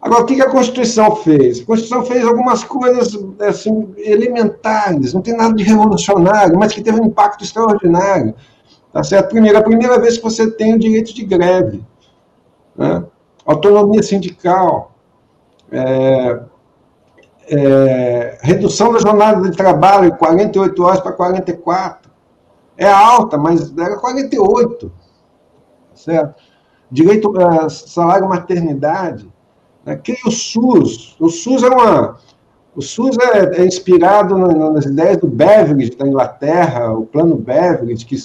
Agora, 0.00 0.22
o 0.22 0.26
que 0.26 0.40
a 0.40 0.48
Constituição 0.48 1.16
fez? 1.16 1.60
A 1.60 1.66
Constituição 1.66 2.04
fez 2.04 2.24
algumas 2.24 2.64
coisas 2.64 3.18
assim, 3.40 3.92
elementares, 3.98 5.12
não 5.12 5.20
tem 5.20 5.36
nada 5.36 5.54
de 5.54 5.64
revolucionário, 5.64 6.58
mas 6.58 6.72
que 6.72 6.80
teve 6.80 7.00
um 7.00 7.06
impacto 7.06 7.44
extraordinário. 7.44 8.34
Tá 8.92 9.02
certo? 9.02 9.30
Primeiro, 9.30 9.58
a 9.58 9.62
primeira 9.62 9.98
vez 9.98 10.16
que 10.16 10.22
você 10.22 10.50
tem 10.50 10.74
o 10.74 10.78
direito 10.78 11.12
de 11.12 11.24
greve, 11.24 11.84
né? 12.76 13.04
autonomia 13.44 14.02
sindical, 14.02 14.92
é, 15.70 16.40
é, 17.48 18.38
redução 18.42 18.92
da 18.92 18.98
jornada 18.98 19.48
de 19.48 19.56
trabalho, 19.56 20.14
48 20.16 20.82
horas 20.82 21.00
para 21.00 21.12
44. 21.12 22.10
É 22.76 22.90
alta, 22.90 23.36
mas 23.36 23.76
era 23.76 23.96
48. 23.96 24.92
Certo? 25.94 26.34
Direito 26.90 27.32
a 27.38 27.64
é, 27.64 27.68
salário 27.68 28.28
maternidade. 28.28 29.32
Né? 29.84 29.96
Cria 29.96 30.18
o 30.26 30.30
SUS. 30.30 31.16
O 31.18 31.28
SUS 31.28 31.62
é 31.62 31.68
uma. 31.68 32.16
O 32.76 32.82
SUS 32.82 33.16
é, 33.18 33.62
é 33.62 33.66
inspirado 33.66 34.36
nas 34.36 34.84
ideias 34.84 35.16
do 35.16 35.26
Beveridge, 35.26 35.96
da 35.96 36.06
Inglaterra, 36.06 36.92
o 36.92 37.04
plano 37.04 37.34
Beveridge, 37.34 38.04
que, 38.04 38.16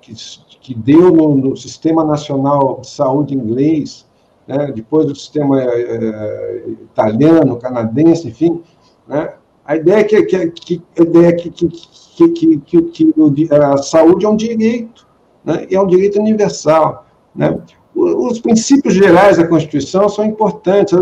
que, 0.00 0.14
que 0.60 0.74
deu 0.74 1.12
no, 1.12 1.34
no 1.34 1.56
Sistema 1.56 2.02
Nacional 2.04 2.80
de 2.80 2.88
Saúde 2.88 3.34
inglês 3.34 4.03
né, 4.46 4.72
depois 4.74 5.06
do 5.06 5.14
sistema 5.14 5.62
é, 5.62 6.64
italiano, 6.68 7.56
canadense, 7.56 8.28
enfim, 8.28 8.62
né, 9.06 9.34
a 9.64 9.76
ideia 9.76 10.00
é 10.00 10.04
que, 10.04 10.22
que, 10.24 10.50
que, 10.50 10.82
a 10.98 11.02
ideia 11.02 11.28
é 11.28 11.32
que, 11.32 11.50
que, 11.50 11.68
que, 11.68 12.58
que, 12.58 12.82
que, 12.82 13.48
a 13.54 13.76
saúde 13.78 14.26
é 14.26 14.28
um 14.28 14.36
direito, 14.36 15.06
né, 15.44 15.66
e 15.70 15.74
é 15.74 15.80
um 15.80 15.86
direito 15.86 16.20
universal. 16.20 17.06
Né. 17.34 17.58
Os 17.94 18.40
princípios 18.40 18.94
gerais 18.94 19.38
da 19.38 19.46
Constituição 19.46 20.08
são 20.08 20.24
importantes, 20.24 20.94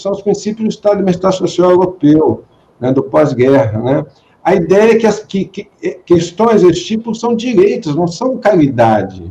são 0.00 0.12
os 0.12 0.22
princípios 0.22 0.68
do 0.68 0.70
Estado 0.70 0.98
de 0.98 1.02
Bem-Estar 1.02 1.32
Social 1.32 1.70
Europeu, 1.70 2.44
né, 2.80 2.92
do 2.92 3.02
pós-guerra. 3.02 3.78
Né. 3.80 4.06
A 4.42 4.54
ideia 4.54 4.92
é 4.92 4.96
que, 4.96 5.06
as, 5.06 5.20
que, 5.20 5.44
que 5.44 5.68
questões 6.06 6.62
desse 6.62 6.84
tipo 6.84 7.14
são 7.14 7.34
direitos, 7.34 7.94
não 7.94 8.06
são 8.06 8.38
caridade. 8.38 9.30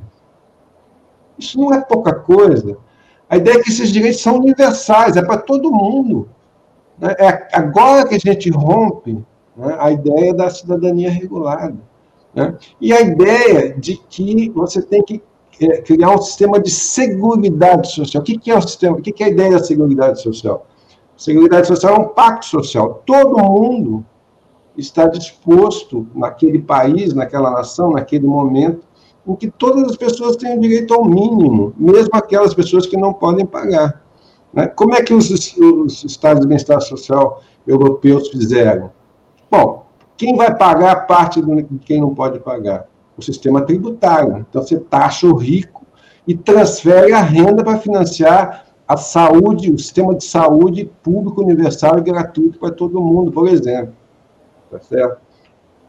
Isso 1.39 1.58
não 1.58 1.74
é 1.74 1.82
pouca 1.82 2.14
coisa. 2.14 2.78
A 3.30 3.38
ideia 3.38 3.58
é 3.58 3.62
que 3.62 3.70
esses 3.70 3.92
direitos 3.92 4.22
são 4.22 4.38
universais, 4.38 5.18
é 5.18 5.22
para 5.22 5.38
todo 5.38 5.72
mundo. 5.72 6.30
Né? 6.98 7.16
É 7.20 7.48
agora 7.54 8.08
que 8.08 8.16
a 8.16 8.20
gente 8.20 8.50
rompe 8.50 9.14
né, 9.56 9.76
a 9.80 9.92
ideia 9.92 10.34
da 10.34 10.50
cidadania 10.50 11.10
regulada. 11.10 11.76
Né? 12.34 12.56
E 12.80 12.94
a 12.94 13.02
ideia 13.02 13.74
de 13.78 13.98
que 14.10 14.50
você 14.50 14.82
tem 14.82 15.04
que 15.04 15.22
é, 15.60 15.82
criar 15.82 16.12
um 16.12 16.22
sistema 16.22 16.60
de 16.60 16.70
seguridade 16.70 17.92
social. 17.92 18.22
O 18.22 18.26
que, 18.26 18.38
que 18.38 18.52
é 18.52 18.58
o 18.58 18.62
sistema? 18.62 18.96
O 18.96 19.02
que, 19.02 19.12
que 19.12 19.24
é 19.24 19.28
a 19.28 19.30
ideia 19.30 19.52
da 19.52 19.64
seguridade 19.64 20.22
social? 20.22 20.66
Seguridade 21.18 21.68
social 21.68 21.96
é 21.96 22.00
um 22.00 22.10
pacto 22.10 22.46
social. 22.46 23.02
Todo 23.06 23.40
mundo 23.40 24.06
está 24.78 25.08
disposto, 25.08 26.08
naquele 26.14 26.60
país, 26.60 27.14
naquela 27.14 27.50
nação, 27.50 27.92
naquele 27.92 28.28
momento, 28.28 28.87
em 29.28 29.36
que 29.36 29.52
todas 29.52 29.84
as 29.84 29.98
pessoas 29.98 30.38
têm 30.38 30.60
direito 30.60 30.94
ao 30.94 31.04
mínimo, 31.04 31.74
mesmo 31.78 32.12
aquelas 32.14 32.54
pessoas 32.54 32.86
que 32.86 32.96
não 32.96 33.14
podem 33.14 33.46
pagar. 33.46 34.02
Né? 34.54 34.68
Como 34.68 34.96
é 34.96 35.02
que 35.02 35.14
os, 35.14 35.30
os 35.58 36.04
Estados 36.04 36.42
de 36.42 36.48
Bem-Estar 36.48 36.80
Social 36.82 37.42
europeus 37.66 38.30
fizeram? 38.30 38.92
Bom, 39.52 39.86
quem 40.16 40.36
vai 40.36 40.56
pagar 40.56 40.92
a 40.92 41.00
parte 41.02 41.42
de 41.42 41.80
quem 41.80 42.00
não 42.00 42.16
pode 42.16 42.40
pagar? 42.40 42.88
O 43.18 43.22
sistema 43.22 43.62
tributário. 43.62 44.46
Então, 44.50 44.62
você 44.62 44.80
taxa 44.80 45.28
o 45.28 45.36
rico 45.36 45.86
e 46.26 46.36
transfere 46.36 47.14
a 47.14 47.22
renda 47.22 47.64
para 47.64 47.78
financiar 47.80 48.66
a 48.88 48.96
saúde, 48.96 49.72
o 49.72 49.78
sistema 49.78 50.16
de 50.16 50.24
saúde 50.24 50.90
público, 51.04 51.42
universal 51.42 51.98
e 52.00 52.02
gratuito 52.02 52.58
para 52.58 52.72
todo 52.72 53.02
mundo, 53.02 53.32
por 53.32 53.48
exemplo. 53.48 53.94
Tá 54.72 54.80
certo? 54.80 55.27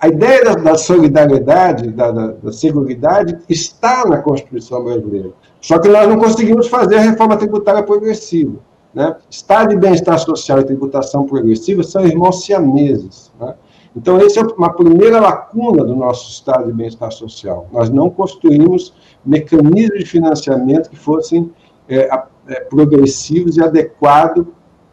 A 0.00 0.08
ideia 0.08 0.44
da, 0.44 0.54
da 0.54 0.78
solidariedade, 0.78 1.90
da, 1.90 2.10
da, 2.10 2.26
da 2.28 2.52
seguridade, 2.52 3.38
está 3.48 4.06
na 4.06 4.18
Constituição 4.18 4.84
brasileira. 4.84 5.30
Só 5.60 5.78
que 5.78 5.88
nós 5.88 6.08
não 6.08 6.18
conseguimos 6.18 6.68
fazer 6.68 6.96
a 6.96 7.00
reforma 7.00 7.36
tributária 7.36 7.82
progressiva. 7.82 8.58
Né? 8.94 9.16
Estado 9.28 9.70
de 9.70 9.76
bem-estar 9.76 10.18
social 10.18 10.60
e 10.60 10.64
tributação 10.64 11.26
progressiva 11.26 11.82
são 11.82 12.04
irmãos 12.04 12.44
siameses. 12.44 13.32
Né? 13.40 13.54
Então, 13.96 14.18
essa 14.18 14.40
é 14.40 14.42
uma 14.44 14.72
primeira 14.72 15.20
lacuna 15.20 15.84
do 15.84 15.96
nosso 15.96 16.30
estado 16.30 16.66
de 16.66 16.72
bem-estar 16.72 17.10
social. 17.10 17.66
Nós 17.72 17.90
não 17.90 18.08
construímos 18.08 18.94
mecanismos 19.24 19.98
de 19.98 20.06
financiamento 20.06 20.88
que 20.88 20.96
fossem 20.96 21.50
é, 21.88 22.08
é, 22.46 22.60
progressivos 22.60 23.56
e 23.56 23.62
adequados 23.62 24.46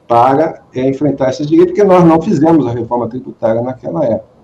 para 0.08 0.64
é, 0.74 0.88
enfrentar 0.88 1.30
esses 1.30 1.46
direitos, 1.46 1.74
porque 1.74 1.88
nós 1.88 2.04
não 2.04 2.22
fizemos 2.22 2.66
a 2.66 2.72
reforma 2.72 3.08
tributária 3.08 3.62
naquela 3.62 4.04
época. 4.04 4.35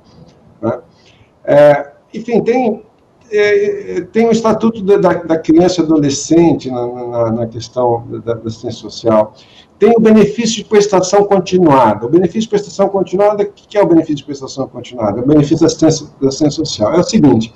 É, 1.43 1.91
enfim, 2.13 2.43
tem, 2.43 2.83
é, 3.31 4.01
tem 4.11 4.27
o 4.27 4.31
Estatuto 4.31 4.83
da, 4.83 4.97
da 4.97 5.37
Criança 5.37 5.81
e 5.81 5.83
Adolescente 5.83 6.69
na, 6.69 6.87
na, 6.87 7.31
na 7.31 7.47
questão 7.47 8.05
da, 8.07 8.33
da, 8.33 8.47
assistência 8.47 8.81
social. 8.81 9.33
Tem 9.79 9.93
o 9.95 9.99
benefício 9.99 10.57
de 10.57 10.65
prestação 10.65 11.23
continuada. 11.23 12.05
O 12.05 12.09
benefício 12.09 12.41
de 12.41 12.49
prestação 12.49 12.89
continuada, 12.89 13.43
o 13.43 13.51
que 13.51 13.77
é 13.77 13.81
o 13.81 13.87
benefício 13.87 14.17
de 14.17 14.25
prestação 14.25 14.67
continuada? 14.67 15.19
É 15.19 15.23
o 15.23 15.27
benefício 15.27 15.59
da 15.59 15.65
assistência, 15.67 16.07
da 16.21 16.27
assistência 16.27 16.65
social. 16.65 16.93
É 16.93 16.99
o 16.99 17.03
seguinte, 17.03 17.53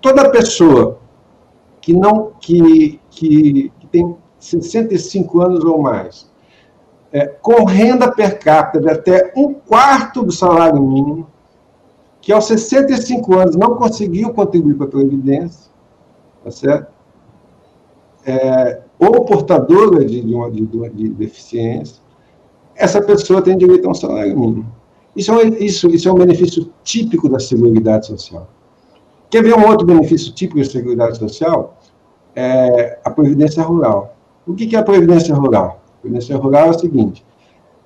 toda 0.00 0.30
pessoa 0.30 0.98
que 1.80 1.92
não 1.92 2.32
que, 2.40 3.00
que, 3.10 3.72
que 3.78 3.86
tem 3.88 4.16
65 4.38 5.40
anos 5.40 5.64
ou 5.64 5.80
mais, 5.80 6.30
é, 7.12 7.26
com 7.26 7.64
renda 7.64 8.10
per 8.10 8.38
capita 8.38 8.80
de 8.80 8.90
até 8.90 9.32
um 9.36 9.54
quarto 9.54 10.22
do 10.22 10.32
salário 10.32 10.80
mínimo, 10.80 11.26
que 12.28 12.32
aos 12.34 12.44
65 12.44 13.38
anos 13.38 13.56
não 13.56 13.76
conseguiu 13.76 14.34
contribuir 14.34 14.74
para 14.74 14.84
a 14.84 14.90
Previdência, 14.90 15.70
tá 16.44 16.50
certo? 16.50 16.92
É, 18.26 18.82
ou 18.98 19.24
portadora 19.24 20.04
de, 20.04 20.20
de, 20.20 20.34
uma, 20.34 20.50
de, 20.50 20.66
de, 20.66 21.08
deficiência, 21.08 22.02
essa 22.76 23.00
pessoa 23.00 23.40
tem 23.40 23.56
direito 23.56 23.88
a 23.88 23.92
um 23.92 23.94
salário 23.94 24.38
mínimo. 24.38 24.70
Isso 25.16 25.32
é, 25.32 25.44
isso, 25.44 25.88
isso 25.88 26.06
é 26.06 26.12
um 26.12 26.16
benefício 26.16 26.70
típico 26.84 27.30
da 27.30 27.40
Seguridade 27.40 28.08
Social. 28.08 28.46
Quer 29.30 29.42
ver 29.42 29.54
um 29.54 29.66
outro 29.66 29.86
benefício 29.86 30.30
típico 30.34 30.58
da 30.58 30.66
Seguridade 30.66 31.16
Social? 31.16 31.78
É 32.36 32.98
a 33.02 33.10
Previdência 33.10 33.62
Rural. 33.62 34.14
O 34.46 34.54
que 34.54 34.76
é 34.76 34.78
a 34.78 34.82
Previdência 34.82 35.34
Rural? 35.34 35.80
A 35.96 36.02
Previdência 36.02 36.36
Rural 36.36 36.66
é 36.66 36.70
o 36.72 36.78
seguinte: 36.78 37.24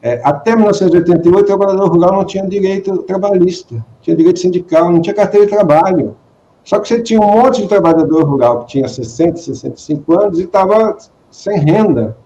é, 0.02 0.20
até 0.24 0.56
1988, 0.56 1.44
o 1.44 1.46
trabalhador 1.46 1.88
rural 1.88 2.12
não 2.12 2.24
tinha 2.24 2.44
direito 2.44 3.04
trabalhista, 3.04 3.84
tinha 4.00 4.16
direito 4.16 4.40
sindical, 4.40 4.90
não 4.90 5.00
tinha 5.00 5.14
carteira 5.14 5.46
de 5.46 5.52
trabalho. 5.52 6.16
Só 6.64 6.80
que 6.80 6.88
você 6.88 7.00
tinha 7.00 7.20
um 7.20 7.24
monte 7.24 7.62
de 7.62 7.68
trabalhador 7.68 8.24
rural 8.24 8.60
que 8.60 8.72
tinha 8.72 8.88
60, 8.88 9.36
65 9.36 10.20
anos 10.20 10.40
e 10.40 10.42
estava 10.42 10.96
sem 11.30 11.56
renda. 11.56 12.16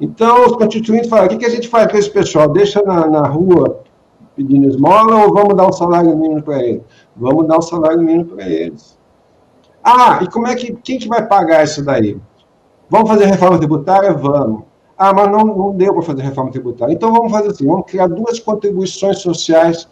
Então, 0.00 0.44
os 0.44 0.56
constituintes 0.56 1.08
falaram: 1.08 1.34
o 1.34 1.38
que, 1.38 1.46
a 1.46 1.50
gente 1.50 1.68
faz 1.68 1.90
com 1.90 1.96
esse 1.96 2.10
pessoal? 2.10 2.48
Deixa 2.48 2.82
na, 2.82 3.06
na 3.06 3.26
rua 3.28 3.80
pedindo 4.34 4.68
esmola 4.68 5.24
ou 5.24 5.32
vamos 5.32 5.56
dar 5.56 5.68
um 5.68 5.72
salário 5.72 6.16
mínimo 6.16 6.42
para 6.42 6.60
eles? 6.64 6.82
Vamos 7.16 7.46
dar 7.46 7.58
um 7.58 7.62
salário 7.62 8.00
mínimo 8.00 8.24
para 8.24 8.44
eles. 8.44 8.98
Ah, 9.84 10.18
e 10.20 10.28
como 10.28 10.48
é 10.48 10.56
que 10.56 10.74
quem 10.82 10.98
que 10.98 11.06
vai 11.06 11.24
pagar 11.24 11.62
isso 11.62 11.84
daí? 11.84 12.18
Vamos 12.90 13.08
fazer 13.08 13.26
reforma 13.26 13.58
tributária? 13.58 14.12
Vamos. 14.12 14.62
Ah, 14.96 15.12
mas 15.12 15.30
não, 15.30 15.44
não 15.44 15.76
deu 15.76 15.92
para 15.92 16.02
fazer 16.02 16.22
reforma 16.22 16.50
tributária. 16.50 16.92
Então 16.92 17.12
vamos 17.12 17.32
fazer 17.32 17.48
assim: 17.48 17.66
vamos 17.66 17.86
criar 17.86 18.06
duas 18.06 18.38
contribuições 18.38 19.18
sociais 19.18 19.88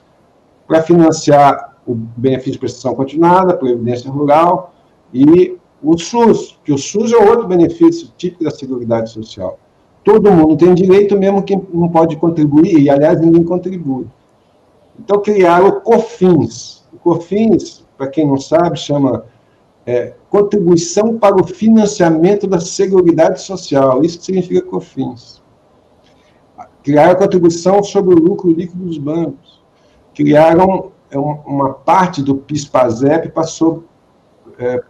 para 0.67 0.83
financiar 0.83 1.77
o 1.87 1.95
benefício 1.95 2.53
de 2.53 2.59
prestação 2.59 2.95
continuada, 2.95 3.57
Previdência 3.57 4.11
Rural 4.11 4.73
e 5.13 5.57
o 5.83 5.99
SUS, 5.99 6.59
que 6.65 6.73
o 6.73 6.79
SUS 6.79 7.13
é 7.13 7.17
outro 7.17 7.47
benefício 7.47 8.09
típico 8.17 8.45
da 8.45 8.51
Seguridade 8.51 9.11
Social. 9.11 9.59
Todo 10.05 10.31
mundo 10.31 10.57
tem 10.57 10.75
direito, 10.75 11.19
mesmo 11.19 11.43
quem 11.43 11.61
não 11.73 11.89
pode 11.89 12.17
contribuir, 12.17 12.81
e 12.81 12.89
aliás, 12.89 13.21
ninguém 13.21 13.43
contribui. 13.45 14.07
Então 14.99 15.21
criaram 15.21 15.69
o 15.69 15.81
COFINS. 15.81 16.85
O 16.93 16.99
COFINS, 16.99 17.85
para 17.97 18.09
quem 18.09 18.27
não 18.27 18.37
sabe, 18.37 18.79
chama 18.79 19.25
é, 19.87 20.15
contribuição 20.31 21.19
para 21.19 21.37
o 21.37 21.47
financiamento 21.47 22.47
da 22.47 22.61
Seguridade 22.61 23.41
Social. 23.41 24.05
Isso 24.05 24.23
significa 24.23 24.63
COFINS. 24.63 25.43
Criaram 26.83 27.13
a 27.13 27.17
contribuição 27.17 27.83
sobre 27.83 28.15
o 28.15 28.19
lucro 28.19 28.51
líquido 28.51 28.85
dos 28.85 28.99
bancos. 28.99 29.63
Criaram 30.15 30.93
é, 31.11 31.19
uma 31.19 31.75
parte 31.75 32.23
do 32.23 32.37
PIS-PASEP, 32.37 33.31
passou 33.31 33.85
é, 34.59 34.81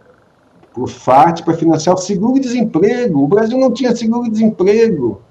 para 0.73 0.83
o 0.83 0.87
FAT 0.87 1.43
para 1.43 1.53
financiar 1.53 1.95
o 1.95 1.99
seguro-desemprego. 1.99 3.23
O 3.23 3.27
Brasil 3.27 3.57
não 3.57 3.71
tinha 3.71 3.95
seguro-desemprego. 3.95 5.21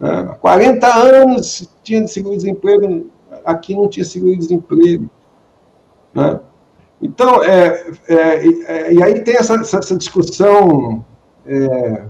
Né? 0.00 0.10
Há 0.30 0.34
40 0.34 0.94
anos 0.94 1.68
tinha 1.82 2.06
seguro-desemprego, 2.06 3.06
aqui 3.44 3.74
não 3.74 3.88
tinha 3.88 4.04
seguro-desemprego. 4.04 5.08
Né? 6.12 6.40
Então, 7.04 7.44
é, 7.44 7.84
é, 8.08 8.16
é, 8.16 8.92
e 8.94 9.02
aí 9.02 9.20
tem 9.20 9.36
essa, 9.36 9.56
essa 9.56 9.94
discussão, 9.94 11.04
é, 11.46 12.04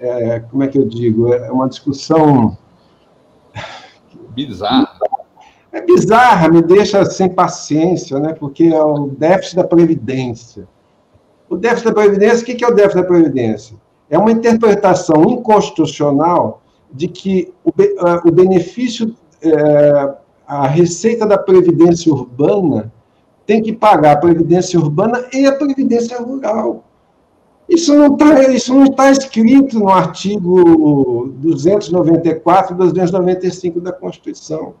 é, 0.00 0.40
como 0.40 0.64
é 0.64 0.66
que 0.66 0.76
eu 0.76 0.84
digo? 0.84 1.32
É 1.32 1.52
uma 1.52 1.68
discussão. 1.68 2.58
Bizarra. 4.30 4.98
É 5.70 5.80
bizarra, 5.80 6.48
me 6.48 6.62
deixa 6.62 7.04
sem 7.04 7.28
paciência, 7.28 8.18
né? 8.18 8.32
porque 8.32 8.64
é 8.64 8.82
o 8.82 9.06
déficit 9.06 9.54
da 9.54 9.64
Previdência. 9.64 10.66
O 11.48 11.56
déficit 11.56 11.84
da 11.84 11.94
Previdência, 11.94 12.42
o 12.42 12.44
que 12.44 12.64
é 12.64 12.68
o 12.68 12.74
déficit 12.74 13.02
da 13.02 13.06
Previdência? 13.06 13.76
É 14.10 14.18
uma 14.18 14.32
interpretação 14.32 15.22
inconstitucional 15.30 16.60
de 16.92 17.06
que 17.06 17.54
o, 17.64 17.70
o 18.24 18.32
benefício, 18.32 19.14
é, 19.40 20.14
a 20.44 20.66
receita 20.66 21.24
da 21.24 21.38
Previdência 21.38 22.12
Urbana 22.12 22.92
tem 23.46 23.62
que 23.62 23.72
pagar 23.72 24.12
a 24.12 24.16
Previdência 24.16 24.78
Urbana 24.78 25.26
e 25.32 25.46
a 25.46 25.52
Previdência 25.52 26.18
Rural. 26.18 26.84
Isso 27.68 27.94
não 27.94 28.14
está 28.14 28.94
tá 28.96 29.10
escrito 29.10 29.78
no 29.78 29.88
artigo 29.88 31.32
294 31.36 32.74
e 32.74 32.76
295 32.76 33.80
da 33.80 33.92
Constituição. 33.92 34.74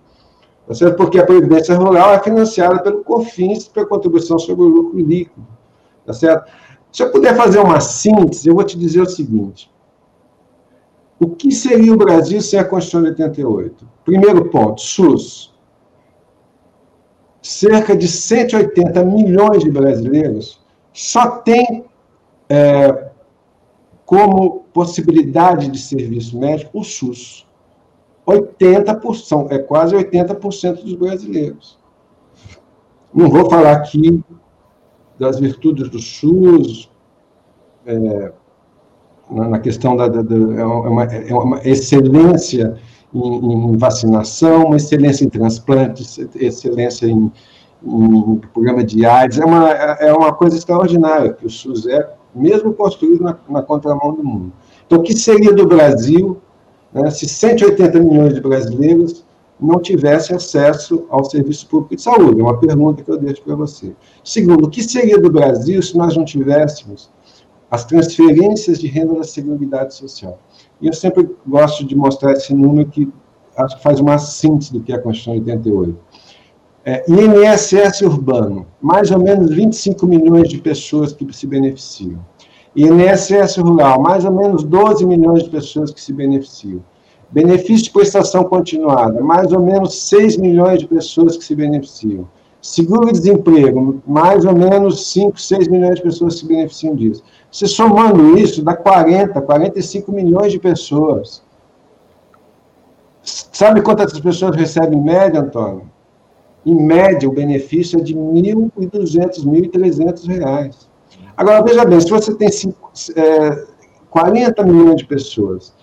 Tá 0.66 0.74
certo? 0.74 0.96
Porque 0.96 1.18
a 1.18 1.26
Previdência 1.26 1.76
Rural 1.76 2.14
é 2.14 2.22
financiada 2.22 2.82
pelo 2.82 3.04
COFINS, 3.04 3.68
pela 3.68 3.86
contribuição 3.86 4.38
sobre 4.38 4.64
o 4.64 4.68
lucro 4.68 4.98
líquido. 4.98 5.46
Tá 6.06 6.12
certo? 6.12 6.50
Se 6.92 7.02
eu 7.02 7.10
puder 7.10 7.36
fazer 7.36 7.58
uma 7.58 7.80
síntese, 7.80 8.48
eu 8.48 8.54
vou 8.54 8.64
te 8.64 8.78
dizer 8.78 9.00
o 9.00 9.06
seguinte. 9.06 9.70
O 11.18 11.28
que 11.30 11.52
seria 11.52 11.92
o 11.92 11.96
Brasil 11.96 12.40
sem 12.40 12.58
a 12.58 12.64
Constituição 12.64 13.02
de 13.02 13.22
88? 13.22 13.86
Primeiro 14.04 14.50
ponto, 14.50 14.80
SUS 14.80 15.53
cerca 17.44 17.94
de 17.94 18.08
180 18.08 19.04
milhões 19.04 19.62
de 19.62 19.70
brasileiros 19.70 20.58
só 20.94 21.30
têm 21.38 21.84
é, 22.48 23.10
como 24.06 24.60
possibilidade 24.72 25.68
de 25.68 25.78
serviço 25.78 26.38
médico 26.38 26.80
o 26.80 26.82
SUS. 26.84 27.46
80%, 28.26 29.52
é 29.52 29.58
quase 29.58 29.94
80% 29.94 30.82
dos 30.82 30.94
brasileiros. 30.94 31.78
Não 33.12 33.28
vou 33.28 33.50
falar 33.50 33.72
aqui 33.72 34.24
das 35.18 35.38
virtudes 35.38 35.90
do 35.90 35.98
SUS, 35.98 36.90
é, 37.84 38.32
na 39.30 39.58
questão 39.58 39.94
da, 39.94 40.08
da, 40.08 40.22
da 40.22 40.34
é, 40.34 40.64
uma, 40.64 41.04
é 41.04 41.34
uma 41.34 41.60
excelência 41.62 42.80
em, 43.14 43.72
em 43.72 43.76
vacinação, 43.76 44.66
uma 44.66 44.76
excelência 44.76 45.24
em 45.24 45.28
transplantes, 45.28 46.18
excelência 46.34 47.06
em, 47.06 47.30
em 47.84 48.40
programa 48.52 48.82
de 48.82 49.06
AIDS. 49.06 49.38
É 49.38 49.44
uma, 49.44 49.70
é 49.70 50.12
uma 50.12 50.32
coisa 50.32 50.56
extraordinária 50.56 51.32
que 51.32 51.46
o 51.46 51.50
SUS 51.50 51.86
é, 51.86 52.08
mesmo 52.34 52.74
construído 52.74 53.22
na, 53.22 53.38
na 53.48 53.62
contramão 53.62 54.14
do 54.14 54.24
mundo. 54.24 54.52
Então, 54.86 54.98
o 54.98 55.02
que 55.02 55.16
seria 55.16 55.52
do 55.52 55.66
Brasil 55.66 56.38
né, 56.92 57.10
se 57.10 57.28
180 57.28 58.00
milhões 58.00 58.34
de 58.34 58.40
brasileiros 58.40 59.24
não 59.60 59.78
tivessem 59.78 60.34
acesso 60.34 61.06
ao 61.08 61.24
serviço 61.24 61.68
público 61.68 61.94
de 61.94 62.02
saúde? 62.02 62.40
É 62.40 62.42
uma 62.42 62.58
pergunta 62.58 63.02
que 63.02 63.10
eu 63.10 63.16
deixo 63.16 63.42
para 63.42 63.54
você. 63.54 63.94
Segundo, 64.24 64.66
o 64.66 64.70
que 64.70 64.82
seria 64.82 65.18
do 65.18 65.30
Brasil 65.30 65.80
se 65.82 65.96
nós 65.96 66.16
não 66.16 66.24
tivéssemos 66.24 67.10
as 67.70 67.84
transferências 67.84 68.78
de 68.78 68.86
renda 68.88 69.14
da 69.14 69.24
Seguridade 69.24 69.94
Social? 69.94 70.38
E 70.80 70.86
eu 70.86 70.92
sempre 70.92 71.28
gosto 71.46 71.84
de 71.84 71.96
mostrar 71.96 72.32
esse 72.32 72.52
número 72.54 72.88
que 72.88 73.10
acho 73.56 73.76
que 73.76 73.82
faz 73.82 74.00
uma 74.00 74.18
síntese 74.18 74.72
do 74.72 74.80
que 74.80 74.92
é 74.92 74.96
a 74.96 75.00
Constituição 75.00 75.42
de 75.42 75.50
88. 75.50 75.98
É, 76.86 77.04
INSS 77.08 78.02
urbano, 78.02 78.66
mais 78.80 79.10
ou 79.10 79.18
menos 79.18 79.50
25 79.54 80.06
milhões 80.06 80.48
de 80.48 80.58
pessoas 80.58 81.12
que 81.12 81.32
se 81.32 81.46
beneficiam. 81.46 82.20
INSS 82.76 83.56
rural, 83.56 84.02
mais 84.02 84.24
ou 84.24 84.32
menos 84.32 84.64
12 84.64 85.06
milhões 85.06 85.44
de 85.44 85.50
pessoas 85.50 85.92
que 85.92 86.00
se 86.00 86.12
beneficiam. 86.12 86.82
Benefício 87.30 87.84
de 87.84 87.90
prestação 87.90 88.44
continuada, 88.44 89.20
mais 89.22 89.52
ou 89.52 89.60
menos 89.60 89.94
6 90.08 90.36
milhões 90.36 90.80
de 90.80 90.86
pessoas 90.86 91.36
que 91.36 91.44
se 91.44 91.54
beneficiam. 91.54 92.28
Seguro-desemprego, 92.64 94.00
mais 94.06 94.46
ou 94.46 94.54
menos 94.54 95.12
5, 95.12 95.38
6 95.38 95.68
milhões 95.68 95.96
de 95.96 96.02
pessoas 96.02 96.38
se 96.38 96.46
beneficiam 96.46 96.96
disso. 96.96 97.22
Você 97.52 97.66
somando 97.66 98.38
isso, 98.38 98.64
dá 98.64 98.74
40, 98.74 99.38
45 99.38 100.10
milhões 100.10 100.50
de 100.50 100.58
pessoas. 100.58 101.42
Sabe 103.22 103.82
quantas 103.82 104.18
pessoas 104.18 104.56
recebem 104.56 104.98
em 104.98 105.02
média, 105.02 105.40
Antônio? 105.40 105.90
Em 106.64 106.74
média, 106.74 107.28
o 107.28 107.34
benefício 107.34 108.00
é 108.00 108.02
de 108.02 108.14
R$ 108.14 108.18
1.200, 108.18 109.44
1.300 109.44 110.26
reais. 110.26 110.88
Agora, 111.36 111.62
veja 111.62 111.84
bem, 111.84 112.00
se 112.00 112.08
você 112.08 112.34
tem 112.34 112.50
cinco, 112.50 112.90
é, 113.14 113.66
40 114.08 114.64
milhões 114.64 114.96
de 114.96 115.04
pessoas 115.04 115.74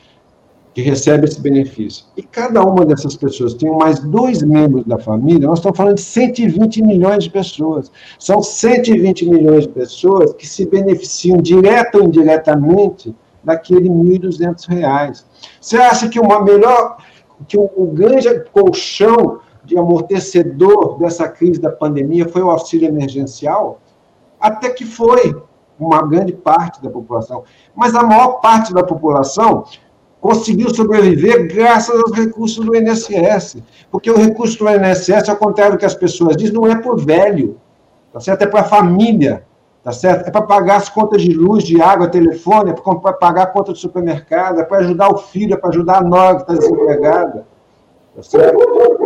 que 0.73 0.81
recebem 0.81 1.25
esse 1.25 1.41
benefício, 1.41 2.05
e 2.15 2.23
cada 2.23 2.63
uma 2.63 2.85
dessas 2.85 3.15
pessoas 3.15 3.53
tem 3.53 3.69
mais 3.69 3.99
dois 3.99 4.41
membros 4.41 4.85
da 4.85 4.97
família, 4.97 5.47
nós 5.47 5.59
estamos 5.59 5.77
falando 5.77 5.95
de 5.95 6.01
120 6.01 6.81
milhões 6.81 7.25
de 7.25 7.29
pessoas. 7.29 7.91
São 8.17 8.41
120 8.41 9.29
milhões 9.29 9.63
de 9.63 9.69
pessoas 9.69 10.33
que 10.33 10.47
se 10.47 10.65
beneficiam 10.65 11.37
direta 11.37 11.97
ou 11.97 12.05
indiretamente 12.05 13.13
daquele 13.43 13.89
R$ 13.89 14.19
1.200. 14.19 15.25
Você 15.59 15.77
acha 15.77 16.07
que 16.07 16.19
uma 16.19 16.41
melhor, 16.41 16.97
que 17.47 17.57
o, 17.57 17.69
o 17.75 17.87
grande 17.87 18.29
colchão 18.53 19.39
de 19.65 19.77
amortecedor 19.77 20.97
dessa 20.97 21.27
crise 21.27 21.59
da 21.59 21.69
pandemia 21.69 22.27
foi 22.29 22.41
o 22.41 22.49
auxílio 22.49 22.87
emergencial? 22.87 23.81
Até 24.39 24.69
que 24.69 24.85
foi 24.85 25.35
uma 25.77 26.07
grande 26.07 26.31
parte 26.31 26.81
da 26.81 26.89
população. 26.89 27.43
Mas 27.75 27.95
a 27.95 28.03
maior 28.03 28.39
parte 28.39 28.73
da 28.73 28.83
população 28.83 29.65
conseguiu 30.21 30.73
sobreviver 30.73 31.47
graças 31.47 31.99
aos 31.99 32.11
recursos 32.11 32.63
do 32.63 32.75
INSS. 32.75 33.57
Porque 33.89 34.09
o 34.09 34.15
recurso 34.15 34.59
do 34.59 34.69
INSS, 34.69 35.27
ao 35.27 35.35
contrário 35.35 35.73
do 35.73 35.79
que 35.79 35.85
as 35.85 35.95
pessoas 35.95 36.37
dizem, 36.37 36.53
não 36.53 36.67
é 36.67 36.75
por 36.75 37.03
velho, 37.03 37.57
tá 38.13 38.19
certo? 38.19 38.43
É 38.43 38.47
para 38.47 38.61
a 38.61 38.65
família, 38.65 39.43
tá 39.83 39.91
certo? 39.91 40.27
É 40.27 40.31
para 40.31 40.43
pagar 40.43 40.77
as 40.77 40.87
contas 40.87 41.23
de 41.23 41.33
luz, 41.33 41.63
de 41.63 41.81
água, 41.81 42.07
telefone, 42.07 42.69
é 42.69 42.73
para 42.73 43.13
pagar 43.13 43.43
a 43.43 43.47
conta 43.47 43.71
do 43.71 43.77
supermercado, 43.77 44.61
é 44.61 44.63
para 44.63 44.77
ajudar 44.77 45.09
o 45.09 45.17
filho, 45.17 45.55
é 45.55 45.57
para 45.57 45.71
ajudar 45.71 45.97
a 45.97 46.03
nora 46.03 46.35
que 46.35 46.41
está 46.43 46.53
desempregada. 46.53 47.47
Tá 48.15 48.21
certo? 48.21 48.57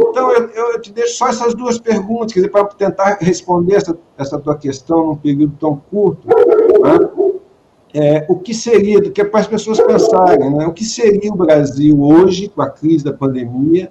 Então, 0.09 0.31
eu, 0.33 0.49
eu, 0.49 0.81
te 0.81 0.91
deixo 0.91 1.15
só 1.15 1.29
essas 1.29 1.53
duas 1.53 1.77
perguntas, 1.77 2.35
para 2.47 2.65
tentar 2.65 3.19
responder 3.21 3.75
essa, 3.75 3.97
essa 4.17 4.37
tua 4.37 4.57
questão 4.57 5.07
num 5.07 5.15
período 5.15 5.55
tão 5.59 5.81
curto. 5.89 6.27
Né? 6.27 7.24
É, 7.97 8.25
o 8.27 8.35
que 8.35 8.53
seria, 8.53 8.99
que 9.09 9.21
é 9.21 9.23
para 9.23 9.39
as 9.39 9.47
pessoas 9.47 9.79
pensarem, 9.79 10.53
né, 10.53 10.67
o 10.67 10.73
que 10.73 10.83
seria 10.83 11.31
o 11.31 11.37
Brasil 11.37 11.97
hoje, 12.01 12.49
com 12.49 12.61
a 12.61 12.69
crise 12.69 13.05
da 13.05 13.13
pandemia, 13.13 13.89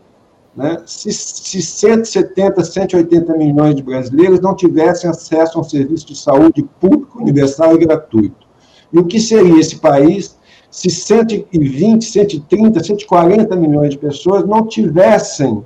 né, 0.54 0.82
se, 0.84 1.10
se 1.10 1.62
170, 1.62 2.62
180 2.62 3.34
milhões 3.34 3.74
de 3.74 3.82
brasileiros 3.82 4.40
não 4.40 4.54
tivessem 4.54 5.08
acesso 5.08 5.56
a 5.56 5.62
um 5.62 5.64
serviço 5.64 6.06
de 6.06 6.18
saúde 6.18 6.62
público, 6.78 7.18
universal 7.18 7.74
e 7.76 7.78
gratuito. 7.78 8.46
E 8.92 8.98
o 8.98 9.06
que 9.06 9.18
seria 9.18 9.58
esse 9.58 9.76
país 9.76 10.38
se 10.70 10.90
120, 10.90 12.04
130, 12.04 12.84
140 12.84 13.56
milhões 13.56 13.92
de 13.92 13.98
pessoas 13.98 14.44
não 14.44 14.66
tivessem, 14.66 15.64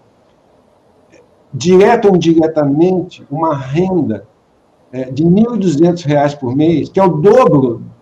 direto 1.53 2.07
ou 2.07 2.15
indiretamente, 2.15 3.27
uma 3.29 3.57
renda 3.57 4.29
é, 4.93 5.11
de 5.11 5.25
R$ 5.25 5.31
1.200 5.31 6.39
por 6.39 6.55
mês, 6.55 6.89
que 6.89 7.01
é 7.01 7.05
o 7.05 7.09
dobro 7.09 7.98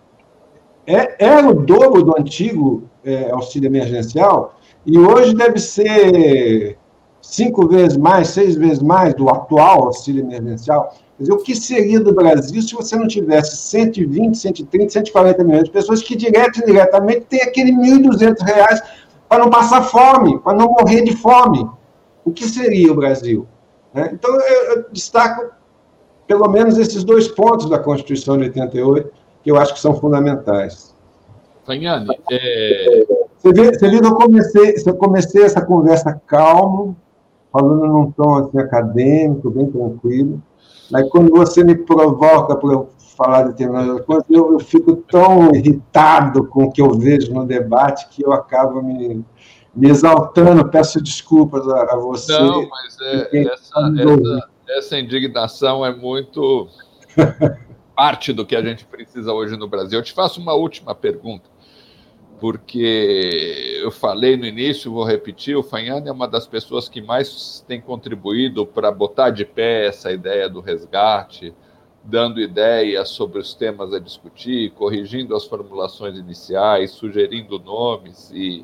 é, 0.87 1.15
era 1.19 1.49
o 1.49 1.53
dobro 1.53 2.01
do 2.01 2.17
antigo 2.17 2.83
é, 3.03 3.29
auxílio 3.29 3.67
emergencial, 3.67 4.55
e 4.85 4.97
hoje 4.97 5.35
deve 5.35 5.59
ser 5.59 6.77
cinco 7.21 7.67
vezes 7.67 7.97
mais, 7.97 8.29
seis 8.29 8.55
vezes 8.55 8.81
mais 8.81 9.13
do 9.13 9.29
atual 9.29 9.87
auxílio 9.87 10.23
emergencial. 10.23 10.95
Quer 11.17 11.23
dizer, 11.23 11.33
o 11.33 11.37
que 11.39 11.55
seria 11.55 11.99
do 11.99 12.13
Brasil 12.13 12.61
se 12.61 12.73
você 12.73 12.95
não 12.95 13.07
tivesse 13.07 13.57
120, 13.57 14.37
130, 14.37 14.93
140 14.93 15.43
milhões 15.43 15.65
de 15.65 15.71
pessoas 15.71 16.01
que, 16.01 16.15
direto 16.15 16.59
e 16.59 16.63
indiretamente, 16.63 17.21
têm 17.21 17.41
aquele 17.41 17.71
R$ 17.71 17.99
1.200 17.99 18.81
para 19.27 19.39
não 19.39 19.49
passar 19.49 19.81
fome, 19.81 20.39
para 20.39 20.55
não 20.55 20.67
morrer 20.67 21.01
de 21.01 21.17
fome? 21.17 21.69
O 22.23 22.31
que 22.31 22.47
seria 22.47 22.93
o 22.93 22.95
Brasil? 22.95 23.45
Né? 23.93 24.11
Então, 24.13 24.33
eu, 24.33 24.75
eu 24.75 24.85
destaco 24.91 25.51
pelo 26.25 26.47
menos 26.49 26.77
esses 26.77 27.03
dois 27.03 27.27
pontos 27.27 27.69
da 27.69 27.79
Constituição 27.79 28.37
de 28.37 28.43
88, 28.45 29.11
que 29.47 29.51
eu 29.51 29.57
acho 29.57 29.73
que 29.73 29.79
são 29.79 29.93
fundamentais. 29.93 30.93
Fanhane, 31.65 32.09
é... 32.29 33.05
você, 33.37 33.53
vê, 33.53 33.71
você 33.73 33.89
viu 33.89 34.01
que 34.01 34.07
eu 34.07 34.15
comecei, 34.15 34.75
eu 34.85 34.95
comecei 34.95 35.43
essa 35.43 35.61
conversa 35.61 36.21
calmo, 36.27 36.97
falando 37.49 37.87
num 37.87 38.11
tom 38.11 38.39
assim, 38.39 38.59
acadêmico, 38.59 39.49
bem 39.49 39.71
tranquilo. 39.71 40.43
Aí 40.93 41.07
quando 41.09 41.31
você 41.31 41.63
me 41.63 41.75
provoca 41.75 42.57
para 42.57 42.73
eu 42.73 42.89
falar 43.15 43.43
de 43.43 43.49
determinadas 43.51 44.05
coisas, 44.05 44.25
eu, 44.29 44.51
eu 44.51 44.59
fico 44.59 44.97
tão 45.09 45.55
irritado 45.55 46.45
com 46.47 46.65
o 46.65 46.71
que 46.71 46.81
eu 46.81 46.91
vejo 46.91 47.33
no 47.33 47.45
debate 47.45 48.09
que 48.09 48.25
eu 48.25 48.33
acabo 48.33 48.83
me, 48.83 49.23
me 49.73 49.89
exaltando. 49.89 50.67
Peço 50.67 51.01
desculpas 51.01 51.65
a, 51.69 51.83
a 51.83 51.95
você. 51.95 52.37
Não, 52.37 52.67
mas 52.67 52.97
é, 52.99 53.43
essa, 53.43 53.93
essa, 53.97 54.49
essa 54.67 54.99
indignação 54.99 55.85
é 55.85 55.95
muito 55.95 56.67
parte 57.97 58.31
do 58.31 58.45
que 58.45 58.55
a 58.55 58.61
gente 58.61 58.85
precisa 58.85 59.33
hoje 59.33 59.57
no 59.57 59.67
Brasil. 59.67 59.97
Eu 59.97 60.03
te 60.03 60.13
faço 60.13 60.39
uma 60.39 60.53
última 60.53 60.93
pergunta, 60.93 61.49
porque 62.39 63.79
eu 63.81 63.89
falei 63.89 64.37
no 64.37 64.45
início, 64.45 64.91
vou 64.91 65.03
repetir, 65.03 65.57
o 65.57 65.63
Fanhane 65.63 66.07
é 66.07 66.11
uma 66.11 66.27
das 66.27 66.45
pessoas 66.45 66.87
que 66.87 67.01
mais 67.01 67.65
tem 67.67 67.81
contribuído 67.81 68.67
para 68.67 68.91
botar 68.91 69.31
de 69.31 69.43
pé 69.43 69.87
essa 69.87 70.11
ideia 70.11 70.47
do 70.47 70.61
resgate, 70.61 71.55
dando 72.03 72.39
ideias 72.39 73.09
sobre 73.09 73.39
os 73.39 73.55
temas 73.55 73.91
a 73.91 73.99
discutir, 73.99 74.69
corrigindo 74.73 75.35
as 75.35 75.45
formulações 75.45 76.19
iniciais, 76.19 76.91
sugerindo 76.91 77.57
nomes 77.57 78.29
e, 78.31 78.63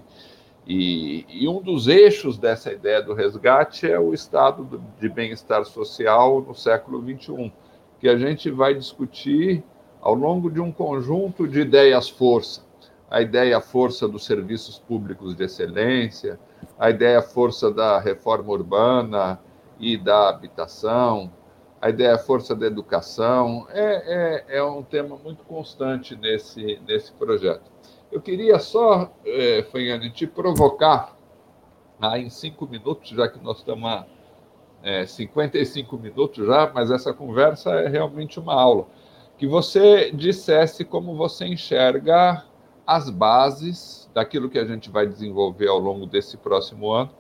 e, 0.68 1.26
e, 1.28 1.48
um 1.48 1.60
dos 1.60 1.88
eixos 1.88 2.38
dessa 2.38 2.72
ideia 2.72 3.02
do 3.02 3.16
resgate 3.16 3.90
é 3.90 4.00
o 4.00 4.14
estado 4.14 4.80
de 5.02 5.10
bem-estar 5.10 5.66
social 5.66 6.40
no 6.40 6.54
século 6.54 7.02
XXI 7.02 7.52
que 8.04 8.10
a 8.10 8.18
gente 8.18 8.52
vai 8.52 8.74
discutir 8.74 9.64
ao 10.02 10.14
longo 10.14 10.52
de 10.52 10.60
um 10.60 10.74
conjunto 10.74 11.48
de 11.48 11.62
ideias-força. 11.62 12.62
A 13.10 13.22
ideia-força 13.22 14.10
dos 14.10 14.26
serviços 14.26 14.78
públicos 14.78 15.34
de 15.38 15.46
excelência, 15.46 16.38
a 16.78 16.90
ideia-força 16.90 17.72
da 17.72 17.98
reforma 18.00 18.52
urbana 18.52 19.40
e 19.80 19.96
da 19.96 20.28
habitação, 20.28 21.32
a 21.82 21.90
ideia-força 21.90 22.54
da 22.54 22.66
educação. 22.68 23.68
É, 23.70 24.48
é, 24.50 24.58
é 24.58 24.64
um 24.66 24.84
tema 24.84 25.16
muito 25.16 25.46
constante 25.46 26.14
nesse, 26.14 26.82
nesse 26.86 27.14
projeto. 27.14 27.72
Eu 28.12 28.20
queria 28.20 28.60
só, 28.60 29.14
é, 29.26 29.62
te 30.14 30.28
provocar, 30.28 31.16
ah, 32.02 32.20
em 32.20 32.30
cinco 32.30 32.68
minutos, 32.68 33.12
já 33.12 33.30
que 33.30 33.42
nós 33.42 33.60
estamos 33.60 34.04
é, 34.84 35.06
55 35.06 35.98
minutos 35.98 36.46
já, 36.46 36.70
mas 36.74 36.92
essa 36.92 37.14
conversa 37.14 37.72
é 37.72 37.88
realmente 37.88 38.38
uma 38.40 38.54
aula. 38.54 38.86
Que 39.38 39.48
você 39.48 40.12
dissesse 40.12 40.84
como 40.84 41.16
você 41.16 41.46
enxerga 41.46 42.44
as 42.86 43.10
bases 43.10 44.12
daquilo 44.14 44.50
que 44.50 44.60
a 44.60 44.66
gente 44.66 44.90
vai 44.90 45.08
desenvolver 45.08 45.70
ao 45.70 45.80
longo 45.80 46.06
desse 46.06 46.36
próximo 46.36 46.92
ano, 46.92 47.12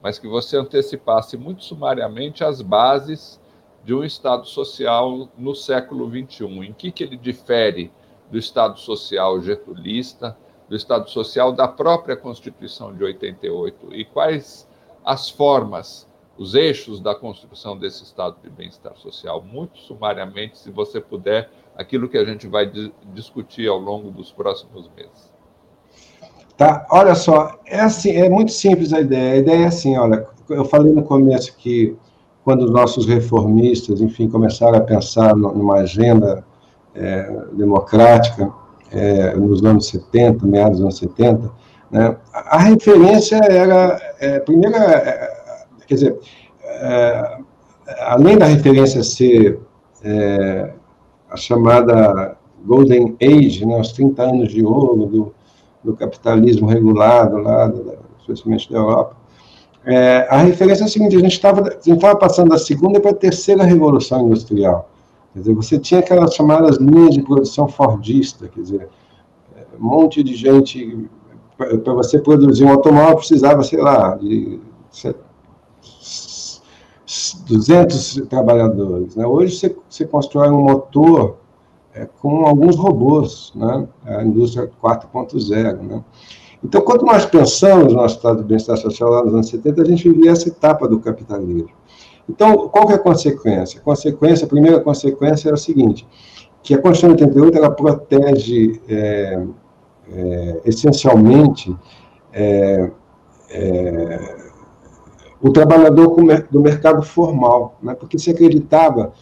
mas 0.00 0.18
que 0.18 0.28
você 0.28 0.56
antecipasse 0.56 1.36
muito 1.36 1.64
sumariamente 1.64 2.44
as 2.44 2.62
bases 2.62 3.40
de 3.84 3.92
um 3.92 4.04
Estado 4.04 4.46
social 4.46 5.28
no 5.36 5.54
século 5.56 6.08
XXI. 6.08 6.44
Em 6.66 6.72
que, 6.72 6.92
que 6.92 7.02
ele 7.02 7.16
difere 7.16 7.90
do 8.30 8.38
Estado 8.38 8.78
social 8.78 9.40
getulista, 9.40 10.36
do 10.68 10.76
Estado 10.76 11.10
social 11.10 11.52
da 11.52 11.66
própria 11.66 12.16
Constituição 12.16 12.94
de 12.94 13.02
88? 13.02 13.94
E 13.94 14.04
quais 14.04 14.68
as 15.04 15.28
formas 15.28 16.07
os 16.38 16.54
eixos 16.54 17.00
da 17.00 17.14
construção 17.14 17.76
desse 17.76 18.04
estado 18.04 18.36
de 18.42 18.48
bem-estar 18.48 18.96
social, 18.96 19.42
muito 19.42 19.78
sumariamente, 19.78 20.56
se 20.56 20.70
você 20.70 21.00
puder, 21.00 21.50
aquilo 21.76 22.08
que 22.08 22.16
a 22.16 22.24
gente 22.24 22.46
vai 22.46 22.70
discutir 23.12 23.68
ao 23.68 23.78
longo 23.78 24.10
dos 24.10 24.30
próximos 24.30 24.88
meses. 24.96 25.32
Tá, 26.56 26.86
olha 26.90 27.14
só, 27.14 27.58
é 27.66 27.80
assim, 27.80 28.10
é 28.12 28.28
muito 28.28 28.52
simples 28.52 28.92
a 28.92 29.00
ideia. 29.00 29.34
A 29.34 29.36
ideia 29.36 29.64
é 29.64 29.66
assim, 29.66 29.96
olha, 29.96 30.26
eu 30.48 30.64
falei 30.64 30.92
no 30.92 31.02
começo 31.02 31.56
que 31.56 31.96
quando 32.44 32.64
os 32.64 32.70
nossos 32.70 33.06
reformistas, 33.06 34.00
enfim, 34.00 34.28
começaram 34.28 34.78
a 34.78 34.80
pensar 34.80 35.36
numa 35.36 35.80
agenda 35.80 36.44
é, 36.94 37.30
democrática 37.52 38.50
é, 38.90 39.34
nos 39.36 39.62
anos 39.64 39.88
70, 39.88 40.46
meados 40.46 40.78
dos 40.78 40.84
anos 40.84 40.98
70, 40.98 41.50
né, 41.90 42.16
a 42.32 42.58
referência 42.58 43.36
era, 43.36 44.00
é, 44.18 44.40
primeiro, 44.40 44.76
é, 44.76 45.37
Quer 45.88 45.94
dizer, 45.94 46.18
é, 46.62 47.38
além 48.00 48.36
da 48.36 48.44
referência 48.44 49.02
ser 49.02 49.58
é, 50.04 50.74
a 51.30 51.36
chamada 51.36 52.36
Golden 52.64 53.16
Age, 53.22 53.64
né, 53.64 53.80
os 53.80 53.92
30 53.92 54.22
anos 54.22 54.52
de 54.52 54.62
ouro 54.62 55.06
do, 55.06 55.34
do 55.82 55.96
capitalismo 55.96 56.66
regulado 56.66 57.38
lá, 57.38 57.72
especialmente 58.20 58.70
da 58.70 58.78
Europa, 58.78 59.16
é, 59.86 60.26
a 60.28 60.36
referência 60.38 60.84
é 60.84 60.86
a 60.86 60.88
seguinte: 60.88 61.16
a 61.16 61.20
gente 61.20 61.32
estava 61.32 62.16
passando 62.16 62.50
da 62.50 62.58
segunda 62.58 63.00
para 63.00 63.12
a 63.12 63.14
terceira 63.14 63.64
revolução 63.64 64.26
industrial. 64.26 64.90
Quer 65.32 65.40
dizer, 65.40 65.54
você 65.54 65.78
tinha 65.78 66.00
aquelas 66.00 66.34
chamadas 66.34 66.76
linhas 66.76 67.14
de 67.14 67.22
produção 67.22 67.66
fordista, 67.66 68.48
quer 68.48 68.60
dizer, 68.60 68.88
um 69.80 69.84
monte 69.84 70.22
de 70.22 70.34
gente. 70.34 71.08
Para 71.56 71.92
você 71.92 72.20
produzir 72.20 72.64
um 72.64 72.70
automóvel 72.70 73.16
precisava, 73.16 73.64
sei 73.64 73.80
lá, 73.80 74.14
de 74.14 74.60
200 77.48 78.22
trabalhadores. 78.28 79.16
Né? 79.16 79.26
Hoje 79.26 79.56
você, 79.56 79.76
você 79.88 80.04
constrói 80.04 80.50
um 80.50 80.62
motor 80.62 81.36
é, 81.94 82.06
com 82.20 82.46
alguns 82.46 82.76
robôs, 82.76 83.52
né? 83.54 83.88
a 84.04 84.22
indústria 84.22 84.70
4.0. 84.82 85.80
Né? 85.80 86.04
Então, 86.62 86.82
quando 86.82 87.04
nós 87.04 87.24
pensamos 87.24 87.92
no 87.92 88.00
nosso 88.00 88.16
estado 88.16 88.38
de 88.38 88.44
bem-estar 88.44 88.76
social 88.76 89.10
lá 89.10 89.24
nos 89.24 89.34
anos 89.34 89.48
70, 89.48 89.82
a 89.82 89.84
gente 89.84 90.08
vivia 90.08 90.32
essa 90.32 90.48
etapa 90.48 90.86
do 90.86 91.00
capitalismo. 91.00 91.70
Então, 92.28 92.68
qual 92.68 92.90
é 92.90 92.94
a 92.94 92.98
consequência? 92.98 93.80
A 93.80 93.82
consequência, 93.82 94.44
a 94.44 94.48
primeira 94.48 94.80
consequência 94.80 95.48
é 95.48 95.52
a 95.52 95.56
seguinte, 95.56 96.06
que 96.62 96.74
a 96.74 96.78
Constituição 96.82 97.16
de 97.16 97.24
88 97.24 97.56
ela 97.56 97.70
protege 97.70 98.80
é, 98.86 99.42
é, 100.12 100.60
essencialmente 100.66 101.74
é, 102.32 102.90
é 103.48 104.37
o 105.40 105.50
trabalhador 105.50 106.16
do 106.50 106.60
mercado 106.60 107.02
formal, 107.02 107.78
né? 107.82 107.94
porque 107.94 108.18
se 108.18 108.30
acreditava 108.30 109.12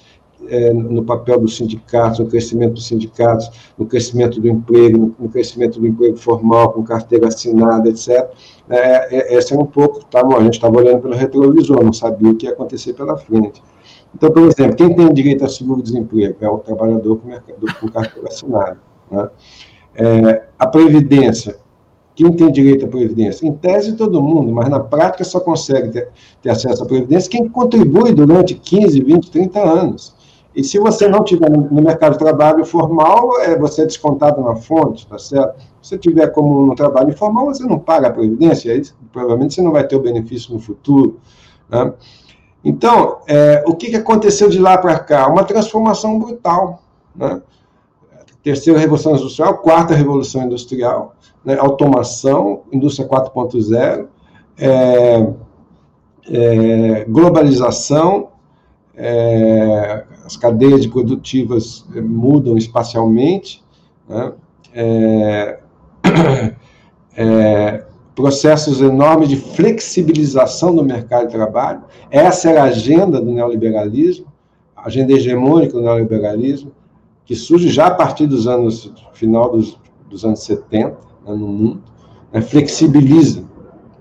é, 0.48 0.72
no 0.72 1.02
papel 1.02 1.40
dos 1.40 1.56
sindicatos, 1.56 2.18
no 2.18 2.26
crescimento 2.26 2.74
dos 2.74 2.86
sindicatos, 2.86 3.50
no 3.76 3.86
crescimento 3.86 4.40
do 4.40 4.48
emprego, 4.48 5.14
no 5.18 5.28
crescimento 5.28 5.80
do 5.80 5.86
emprego 5.86 6.16
formal, 6.16 6.72
com 6.72 6.82
carteira 6.82 7.28
assinada, 7.28 7.88
etc. 7.88 8.30
É, 8.68 9.34
é, 9.34 9.34
esse 9.36 9.54
é 9.54 9.56
um 9.56 9.66
pouco, 9.66 10.04
tá, 10.04 10.22
bom, 10.22 10.36
a 10.36 10.42
gente 10.42 10.54
estava 10.54 10.76
olhando 10.76 11.02
pelo 11.02 11.14
retrovisor, 11.14 11.82
não 11.82 11.92
sabia 11.92 12.30
o 12.30 12.34
que 12.34 12.46
ia 12.46 12.52
acontecer 12.52 12.92
pela 12.92 13.16
frente. 13.16 13.62
Então, 14.14 14.30
por 14.30 14.42
exemplo, 14.42 14.76
quem 14.76 14.94
tem 14.94 15.12
direito 15.12 15.44
a 15.44 15.48
seguro-desemprego 15.48 16.36
é 16.40 16.48
o 16.48 16.58
trabalhador 16.58 17.18
com, 17.18 17.30
com 17.80 17.88
carteira 17.88 18.28
assinada. 18.28 18.78
Né? 19.10 19.28
É, 19.94 20.42
a 20.58 20.66
Previdência, 20.66 21.56
quem 22.16 22.32
tem 22.32 22.50
direito 22.50 22.86
à 22.86 22.88
Previdência? 22.88 23.46
Em 23.46 23.52
tese, 23.52 23.92
todo 23.92 24.22
mundo, 24.22 24.50
mas 24.50 24.70
na 24.70 24.80
prática 24.80 25.22
só 25.22 25.38
consegue 25.38 25.90
ter, 25.90 26.08
ter 26.42 26.48
acesso 26.48 26.82
à 26.82 26.86
Previdência 26.86 27.30
quem 27.30 27.46
contribui 27.46 28.12
durante 28.12 28.54
15, 28.54 29.02
20, 29.02 29.30
30 29.30 29.60
anos. 29.60 30.16
E 30.54 30.64
se 30.64 30.78
você 30.78 31.06
não 31.06 31.22
tiver 31.22 31.50
no 31.50 31.82
mercado 31.82 32.14
de 32.14 32.18
trabalho 32.18 32.64
formal, 32.64 33.38
é, 33.42 33.58
você 33.58 33.82
é 33.82 33.84
descontado 33.84 34.40
na 34.40 34.56
fonte, 34.56 35.06
tá 35.06 35.18
certo? 35.18 35.60
Se 35.82 35.90
você 35.90 35.98
tiver 35.98 36.28
como 36.28 36.64
no 36.64 36.74
trabalho 36.74 37.10
informal, 37.10 37.46
você 37.46 37.62
não 37.64 37.78
paga 37.78 38.08
a 38.08 38.12
previdência, 38.12 38.72
aí 38.72 38.82
provavelmente 39.12 39.54
você 39.54 39.60
não 39.60 39.70
vai 39.70 39.86
ter 39.86 39.96
o 39.96 40.00
benefício 40.00 40.54
no 40.54 40.58
futuro. 40.58 41.20
Né? 41.68 41.92
Então, 42.64 43.18
é, 43.28 43.62
o 43.66 43.74
que, 43.74 43.90
que 43.90 43.96
aconteceu 43.96 44.48
de 44.48 44.58
lá 44.58 44.78
para 44.78 44.98
cá? 44.98 45.28
Uma 45.28 45.44
transformação 45.44 46.18
brutal. 46.18 46.82
Né? 47.14 47.42
Terceira 48.42 48.78
revolução 48.78 49.12
industrial, 49.12 49.58
quarta 49.58 49.94
revolução 49.94 50.44
industrial, 50.44 51.14
né? 51.46 51.56
automação, 51.58 52.64
indústria 52.72 53.08
4.0, 53.08 54.08
é, 54.58 55.32
é, 56.28 57.04
globalização, 57.04 58.30
é, 58.96 60.04
as 60.24 60.36
cadeias 60.36 60.84
produtivas 60.86 61.86
é, 61.94 62.00
mudam 62.00 62.58
espacialmente, 62.58 63.62
né? 64.08 64.32
é, 64.74 65.60
é, 67.16 67.84
processos 68.14 68.80
enormes 68.80 69.28
de 69.28 69.36
flexibilização 69.36 70.74
do 70.74 70.82
mercado 70.82 71.26
de 71.26 71.32
trabalho. 71.32 71.82
Essa 72.10 72.50
era 72.50 72.62
a 72.62 72.66
agenda 72.66 73.20
do 73.20 73.30
neoliberalismo, 73.30 74.26
a 74.74 74.86
agenda 74.86 75.12
hegemônica 75.12 75.74
do 75.74 75.82
neoliberalismo, 75.82 76.72
que 77.24 77.36
surge 77.36 77.68
já 77.68 77.86
a 77.86 77.94
partir 77.94 78.26
dos 78.26 78.48
anos, 78.48 78.92
final 79.12 79.50
dos, 79.50 79.78
dos 80.08 80.24
anos 80.24 80.42
70, 80.44 81.05
né, 81.26 81.34
no 81.34 81.46
mundo, 81.46 81.82
né, 82.32 82.40
flexibiliza, 82.40 83.44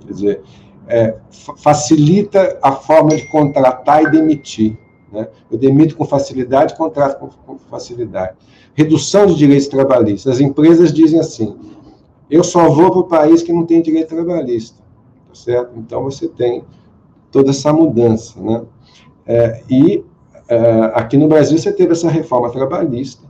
quer 0.05 0.13
dizer, 0.13 0.41
é, 0.87 1.17
facilita 1.57 2.59
a 2.61 2.71
forma 2.71 3.15
de 3.15 3.27
contratar 3.27 4.03
e 4.03 4.11
demitir. 4.11 4.77
Né? 5.11 5.27
Eu 5.49 5.57
demito 5.57 5.95
com 5.95 6.05
facilidade, 6.05 6.75
contrato 6.75 7.19
com, 7.19 7.29
com 7.29 7.57
facilidade. 7.69 8.35
Redução 8.73 9.25
de 9.25 9.35
direitos 9.35 9.67
trabalhistas. 9.67 10.33
As 10.33 10.39
empresas 10.39 10.93
dizem 10.93 11.19
assim: 11.19 11.55
eu 12.29 12.43
só 12.43 12.69
vou 12.69 12.91
para 12.91 12.99
o 12.99 13.03
país 13.03 13.41
que 13.41 13.53
não 13.53 13.65
tem 13.65 13.81
direito 13.81 14.09
trabalhista. 14.09 14.77
Tá 15.27 15.35
certo? 15.35 15.71
Então 15.77 16.03
você 16.03 16.27
tem 16.27 16.63
toda 17.31 17.51
essa 17.51 17.71
mudança. 17.71 18.39
Né? 18.39 18.63
É, 19.25 19.63
e 19.69 20.03
é, 20.47 20.91
aqui 20.93 21.17
no 21.17 21.27
Brasil 21.27 21.57
você 21.57 21.71
teve 21.71 21.93
essa 21.93 22.09
reforma 22.09 22.51
trabalhista 22.51 23.23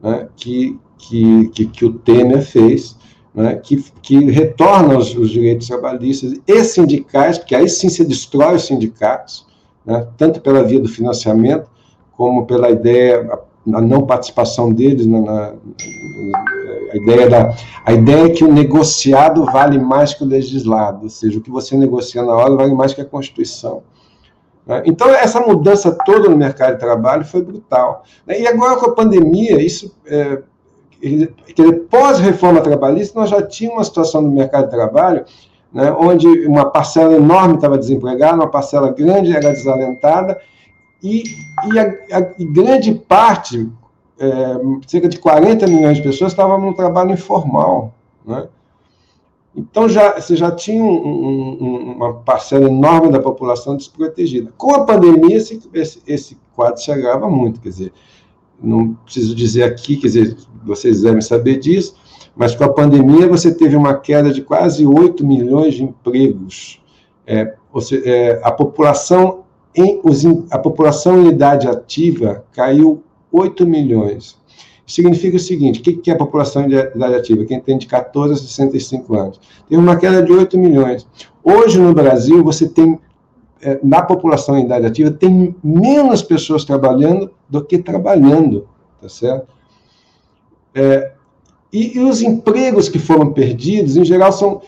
né, 0.00 0.28
que, 0.36 0.78
que, 0.98 1.48
que, 1.48 1.66
que 1.66 1.84
o 1.84 1.94
Temer 1.94 2.42
fez. 2.42 2.96
Né, 3.34 3.56
que, 3.56 3.82
que 4.02 4.30
retorna 4.30 4.98
os, 4.98 5.14
os 5.14 5.30
direitos 5.30 5.66
trabalhistas 5.66 6.34
e 6.46 6.64
sindicais, 6.64 7.38
porque 7.38 7.54
aí 7.54 7.66
sim 7.66 7.88
se 7.88 8.04
destrói 8.04 8.56
os 8.56 8.66
sindicatos, 8.66 9.46
né, 9.86 10.06
tanto 10.18 10.38
pela 10.38 10.62
via 10.62 10.78
do 10.78 10.88
financiamento, 10.88 11.66
como 12.14 12.44
pela 12.44 12.68
ideia, 12.68 13.40
a, 13.72 13.80
não 13.80 14.06
participação 14.06 14.70
deles, 14.70 15.06
na, 15.06 15.20
na, 15.22 15.54
a, 16.92 16.96
ideia 16.96 17.30
da, 17.30 17.56
a 17.86 17.92
ideia 17.94 18.28
que 18.28 18.44
o 18.44 18.52
negociado 18.52 19.46
vale 19.46 19.78
mais 19.78 20.12
que 20.12 20.22
o 20.22 20.26
legislado, 20.26 21.04
ou 21.04 21.08
seja, 21.08 21.38
o 21.38 21.42
que 21.42 21.50
você 21.50 21.74
negocia 21.74 22.22
na 22.22 22.34
hora 22.34 22.54
vale 22.54 22.74
mais 22.74 22.92
que 22.92 23.00
a 23.00 23.04
Constituição. 23.06 23.82
Né? 24.66 24.82
Então, 24.86 25.08
essa 25.08 25.40
mudança 25.40 25.96
toda 26.04 26.28
no 26.28 26.36
mercado 26.36 26.74
de 26.74 26.80
trabalho 26.80 27.24
foi 27.24 27.42
brutal. 27.42 28.04
Né? 28.26 28.40
E 28.40 28.46
agora, 28.46 28.76
com 28.76 28.86
a 28.86 28.94
pandemia, 28.94 29.60
isso. 29.62 29.94
É, 30.06 30.42
pós-reforma 31.90 32.60
trabalhista, 32.60 33.18
nós 33.18 33.30
já 33.30 33.42
tínhamos 33.42 33.78
uma 33.78 33.84
situação 33.84 34.22
no 34.22 34.30
mercado 34.30 34.64
de 34.64 34.70
trabalho 34.70 35.24
né, 35.72 35.90
onde 35.92 36.26
uma 36.46 36.66
parcela 36.66 37.14
enorme 37.14 37.54
estava 37.54 37.78
desempregada, 37.78 38.34
uma 38.34 38.50
parcela 38.50 38.92
grande 38.92 39.34
era 39.34 39.50
desalentada, 39.50 40.38
e, 41.02 41.22
e 41.72 41.78
a, 41.78 42.18
a 42.18 42.20
grande 42.38 42.94
parte, 42.94 43.68
é, 44.18 44.60
cerca 44.86 45.08
de 45.08 45.18
40 45.18 45.66
milhões 45.66 45.96
de 45.96 46.02
pessoas, 46.02 46.32
estavam 46.32 46.60
no 46.60 46.74
trabalho 46.74 47.12
informal. 47.12 47.94
Né? 48.24 48.46
Então, 49.56 49.88
já, 49.88 50.20
você 50.20 50.36
já 50.36 50.50
tinha 50.50 50.82
um, 50.82 50.88
um, 50.88 51.92
uma 51.96 52.14
parcela 52.14 52.68
enorme 52.68 53.10
da 53.10 53.20
população 53.20 53.76
desprotegida. 53.76 54.52
Com 54.56 54.74
a 54.74 54.84
pandemia, 54.84 55.36
esse, 55.36 55.60
esse, 55.72 56.02
esse 56.06 56.38
quadro 56.54 56.80
se 56.80 56.92
agrava 56.92 57.28
muito, 57.28 57.60
quer 57.60 57.70
dizer, 57.70 57.92
não 58.62 58.94
preciso 58.94 59.34
dizer 59.34 59.64
aqui, 59.64 59.96
quer 59.96 60.06
dizer, 60.06 60.36
vocês 60.64 61.02
devem 61.02 61.20
saber 61.20 61.58
disso, 61.58 61.94
mas 62.36 62.54
com 62.54 62.64
a 62.64 62.72
pandemia 62.72 63.28
você 63.28 63.52
teve 63.52 63.76
uma 63.76 63.94
queda 63.94 64.32
de 64.32 64.42
quase 64.42 64.86
8 64.86 65.26
milhões 65.26 65.74
de 65.74 65.84
empregos. 65.84 66.80
É, 67.26 67.54
seja, 67.80 68.02
é, 68.08 68.40
a, 68.42 68.50
população 68.50 69.44
em, 69.74 70.00
a 70.50 70.58
população 70.58 71.22
em 71.22 71.28
idade 71.28 71.68
ativa 71.68 72.44
caiu 72.52 73.02
8 73.30 73.66
milhões. 73.66 74.36
Significa 74.86 75.36
o 75.36 75.40
seguinte: 75.40 75.80
o 75.80 75.82
que 75.82 76.10
é 76.10 76.14
a 76.14 76.18
população 76.18 76.64
em 76.64 76.72
idade 76.72 77.14
ativa? 77.14 77.44
Quem 77.44 77.60
tem 77.60 77.78
de 77.78 77.86
14 77.86 78.34
a 78.34 78.36
65 78.36 79.14
anos. 79.14 79.40
Teve 79.68 79.80
uma 79.80 79.96
queda 79.96 80.22
de 80.22 80.32
8 80.32 80.58
milhões. 80.58 81.06
Hoje 81.42 81.80
no 81.80 81.94
Brasil, 81.94 82.42
você 82.42 82.68
tem, 82.68 82.98
é, 83.62 83.78
na 83.82 84.02
população 84.02 84.58
em 84.58 84.64
idade 84.64 84.86
ativa, 84.86 85.10
tem 85.10 85.54
menos 85.62 86.20
pessoas 86.20 86.64
trabalhando 86.64 87.30
do 87.48 87.64
que 87.64 87.78
trabalhando, 87.78 88.66
tá 89.00 89.08
certo? 89.08 89.46
É, 90.74 91.12
e, 91.72 91.96
e, 91.96 92.00
os 92.00 92.20
empregos 92.20 92.88
que 92.88 92.98
foram 92.98 93.32
perdidos, 93.32 93.96
em 93.96 94.04
geral, 94.04 94.32
são. 94.32 94.60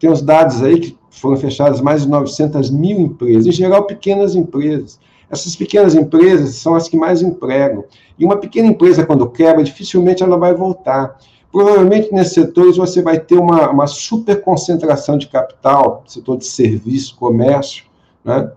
Tem 0.00 0.10
os 0.10 0.22
dados 0.22 0.62
aí 0.62 0.80
que 0.80 0.98
foram 1.10 1.36
fechadas 1.36 1.80
mais 1.80 2.02
de 2.02 2.08
900 2.08 2.70
mil 2.70 2.98
empresas, 3.00 3.46
em 3.46 3.52
geral, 3.52 3.84
pequenas 3.84 4.34
empresas. 4.34 4.98
Essas 5.30 5.54
pequenas 5.54 5.94
empresas 5.94 6.54
são 6.54 6.74
as 6.74 6.88
que 6.88 6.96
mais 6.96 7.20
empregam. 7.20 7.84
E 8.18 8.24
uma 8.24 8.36
pequena 8.36 8.68
empresa, 8.68 9.04
quando 9.04 9.28
quebra, 9.28 9.62
dificilmente 9.62 10.22
ela 10.22 10.38
vai 10.38 10.54
voltar. 10.54 11.18
Provavelmente 11.50 12.12
nesses 12.12 12.34
setores 12.34 12.76
você 12.76 13.02
vai 13.02 13.18
ter 13.18 13.36
uma, 13.36 13.70
uma 13.70 13.86
super 13.86 14.40
concentração 14.40 15.18
de 15.18 15.28
capital, 15.28 16.04
setor 16.06 16.38
de 16.38 16.46
serviço, 16.46 17.16
comércio, 17.16 17.84
né? 18.28 18.52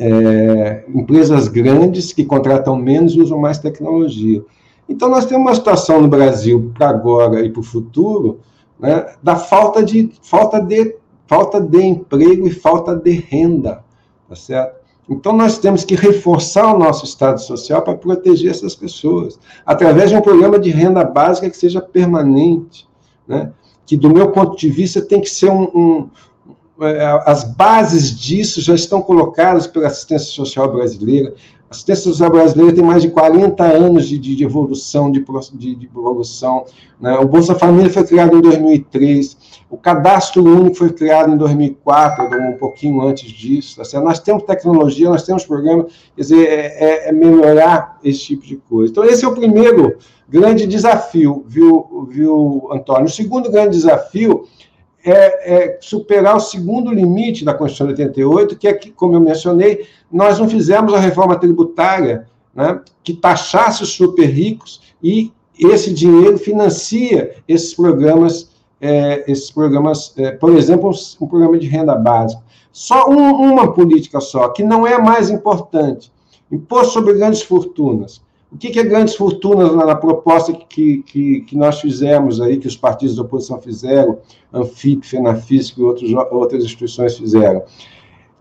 É, 0.00 0.84
empresas 0.94 1.48
grandes 1.48 2.12
que 2.12 2.24
contratam 2.24 2.76
menos 2.76 3.14
e 3.14 3.20
usam 3.20 3.38
mais 3.38 3.58
tecnologia. 3.58 4.42
Então, 4.88 5.08
nós 5.08 5.26
temos 5.26 5.44
uma 5.44 5.54
situação 5.54 6.00
no 6.00 6.08
Brasil, 6.08 6.72
para 6.74 6.88
agora 6.88 7.44
e 7.44 7.50
para 7.50 7.60
o 7.60 7.64
futuro, 7.64 8.38
né, 8.78 9.06
da 9.22 9.36
falta 9.36 9.82
de, 9.82 10.12
falta, 10.22 10.60
de, 10.60 10.96
falta 11.26 11.60
de 11.60 11.82
emprego 11.82 12.46
e 12.46 12.50
falta 12.50 12.94
de 12.96 13.10
renda, 13.10 13.84
tá 14.28 14.36
certo? 14.36 14.78
Então, 15.10 15.32
nós 15.32 15.58
temos 15.58 15.84
que 15.84 15.94
reforçar 15.94 16.74
o 16.74 16.78
nosso 16.78 17.04
Estado 17.04 17.40
Social 17.40 17.82
para 17.82 17.96
proteger 17.96 18.50
essas 18.50 18.74
pessoas, 18.74 19.38
através 19.66 20.10
de 20.10 20.16
um 20.16 20.20
programa 20.20 20.58
de 20.58 20.70
renda 20.70 21.02
básica 21.02 21.50
que 21.50 21.56
seja 21.56 21.80
permanente, 21.80 22.86
né? 23.26 23.52
que, 23.84 23.96
do 23.96 24.10
meu 24.10 24.30
ponto 24.30 24.56
de 24.56 24.68
vista, 24.68 25.00
tem 25.00 25.20
que 25.20 25.30
ser 25.30 25.50
um, 25.50 25.64
um 25.74 26.08
as 27.24 27.44
bases 27.44 28.16
disso 28.16 28.60
já 28.60 28.74
estão 28.74 29.02
colocadas 29.02 29.66
pela 29.66 29.88
assistência 29.88 30.28
social 30.28 30.70
brasileira. 30.70 31.34
A 31.68 31.74
assistência 31.74 32.04
social 32.04 32.30
brasileira 32.30 32.74
tem 32.74 32.84
mais 32.84 33.02
de 33.02 33.10
40 33.10 33.62
anos 33.62 34.08
de, 34.08 34.18
de, 34.18 34.42
evolução, 34.42 35.10
de, 35.10 35.22
de, 35.54 35.74
de 35.74 35.86
evolução. 35.86 36.64
Né? 36.98 37.18
O 37.18 37.26
Bolsa 37.26 37.54
Família 37.54 37.90
foi 37.90 38.04
criado 38.04 38.38
em 38.38 38.40
2003, 38.40 39.36
o 39.68 39.76
Cadastro 39.76 40.42
Único 40.42 40.76
foi 40.76 40.90
criado 40.90 41.30
em 41.30 41.36
2004, 41.36 42.24
um 42.24 42.56
pouquinho 42.56 43.02
antes 43.02 43.30
disso. 43.30 43.76
Tá 43.76 44.00
nós 44.00 44.18
temos 44.18 44.44
tecnologia, 44.44 45.10
nós 45.10 45.24
temos 45.24 45.44
programa, 45.44 45.86
quer 46.16 46.22
dizer, 46.22 46.48
é, 46.48 46.66
é, 46.66 47.08
é, 47.08 47.12
melhorar 47.12 47.98
esse 48.02 48.20
tipo 48.20 48.46
de 48.46 48.56
coisa. 48.56 48.90
Então, 48.90 49.04
esse 49.04 49.24
é 49.24 49.28
o 49.28 49.34
primeiro 49.34 49.98
grande 50.26 50.66
desafio, 50.66 51.44
viu, 51.46 52.08
viu 52.08 52.68
Antônio? 52.72 53.06
O 53.06 53.10
segundo 53.10 53.50
grande 53.50 53.76
desafio 53.76 54.46
é, 55.10 55.54
é, 55.54 55.78
superar 55.80 56.36
o 56.36 56.40
segundo 56.40 56.92
limite 56.92 57.44
da 57.44 57.54
Constituição 57.54 57.86
de 57.86 58.02
88, 58.02 58.56
que 58.56 58.68
é 58.68 58.72
que, 58.72 58.90
como 58.90 59.14
eu 59.14 59.20
mencionei, 59.20 59.86
nós 60.10 60.38
não 60.38 60.48
fizemos 60.48 60.92
a 60.92 61.00
reforma 61.00 61.36
tributária 61.36 62.26
né, 62.54 62.80
que 63.02 63.14
taxasse 63.14 63.82
os 63.82 63.90
super 63.90 64.26
ricos 64.26 64.80
e 65.02 65.32
esse 65.58 65.92
dinheiro 65.92 66.38
financia 66.38 67.36
esses 67.46 67.74
programas, 67.74 68.50
é, 68.80 69.24
esses 69.30 69.50
programas, 69.50 70.12
é, 70.16 70.30
por 70.32 70.54
exemplo, 70.54 70.90
um, 70.90 71.24
um, 71.24 71.28
programa 71.28 71.58
de 71.58 71.66
renda 71.66 71.94
básica. 71.94 72.42
Só 72.70 73.08
um, 73.08 73.52
uma 73.52 73.72
política 73.72 74.20
só, 74.20 74.48
que 74.48 74.62
não 74.62 74.86
é 74.86 74.98
mais 74.98 75.30
importante, 75.30 76.12
imposto 76.50 76.92
sobre 76.92 77.14
grandes 77.14 77.42
fortunas. 77.42 78.20
O 78.50 78.56
que, 78.56 78.70
que 78.70 78.80
é 78.80 78.82
grandes 78.82 79.14
fortunas 79.14 79.74
na, 79.74 79.84
na 79.84 79.94
proposta 79.94 80.52
que, 80.52 81.02
que, 81.02 81.40
que, 81.42 81.56
nós 81.56 81.80
fizemos 81.80 82.40
aí, 82.40 82.56
que 82.56 82.66
os 82.66 82.76
partidos 82.76 83.16
da 83.16 83.22
oposição 83.22 83.60
fizeram, 83.60 84.18
Anfip, 84.52 85.06
Fenafisc 85.06 85.76
e 85.76 85.82
outros, 85.82 86.10
outras 86.30 86.64
instituições 86.64 87.16
fizeram? 87.16 87.62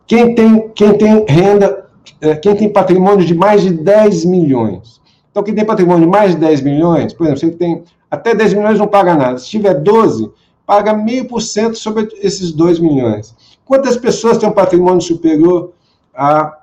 Quem 0.05 0.33
tem, 0.33 0.69
quem 0.69 0.97
tem 0.97 1.25
renda, 1.27 1.85
é, 2.21 2.35
quem 2.35 2.55
tem 2.55 2.69
patrimônio 2.71 3.25
de 3.25 3.35
mais 3.35 3.63
de 3.63 3.71
10 3.71 4.23
milhões. 4.25 5.01
Então, 5.29 5.43
quem 5.43 5.53
tem 5.53 5.65
patrimônio 5.65 6.05
de 6.05 6.09
mais 6.09 6.31
de 6.31 6.37
10 6.37 6.61
milhões, 6.61 7.13
por 7.13 7.25
exemplo, 7.25 7.41
você 7.41 7.51
tem 7.51 7.83
até 8.09 8.33
10 8.33 8.53
milhões 8.53 8.79
não 8.79 8.87
paga 8.87 9.13
nada. 9.13 9.37
Se 9.37 9.49
tiver 9.49 9.73
12, 9.73 10.31
paga 10.65 10.93
meio 10.93 11.27
por 11.27 11.41
cento 11.41 11.77
sobre 11.77 12.07
esses 12.21 12.51
2 12.51 12.79
milhões. 12.79 13.35
Quantas 13.65 13.97
pessoas 13.97 14.37
têm 14.37 14.47
um 14.47 14.53
patrimônio 14.53 15.01
superior 15.01 15.73
a 16.15 16.57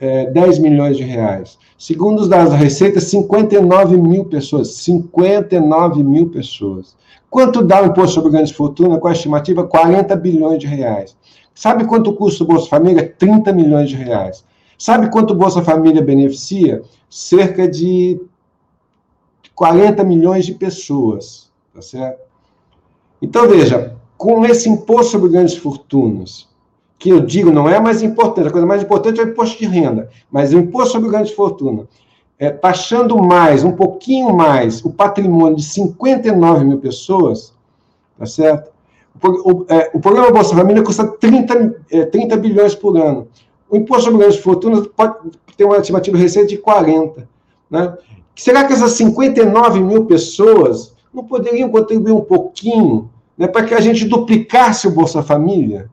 é, 0.00 0.26
10 0.26 0.58
milhões 0.58 0.96
de 0.96 1.04
reais? 1.04 1.56
Segundo 1.82 2.20
os 2.20 2.28
dados 2.28 2.52
da 2.52 2.56
Receita, 2.56 3.00
59 3.00 3.96
mil 3.96 4.24
pessoas. 4.26 4.74
59 4.74 6.04
mil 6.04 6.28
pessoas. 6.28 6.94
Quanto 7.28 7.60
dá 7.60 7.82
o 7.82 7.86
imposto 7.86 8.14
sobre 8.14 8.30
grandes 8.30 8.52
fortunas? 8.52 9.00
Com 9.00 9.08
a 9.08 9.12
estimativa? 9.12 9.66
40 9.66 10.14
bilhões 10.14 10.60
de 10.60 10.68
reais. 10.68 11.16
Sabe 11.52 11.84
quanto 11.84 12.12
custa 12.12 12.44
o 12.44 12.46
Bolsa 12.46 12.68
Família? 12.68 13.12
30 13.18 13.52
milhões 13.52 13.88
de 13.88 13.96
reais. 13.96 14.44
Sabe 14.78 15.10
quanto 15.10 15.32
o 15.32 15.34
Bolsa 15.34 15.60
Família 15.60 16.00
beneficia? 16.00 16.84
Cerca 17.10 17.66
de 17.66 18.20
40 19.52 20.04
milhões 20.04 20.46
de 20.46 20.54
pessoas. 20.54 21.50
Tá 21.74 21.82
certo? 21.82 22.20
Então, 23.20 23.48
veja, 23.48 23.96
com 24.16 24.46
esse 24.46 24.68
imposto 24.68 25.10
sobre 25.10 25.30
grandes 25.30 25.56
fortunas, 25.56 26.46
que 27.02 27.10
eu 27.10 27.18
digo 27.18 27.50
não 27.50 27.68
é 27.68 27.80
mais 27.80 28.00
importante, 28.00 28.46
a 28.46 28.50
coisa 28.52 28.64
mais 28.64 28.80
importante 28.80 29.20
é 29.20 29.24
o 29.24 29.28
imposto 29.28 29.58
de 29.58 29.66
renda, 29.66 30.08
mas 30.30 30.54
o 30.54 30.58
imposto 30.58 30.92
sobre 30.92 31.10
grande 31.10 31.34
fortuna, 31.34 31.88
é, 32.38 32.48
taxando 32.48 33.18
mais, 33.18 33.64
um 33.64 33.72
pouquinho 33.72 34.32
mais, 34.32 34.84
o 34.84 34.90
patrimônio 34.90 35.56
de 35.56 35.64
59 35.64 36.64
mil 36.64 36.78
pessoas, 36.78 37.52
tá 38.16 38.24
certo? 38.24 38.70
O, 39.20 39.66
é, 39.68 39.90
o 39.92 39.98
programa 39.98 40.30
Bolsa 40.30 40.54
Família 40.54 40.80
custa 40.84 41.04
30, 41.04 41.82
é, 41.90 42.04
30 42.04 42.36
bilhões 42.36 42.72
por 42.76 42.96
ano. 42.96 43.26
O 43.68 43.76
imposto 43.76 44.04
sobre 44.04 44.20
grandes 44.20 44.38
fortunas 44.38 44.86
pode 44.86 45.16
ter 45.56 45.64
uma 45.64 45.78
estimativa 45.78 46.16
de 46.16 46.22
receita 46.22 46.48
de 46.48 46.56
40. 46.56 47.28
Né? 47.68 47.98
Será 48.36 48.64
que 48.64 48.72
essas 48.72 48.92
59 48.92 49.80
mil 49.80 50.04
pessoas 50.04 50.94
não 51.12 51.24
poderiam 51.24 51.68
contribuir 51.68 52.12
um 52.12 52.20
pouquinho 52.20 53.10
né, 53.36 53.48
para 53.48 53.64
que 53.64 53.74
a 53.74 53.80
gente 53.80 54.04
duplicasse 54.04 54.86
o 54.86 54.92
Bolsa 54.92 55.20
Família? 55.20 55.90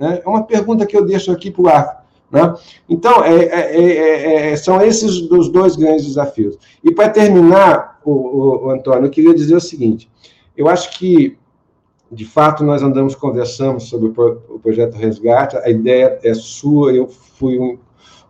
Né? 0.00 0.22
É 0.24 0.28
uma 0.28 0.44
pergunta 0.44 0.86
que 0.86 0.96
eu 0.96 1.04
deixo 1.04 1.30
aqui 1.30 1.50
para 1.50 1.62
o 1.62 1.68
ar. 1.68 2.06
Né? 2.30 2.54
Então, 2.88 3.22
é, 3.22 3.44
é, 3.44 4.52
é, 4.52 4.56
são 4.56 4.80
esses 4.80 5.30
os 5.30 5.50
dois 5.50 5.76
grandes 5.76 6.06
desafios. 6.06 6.56
E 6.82 6.90
para 6.90 7.10
terminar, 7.10 8.00
o, 8.02 8.12
o, 8.12 8.66
o, 8.66 8.70
Antônio, 8.70 9.04
eu 9.04 9.10
queria 9.10 9.34
dizer 9.34 9.54
o 9.54 9.60
seguinte: 9.60 10.10
eu 10.56 10.68
acho 10.68 10.98
que, 10.98 11.36
de 12.10 12.24
fato, 12.24 12.64
nós 12.64 12.82
andamos 12.82 13.14
conversando 13.14 13.78
sobre 13.78 14.08
o, 14.08 14.42
o 14.48 14.58
projeto 14.58 14.94
Resgate, 14.94 15.58
a 15.58 15.68
ideia 15.68 16.18
é 16.22 16.32
sua, 16.32 16.94
eu 16.94 17.06
fui 17.06 17.58
um, 17.58 17.76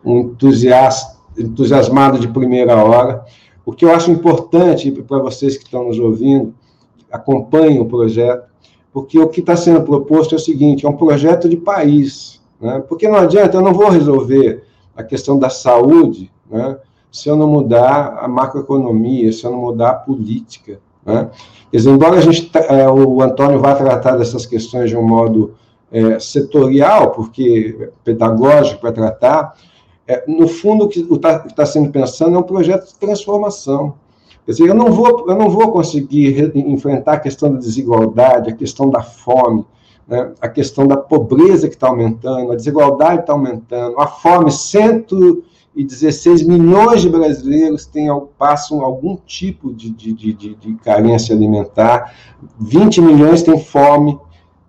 um 0.03 0.19
entusiasta, 0.19 1.17
entusiasmado 1.37 2.19
de 2.19 2.27
primeira 2.27 2.75
hora. 2.83 3.23
O 3.65 3.71
que 3.71 3.85
eu 3.85 3.95
acho 3.95 4.11
importante 4.11 4.91
para 4.91 5.19
vocês 5.19 5.55
que 5.55 5.63
estão 5.63 5.85
nos 5.85 5.99
ouvindo, 5.99 6.53
acompanhem 7.09 7.79
o 7.79 7.85
projeto, 7.85 8.50
porque 8.93 9.17
o 9.17 9.29
que 9.29 9.39
está 9.39 9.55
sendo 9.55 9.81
proposto 9.83 10.35
é 10.35 10.37
o 10.37 10.41
seguinte: 10.41 10.85
é 10.85 10.89
um 10.89 10.97
projeto 10.97 11.47
de 11.47 11.57
país. 11.57 12.41
Né? 12.59 12.83
Porque 12.87 13.07
não 13.07 13.17
adianta, 13.17 13.57
eu 13.57 13.61
não 13.61 13.73
vou 13.73 13.89
resolver 13.89 14.63
a 14.95 15.03
questão 15.03 15.39
da 15.39 15.49
saúde 15.49 16.31
né, 16.49 16.77
se 17.11 17.27
eu 17.29 17.35
não 17.35 17.47
mudar 17.47 18.19
a 18.21 18.27
macroeconomia, 18.27 19.31
se 19.31 19.43
eu 19.45 19.51
não 19.51 19.59
mudar 19.59 19.89
a 19.89 19.95
política. 19.95 20.79
Né? 21.05 21.29
Quer 21.71 21.77
dizer, 21.77 21.89
embora 21.89 22.17
a 22.17 22.21
gente, 22.21 22.51
é, 22.53 22.89
o 22.89 23.21
Antônio 23.21 23.59
vá 23.59 23.73
tratar 23.75 24.17
dessas 24.17 24.45
questões 24.45 24.89
de 24.89 24.97
um 24.97 25.01
modo 25.01 25.55
é, 25.91 26.19
setorial, 26.19 27.11
porque 27.11 27.89
pedagógico 28.03 28.81
para 28.81 28.91
tratar, 28.91 29.55
é, 30.07 30.23
no 30.27 30.47
fundo 30.47 30.85
o 30.85 30.87
que 30.89 30.99
está 30.99 31.39
tá 31.39 31.65
sendo 31.65 31.89
pensando 31.91 32.35
é 32.35 32.39
um 32.39 32.43
projeto 32.43 32.87
de 32.87 32.95
transformação. 32.95 33.95
Quer 34.45 34.51
dizer, 34.51 34.67
eu 34.67 34.75
não 34.75 34.91
vou, 34.91 35.29
eu 35.29 35.35
não 35.35 35.49
vou 35.49 35.71
conseguir 35.71 36.51
enfrentar 36.55 37.13
a 37.13 37.19
questão 37.19 37.51
da 37.51 37.59
desigualdade, 37.59 38.49
a 38.49 38.55
questão 38.55 38.89
da 38.89 39.01
fome, 39.01 39.65
né? 40.07 40.31
a 40.41 40.49
questão 40.49 40.87
da 40.87 40.97
pobreza 40.97 41.67
que 41.67 41.75
está 41.75 41.87
aumentando, 41.87 42.51
a 42.51 42.55
desigualdade 42.55 43.21
está 43.21 43.33
aumentando, 43.33 43.99
a 43.99 44.07
fome, 44.07 44.51
116 44.51 46.43
milhões 46.43 47.01
de 47.01 47.09
brasileiros 47.09 47.85
têm, 47.85 48.07
passam 48.37 48.81
algum 48.81 49.15
tipo 49.15 49.71
de, 49.73 49.91
de, 49.91 50.13
de, 50.13 50.33
de 50.33 50.73
carência 50.83 51.35
alimentar, 51.35 52.13
20 52.59 53.01
milhões 53.01 53.43
têm 53.43 53.59
fome, 53.59 54.19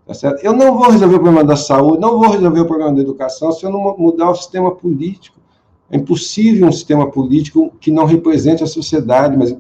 Tá 0.05 0.15
certo? 0.15 0.45
Eu 0.45 0.53
não 0.53 0.77
vou 0.77 0.91
resolver 0.91 1.15
o 1.15 1.21
problema 1.21 1.45
da 1.45 1.57
saúde, 1.57 2.01
não 2.01 2.19
vou 2.19 2.31
resolver 2.31 2.61
o 2.61 2.67
problema 2.67 2.93
da 2.93 3.01
educação 3.01 3.53
se 3.53 3.65
eu 3.65 3.71
não 3.71 3.97
mudar 3.97 4.31
o 4.31 4.35
sistema 4.35 4.71
político. 4.71 5.39
É 5.93 5.99
impossível 5.99 6.67
um 6.67 6.73
sistema 6.73 7.11
político 7.11 7.71
que 7.79 7.91
não 7.91 8.07
represente 8.07 8.65
a 8.65 8.67
sociedade, 8.67 9.37
mas, 9.37 9.55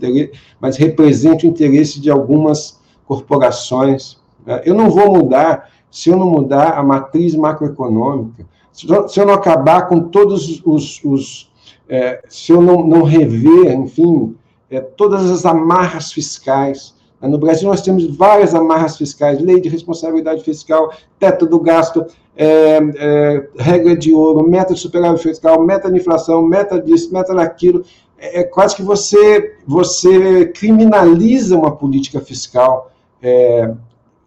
mas 0.58 0.78
represente 0.78 1.46
o 1.46 1.48
interesse 1.50 2.00
de 2.00 2.10
algumas 2.10 2.80
corporações. 3.06 4.16
Né? 4.46 4.62
Eu 4.64 4.74
não 4.74 4.90
vou 4.90 5.12
mudar 5.12 5.70
se 5.90 6.08
eu 6.08 6.16
não 6.16 6.30
mudar 6.30 6.70
a 6.78 6.82
matriz 6.82 7.34
macroeconômica, 7.34 8.46
se 8.72 8.86
eu 8.88 9.26
não 9.26 9.34
acabar 9.34 9.88
com 9.88 10.00
todos 10.00 10.62
os. 10.64 11.04
os 11.04 11.52
é, 11.86 12.22
se 12.26 12.50
eu 12.50 12.62
não, 12.62 12.82
não 12.86 13.02
rever, 13.02 13.74
enfim, 13.74 14.34
é, 14.70 14.80
todas 14.80 15.30
as 15.30 15.44
amarras 15.44 16.10
fiscais. 16.10 16.94
No 17.20 17.38
Brasil, 17.38 17.68
nós 17.68 17.82
temos 17.82 18.06
várias 18.16 18.54
amarras 18.54 18.96
fiscais, 18.96 19.38
lei 19.38 19.60
de 19.60 19.68
responsabilidade 19.68 20.42
fiscal, 20.42 20.92
teto 21.18 21.46
do 21.46 21.60
gasto, 21.60 22.06
é, 22.36 22.78
é, 22.96 23.48
regra 23.58 23.96
de 23.96 24.12
ouro, 24.14 24.48
meta 24.48 24.74
de 24.74 24.80
superávit 24.80 25.22
fiscal, 25.22 25.62
meta 25.62 25.90
de 25.90 25.98
inflação, 25.98 26.42
meta 26.42 26.80
disso, 26.80 27.12
meta 27.12 27.34
daquilo. 27.34 27.84
É, 28.18 28.40
é 28.40 28.44
quase 28.44 28.76
que 28.76 28.82
você, 28.82 29.56
você 29.66 30.46
criminaliza 30.46 31.56
uma 31.56 31.74
política 31.76 32.20
fiscal 32.20 32.90
é, 33.22 33.70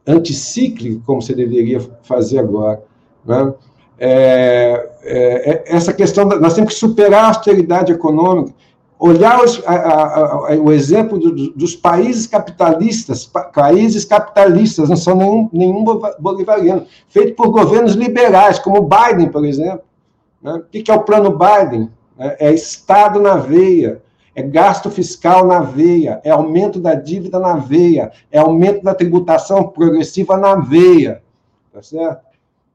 anticíclica, 0.06 1.02
como 1.06 1.22
você 1.22 1.34
deveria 1.34 1.82
fazer 2.04 2.40
agora. 2.40 2.84
Né? 3.26 3.54
É, 3.98 4.90
é, 5.04 5.50
é 5.50 5.64
essa 5.66 5.94
questão, 5.94 6.26
nós 6.26 6.54
temos 6.54 6.74
que 6.74 6.80
superar 6.80 7.26
a 7.26 7.28
austeridade 7.30 7.92
econômica 7.92 8.54
olhar 9.06 9.44
os, 9.44 9.62
a, 9.66 9.74
a, 9.74 10.54
a, 10.54 10.56
o 10.56 10.72
exemplo 10.72 11.20
do, 11.20 11.52
dos 11.52 11.76
países 11.76 12.26
capitalistas, 12.26 13.30
países 13.54 14.06
capitalistas, 14.06 14.90
não 14.90 14.96
são 14.96 15.16
nenhum, 15.16 15.50
nenhum 15.54 15.84
bolivariano, 16.20 16.86
feito 17.10 17.36
por 17.36 17.50
governos 17.50 17.94
liberais, 17.94 18.58
como 18.60 18.80
o 18.80 18.90
Biden, 18.90 19.30
por 19.30 19.46
exemplo. 19.46 19.84
Né? 20.42 20.54
O 20.54 20.64
que 20.64 20.90
é 20.90 20.94
o 20.94 21.04
plano 21.04 21.38
Biden? 21.38 21.90
É, 22.18 22.48
é 22.48 22.54
Estado 22.54 23.20
na 23.20 23.36
veia, 23.36 24.02
é 24.34 24.42
gasto 24.42 24.90
fiscal 24.90 25.46
na 25.46 25.60
veia, 25.60 26.20
é 26.24 26.32
aumento 26.32 26.80
da 26.80 26.96
dívida 26.96 27.40
na 27.40 27.56
veia, 27.56 28.12
é 28.32 28.40
aumento 28.40 28.84
da 28.84 28.96
tributação 28.96 29.68
progressiva 29.68 30.36
na 30.36 30.56
veia. 30.56 31.22
Tá 31.72 31.82
certo? 31.82 32.26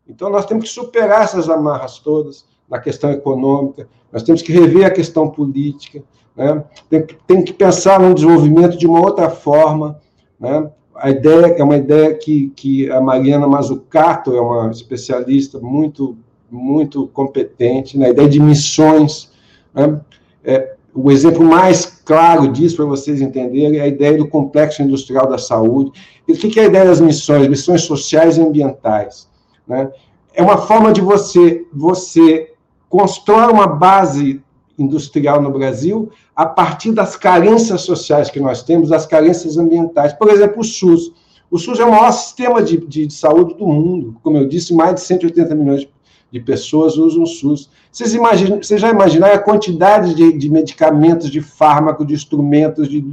Então, 0.09 0.29
nós 0.31 0.47
temos 0.47 0.65
que 0.65 0.71
superar 0.71 1.23
essas 1.23 1.49
amarras 1.49 1.99
todas 1.99 2.45
na 2.69 2.79
questão 2.79 3.11
econômica, 3.11 3.89
nós 4.13 4.23
temos 4.23 4.43
que 4.43 4.53
rever 4.53 4.87
a 4.87 4.91
questão 4.91 5.29
política, 5.29 6.03
né? 6.41 6.65
tem, 6.89 7.07
tem, 7.27 7.43
que 7.43 7.53
pensar 7.53 8.01
no 8.01 8.15
desenvolvimento 8.15 8.79
de 8.79 8.87
uma 8.87 8.99
outra 8.99 9.29
forma. 9.29 10.01
Né? 10.39 10.71
A 10.97 11.11
ideia 11.11 11.55
é 11.59 11.63
uma 11.63 11.77
ideia 11.77 12.15
que, 12.15 12.49
que 12.57 12.91
a 12.91 12.99
Mariana 12.99 13.47
Mazzucato 13.47 14.35
é 14.35 14.41
uma 14.41 14.71
especialista 14.71 15.59
muito, 15.59 16.17
muito 16.51 17.09
competente 17.09 17.99
na 17.99 18.09
ideia 18.09 18.27
de 18.27 18.41
missões. 18.41 19.31
Né? 19.75 20.01
É, 20.43 20.77
o 20.95 21.11
exemplo 21.11 21.45
mais 21.45 21.85
claro 21.85 22.49
disso, 22.49 22.77
para 22.77 22.87
vocês 22.87 23.21
entenderem, 23.21 23.79
é 23.79 23.83
a 23.83 23.89
ideia 23.89 24.17
do 24.17 24.27
complexo 24.27 24.83
industrial 24.83 25.29
da 25.29 25.37
saúde. 25.37 25.93
E 26.27 26.33
o 26.33 26.37
que 26.37 26.59
é 26.59 26.63
a 26.63 26.67
ideia 26.67 26.87
das 26.87 27.03
missões? 27.03 27.49
Missões 27.49 27.83
sociais 27.83 28.39
e 28.39 28.41
ambientais. 28.41 29.29
Né? 29.69 29.91
É 30.33 30.43
uma 30.43 30.57
forma 30.57 30.91
de 30.91 31.03
você, 31.03 31.67
você 31.71 32.55
constrói 32.89 33.53
uma 33.53 33.67
base 33.67 34.43
industrial 34.83 35.41
no 35.43 35.51
Brasil 35.51 36.11
a 36.35 36.47
partir 36.47 36.93
das 36.93 37.17
carências 37.17 37.83
sociais 37.83 38.31
que 38.31 38.41
nós 38.41 38.63
temos, 38.63 38.89
das 38.89 39.07
carências 39.07 39.57
ambientais. 39.59 40.13
Por 40.13 40.31
exemplo, 40.31 40.61
o 40.61 40.65
SUS. 40.65 41.13
O 41.51 41.59
SUS 41.59 41.81
é 41.81 41.85
o 41.85 41.91
maior 41.91 42.13
sistema 42.13 42.63
de, 42.63 42.79
de 42.79 43.13
saúde 43.13 43.55
do 43.55 43.67
mundo. 43.67 44.17
Como 44.23 44.37
eu 44.37 44.49
disse, 44.49 44.75
mais 44.75 44.95
de 44.95 45.01
180 45.01 45.55
milhões 45.55 45.89
de 46.33 46.41
pessoas 46.41 46.97
usam 46.97 47.25
o 47.25 47.27
SUS. 47.27 47.69
Vocês, 47.91 48.15
imaginam, 48.15 48.63
vocês 48.63 48.81
já 48.81 48.89
imaginaram 48.89 49.35
a 49.35 49.39
quantidade 49.39 50.15
de, 50.15 50.33
de 50.33 50.49
medicamentos, 50.49 51.29
de 51.29 51.41
fármacos, 51.41 52.07
de 52.07 52.15
instrumentos 52.15 52.89
de, 52.89 53.05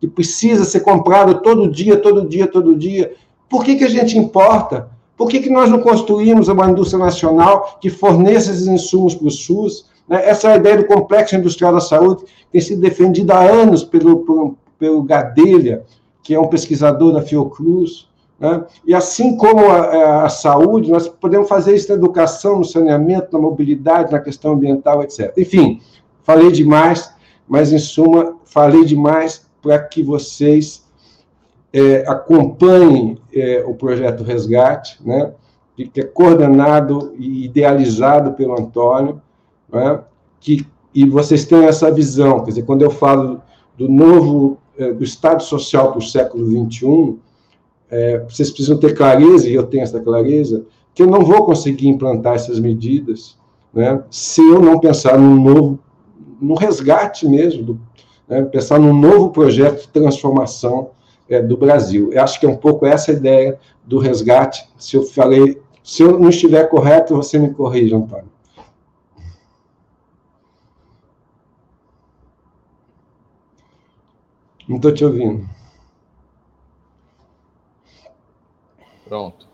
que 0.00 0.08
precisa 0.08 0.64
ser 0.64 0.80
comprado 0.80 1.42
todo 1.42 1.70
dia, 1.70 1.96
todo 1.96 2.26
dia, 2.26 2.46
todo 2.46 2.74
dia? 2.74 3.12
Por 3.48 3.64
que, 3.64 3.76
que 3.76 3.84
a 3.84 3.90
gente 3.90 4.16
importa? 4.16 4.88
Por 5.16 5.28
que, 5.28 5.40
que 5.40 5.50
nós 5.50 5.68
não 5.68 5.80
construímos 5.80 6.48
uma 6.48 6.70
indústria 6.70 7.04
nacional 7.04 7.78
que 7.80 7.90
forneça 7.90 8.50
esses 8.50 8.66
insumos 8.66 9.14
para 9.14 9.26
o 9.26 9.30
SUS? 9.30 9.86
Né? 10.08 10.28
Essa 10.28 10.52
é 10.52 10.56
ideia 10.56 10.78
do 10.78 10.86
complexo 10.86 11.36
industrial 11.36 11.72
da 11.72 11.80
saúde, 11.80 12.24
tem 12.50 12.60
sido 12.60 12.80
defendida 12.80 13.34
há 13.34 13.42
anos 13.42 13.84
pelo, 13.84 14.24
pelo, 14.24 14.58
pelo 14.78 15.02
Gadelha, 15.02 15.84
que 16.22 16.34
é 16.34 16.40
um 16.40 16.48
pesquisador 16.48 17.12
da 17.12 17.22
Fiocruz. 17.22 18.08
Né? 18.40 18.64
E 18.86 18.94
assim 18.94 19.36
como 19.36 19.66
a, 19.70 20.24
a, 20.24 20.28
saúde, 20.28 20.90
nós 20.90 21.08
podemos 21.08 21.48
fazer 21.48 21.74
isso 21.74 21.88
na 21.88 21.96
educação, 21.96 22.58
no 22.58 22.64
saneamento, 22.64 23.28
na 23.32 23.38
mobilidade, 23.38 24.12
na 24.12 24.20
questão 24.20 24.52
ambiental, 24.52 25.02
etc. 25.02 25.32
Enfim, 25.36 25.80
falei 26.22 26.50
demais, 26.50 27.12
mas 27.46 27.72
em 27.72 27.78
suma, 27.78 28.36
falei 28.44 28.84
demais 28.84 29.46
para 29.60 29.78
que 29.78 30.02
vocês 30.02 30.86
é, 31.72 32.04
acompanhem 32.06 33.18
é, 33.34 33.64
o 33.66 33.74
projeto 33.74 34.22
Resgate, 34.22 34.98
né? 35.04 35.32
que 35.76 36.00
é 36.00 36.04
coordenado 36.04 37.14
e 37.16 37.44
idealizado 37.44 38.32
pelo 38.32 38.58
Antônio, 38.58 39.20
né? 39.72 40.00
que, 40.40 40.66
e 40.94 41.04
vocês 41.04 41.44
têm 41.44 41.64
essa 41.64 41.90
visão, 41.90 42.40
quer 42.40 42.50
dizer, 42.50 42.62
quando 42.62 42.82
eu 42.82 42.90
falo 42.90 43.40
do 43.76 43.88
novo, 43.88 44.58
é, 44.76 44.92
do 44.92 45.04
Estado 45.04 45.42
Social 45.42 45.90
para 45.90 45.98
o 45.98 46.02
século 46.02 46.46
XXI, 46.46 47.16
é, 47.90 48.18
vocês 48.28 48.50
precisam 48.50 48.78
ter 48.78 48.94
clareza, 48.94 49.48
e 49.48 49.54
eu 49.54 49.64
tenho 49.64 49.82
essa 49.82 50.00
clareza, 50.00 50.64
que 50.94 51.02
eu 51.02 51.06
não 51.06 51.22
vou 51.22 51.44
conseguir 51.44 51.88
implantar 51.88 52.34
essas 52.34 52.58
medidas 52.58 53.38
né, 53.72 54.02
se 54.10 54.40
eu 54.40 54.60
não 54.60 54.78
pensar 54.78 55.18
num 55.18 55.40
novo, 55.40 55.78
no 56.40 56.54
resgate 56.54 57.28
mesmo, 57.28 57.62
do, 57.62 57.80
né, 58.26 58.42
pensar 58.42 58.78
num 58.78 58.92
novo 58.92 59.30
projeto 59.30 59.82
de 59.82 59.88
transformação 59.88 60.90
é, 61.28 61.40
do 61.40 61.56
Brasil. 61.56 62.12
Eu 62.12 62.22
acho 62.22 62.40
que 62.40 62.46
é 62.46 62.48
um 62.48 62.56
pouco 62.56 62.86
essa 62.86 63.10
a 63.10 63.14
ideia 63.14 63.58
do 63.84 63.98
resgate. 63.98 64.68
Se 64.76 64.96
eu 64.96 65.02
falei, 65.02 65.60
se 65.82 66.02
eu 66.02 66.18
não 66.18 66.28
estiver 66.28 66.68
correto, 66.68 67.14
você 67.14 67.38
me 67.38 67.50
corrija, 67.50 67.96
Antônio. 67.96 68.37
Não 74.68 74.76
estou 74.76 74.92
te 74.92 75.02
ouvindo. 75.02 75.48
Pronto. 79.08 79.48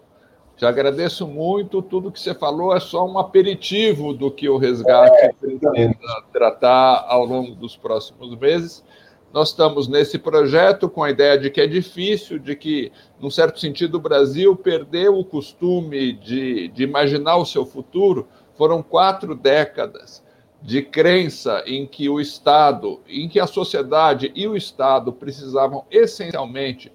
Te 0.57 0.66
agradeço 0.66 1.24
muito. 1.28 1.81
Tudo 1.81 2.11
que 2.11 2.19
você 2.19 2.35
falou 2.35 2.74
é 2.74 2.81
só 2.81 3.07
um 3.07 3.16
aperitivo 3.16 4.12
do 4.12 4.28
que 4.28 4.49
o 4.49 4.59
resgate 4.59 5.16
é, 5.16 5.32
precisa 5.32 6.24
tratar 6.32 7.05
ao 7.07 7.24
longo 7.24 7.55
dos 7.55 7.77
próximos 7.77 8.36
meses. 8.36 8.85
Nós 9.32 9.51
estamos 9.51 9.86
nesse 9.86 10.19
projeto 10.19 10.89
com 10.89 11.05
a 11.05 11.11
ideia 11.11 11.39
de 11.39 11.49
que 11.49 11.61
é 11.61 11.66
difícil, 11.66 12.39
de 12.39 12.57
que, 12.57 12.91
num 13.20 13.31
certo 13.31 13.61
sentido, 13.61 13.97
o 13.97 14.01
Brasil 14.01 14.57
perdeu 14.57 15.16
o 15.16 15.24
costume 15.24 16.12
de, 16.12 16.69
de 16.69 16.82
imaginar 16.82 17.36
o 17.36 17.47
seu 17.47 17.65
futuro. 17.65 18.27
Foram 18.57 18.82
quatro 18.82 19.35
décadas 19.35 20.24
de 20.65 20.81
crença 20.81 21.62
em 21.66 21.86
que 21.86 22.09
o 22.09 22.19
Estado, 22.19 22.99
em 23.07 23.28
que 23.28 23.39
a 23.39 23.47
sociedade 23.47 24.32
e 24.35 24.49
o 24.49 24.57
Estado 24.57 25.12
precisavam 25.12 25.85
essencialmente 25.91 26.91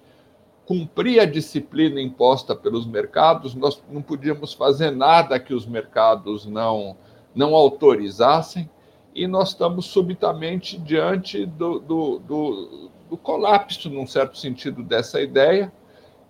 cumprir 0.66 1.20
a 1.20 1.24
disciplina 1.24 2.00
imposta 2.00 2.56
pelos 2.56 2.84
mercados, 2.84 3.54
nós 3.54 3.80
não 3.88 4.02
podíamos 4.02 4.52
fazer 4.52 4.90
nada 4.90 5.38
que 5.38 5.54
os 5.54 5.66
mercados 5.66 6.46
não, 6.46 6.96
não 7.32 7.54
autorizassem, 7.54 8.68
e 9.14 9.28
nós 9.28 9.50
estamos 9.50 9.86
subitamente 9.86 10.76
diante 10.76 11.46
do, 11.46 11.78
do, 11.78 12.18
do, 12.18 12.90
do 13.08 13.16
colapso, 13.16 13.88
num 13.88 14.06
certo 14.06 14.36
sentido, 14.36 14.82
dessa 14.82 15.20
ideia 15.20 15.72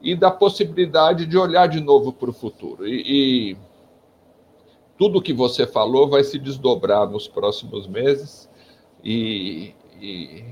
e 0.03 0.15
da 0.15 0.31
possibilidade 0.31 1.25
de 1.25 1.39
olhar 1.39 1.69
de 1.69 1.81
novo 1.81 2.13
para 2.13 2.29
o 2.31 2.35
futuro. 2.35 2.87
E, 2.87 3.53
e 3.53 3.57
tudo 5.01 5.23
que 5.23 5.33
você 5.33 5.67
falou 5.67 6.11
vai 6.11 6.23
se 6.23 6.39
desdobrar 6.39 7.09
nos 7.09 7.27
próximos 7.27 7.87
meses 7.87 8.51
e, 9.03 9.75
e 9.99 10.45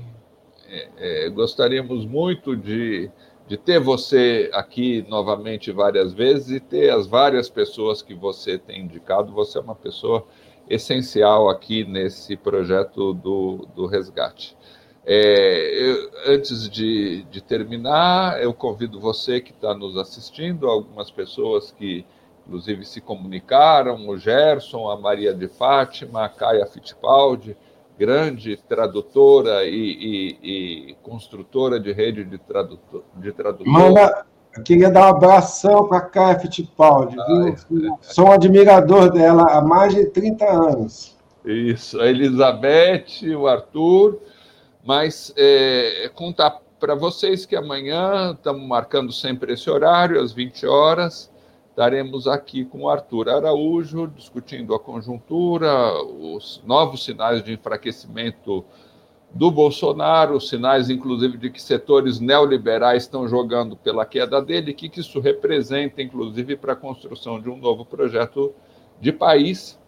é, 0.67 0.89
é, 0.97 1.29
gostaríamos 1.29 2.03
muito 2.03 2.57
de 2.57 3.11
de 3.49 3.57
ter 3.57 3.79
você 3.79 4.47
aqui 4.53 5.03
novamente 5.09 5.71
várias 5.71 6.13
vezes 6.13 6.51
e 6.51 6.59
ter 6.59 6.91
as 6.91 7.07
várias 7.07 7.49
pessoas 7.49 7.99
que 7.99 8.13
você 8.13 8.59
tem 8.59 8.81
indicado. 8.81 9.33
Você 9.33 9.57
é 9.57 9.61
uma 9.61 9.73
pessoa 9.73 10.23
essencial 10.69 11.49
aqui 11.49 11.83
nesse 11.83 12.37
projeto 12.37 13.11
do, 13.11 13.67
do 13.75 13.87
resgate. 13.87 14.55
É, 15.03 15.83
eu, 15.83 16.11
antes 16.27 16.69
de, 16.69 17.23
de, 17.23 17.41
terminar, 17.41 18.39
eu 18.39 18.53
convido 18.53 18.99
você 18.99 19.41
que 19.41 19.49
está 19.51 19.73
nos 19.73 19.97
assistindo, 19.97 20.67
algumas 20.67 21.09
pessoas 21.09 21.71
que, 21.71 22.05
inclusive, 22.49 22.83
se 22.83 22.99
comunicaram, 22.99 24.09
o 24.09 24.17
Gerson, 24.17 24.89
a 24.89 24.99
Maria 24.99 25.35
de 25.35 25.47
Fátima, 25.47 26.25
a 26.25 26.29
Caia 26.29 26.65
Fittipaldi, 26.65 27.55
grande 27.97 28.57
tradutora 28.67 29.65
e, 29.65 30.37
e, 30.41 30.89
e 30.89 30.95
construtora 31.03 31.79
de 31.79 31.91
rede 31.91 32.23
de, 32.23 32.39
tradutor, 32.39 33.03
de 33.15 33.31
tradutores. 33.31 33.71
Manda, 33.71 34.25
eu 34.57 34.63
queria 34.63 34.89
dar 34.89 35.05
um 35.05 35.09
abração 35.17 35.87
para 35.87 35.99
a 35.99 36.01
Caia 36.01 36.39
Fittipaldi, 36.39 37.15
ah, 37.19 37.25
viu? 37.27 37.47
É. 37.49 37.97
Sou 38.01 38.29
um 38.29 38.31
admirador 38.31 39.11
dela 39.11 39.43
há 39.51 39.61
mais 39.61 39.93
de 39.93 40.07
30 40.07 40.45
anos. 40.45 41.15
Isso, 41.45 42.01
a 42.01 42.07
Elizabeth, 42.07 43.35
o 43.37 43.47
Arthur, 43.47 44.19
mas 44.83 45.31
é, 45.37 46.09
contar 46.15 46.61
para 46.79 46.95
vocês 46.95 47.45
que 47.45 47.55
amanhã 47.55 48.31
estamos 48.31 48.67
marcando 48.67 49.11
sempre 49.11 49.53
esse 49.53 49.69
horário, 49.69 50.19
às 50.19 50.31
20 50.31 50.65
horas, 50.65 51.29
estaremos 51.79 52.27
aqui 52.27 52.65
com 52.65 52.81
o 52.81 52.89
Arthur 52.89 53.29
Araújo, 53.29 54.05
discutindo 54.07 54.75
a 54.75 54.79
conjuntura, 54.79 55.93
os 56.03 56.61
novos 56.65 57.05
sinais 57.05 57.41
de 57.41 57.53
enfraquecimento 57.53 58.65
do 59.33 59.49
Bolsonaro, 59.49 60.41
sinais, 60.41 60.89
inclusive, 60.89 61.37
de 61.37 61.49
que 61.49 61.61
setores 61.61 62.19
neoliberais 62.19 63.03
estão 63.03 63.29
jogando 63.29 63.77
pela 63.77 64.05
queda 64.05 64.41
dele, 64.41 64.73
que, 64.73 64.89
que 64.89 64.99
isso 64.99 65.21
representa, 65.21 66.01
inclusive, 66.01 66.57
para 66.57 66.73
a 66.73 66.75
construção 66.75 67.39
de 67.39 67.49
um 67.49 67.55
novo 67.55 67.85
projeto 67.85 68.53
de 68.99 69.13
país. 69.13 69.79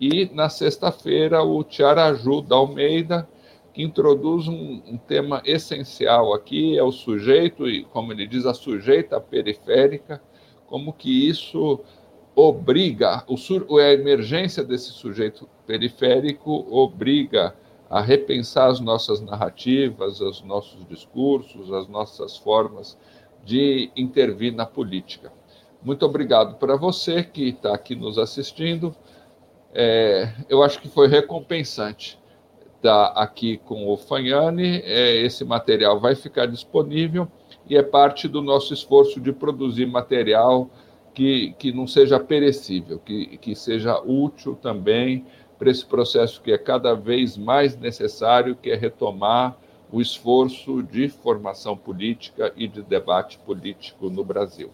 E, 0.00 0.30
na 0.32 0.48
sexta-feira, 0.48 1.42
o 1.42 1.64
Tiaraju 1.64 2.40
da 2.40 2.54
Almeida, 2.54 3.28
que 3.74 3.82
introduz 3.82 4.46
um, 4.46 4.80
um, 4.86 4.96
tema 4.96 5.42
essencial 5.44 6.34
aqui, 6.34 6.78
é 6.78 6.84
o 6.84 6.92
sujeito, 6.92 7.68
e, 7.68 7.82
como 7.82 8.12
ele 8.12 8.28
diz, 8.28 8.46
a 8.46 8.54
sujeita 8.54 9.20
periférica, 9.20 10.22
como 10.72 10.90
que 10.90 11.28
isso 11.28 11.80
obriga, 12.34 13.22
o, 13.28 13.76
a 13.76 13.92
emergência 13.92 14.64
desse 14.64 14.90
sujeito 14.90 15.46
periférico 15.66 16.66
obriga 16.70 17.54
a 17.90 18.00
repensar 18.00 18.70
as 18.70 18.80
nossas 18.80 19.20
narrativas, 19.20 20.22
os 20.22 20.40
nossos 20.40 20.82
discursos, 20.88 21.70
as 21.70 21.86
nossas 21.88 22.38
formas 22.38 22.96
de 23.44 23.90
intervir 23.94 24.54
na 24.54 24.64
política. 24.64 25.30
Muito 25.82 26.06
obrigado 26.06 26.54
para 26.56 26.74
você 26.74 27.22
que 27.22 27.50
está 27.50 27.74
aqui 27.74 27.94
nos 27.94 28.16
assistindo. 28.16 28.96
É, 29.74 30.32
eu 30.48 30.62
acho 30.62 30.80
que 30.80 30.88
foi 30.88 31.06
recompensante 31.06 32.18
estar 32.76 33.08
aqui 33.08 33.58
com 33.58 33.92
o 33.92 33.96
Fanhani. 33.98 34.80
É, 34.86 35.16
esse 35.16 35.44
material 35.44 36.00
vai 36.00 36.14
ficar 36.14 36.46
disponível 36.46 37.30
e 37.68 37.76
é 37.76 37.82
parte 37.82 38.28
do 38.28 38.42
nosso 38.42 38.74
esforço 38.74 39.20
de 39.20 39.32
produzir 39.32 39.86
material 39.86 40.68
que, 41.14 41.54
que 41.58 41.72
não 41.72 41.86
seja 41.86 42.18
perecível, 42.18 42.98
que, 42.98 43.36
que 43.38 43.54
seja 43.54 44.00
útil 44.00 44.54
também 44.54 45.24
para 45.58 45.70
esse 45.70 45.84
processo 45.86 46.40
que 46.42 46.52
é 46.52 46.58
cada 46.58 46.94
vez 46.94 47.36
mais 47.36 47.76
necessário, 47.76 48.56
que 48.56 48.70
é 48.70 48.74
retomar 48.74 49.56
o 49.92 50.00
esforço 50.00 50.82
de 50.82 51.08
formação 51.08 51.76
política 51.76 52.52
e 52.56 52.66
de 52.66 52.82
debate 52.82 53.38
político 53.38 54.08
no 54.08 54.24
Brasil. 54.24 54.70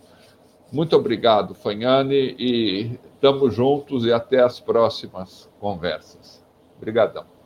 Muito 0.71 0.95
obrigado, 0.95 1.55
Fanhane, 1.55 2.37
e 2.39 2.99
estamos 3.15 3.55
juntos 3.55 4.05
e 4.05 4.13
até 4.13 4.41
as 4.41 4.61
próximas 4.61 5.51
conversas. 5.59 6.45
Obrigadão. 6.77 7.38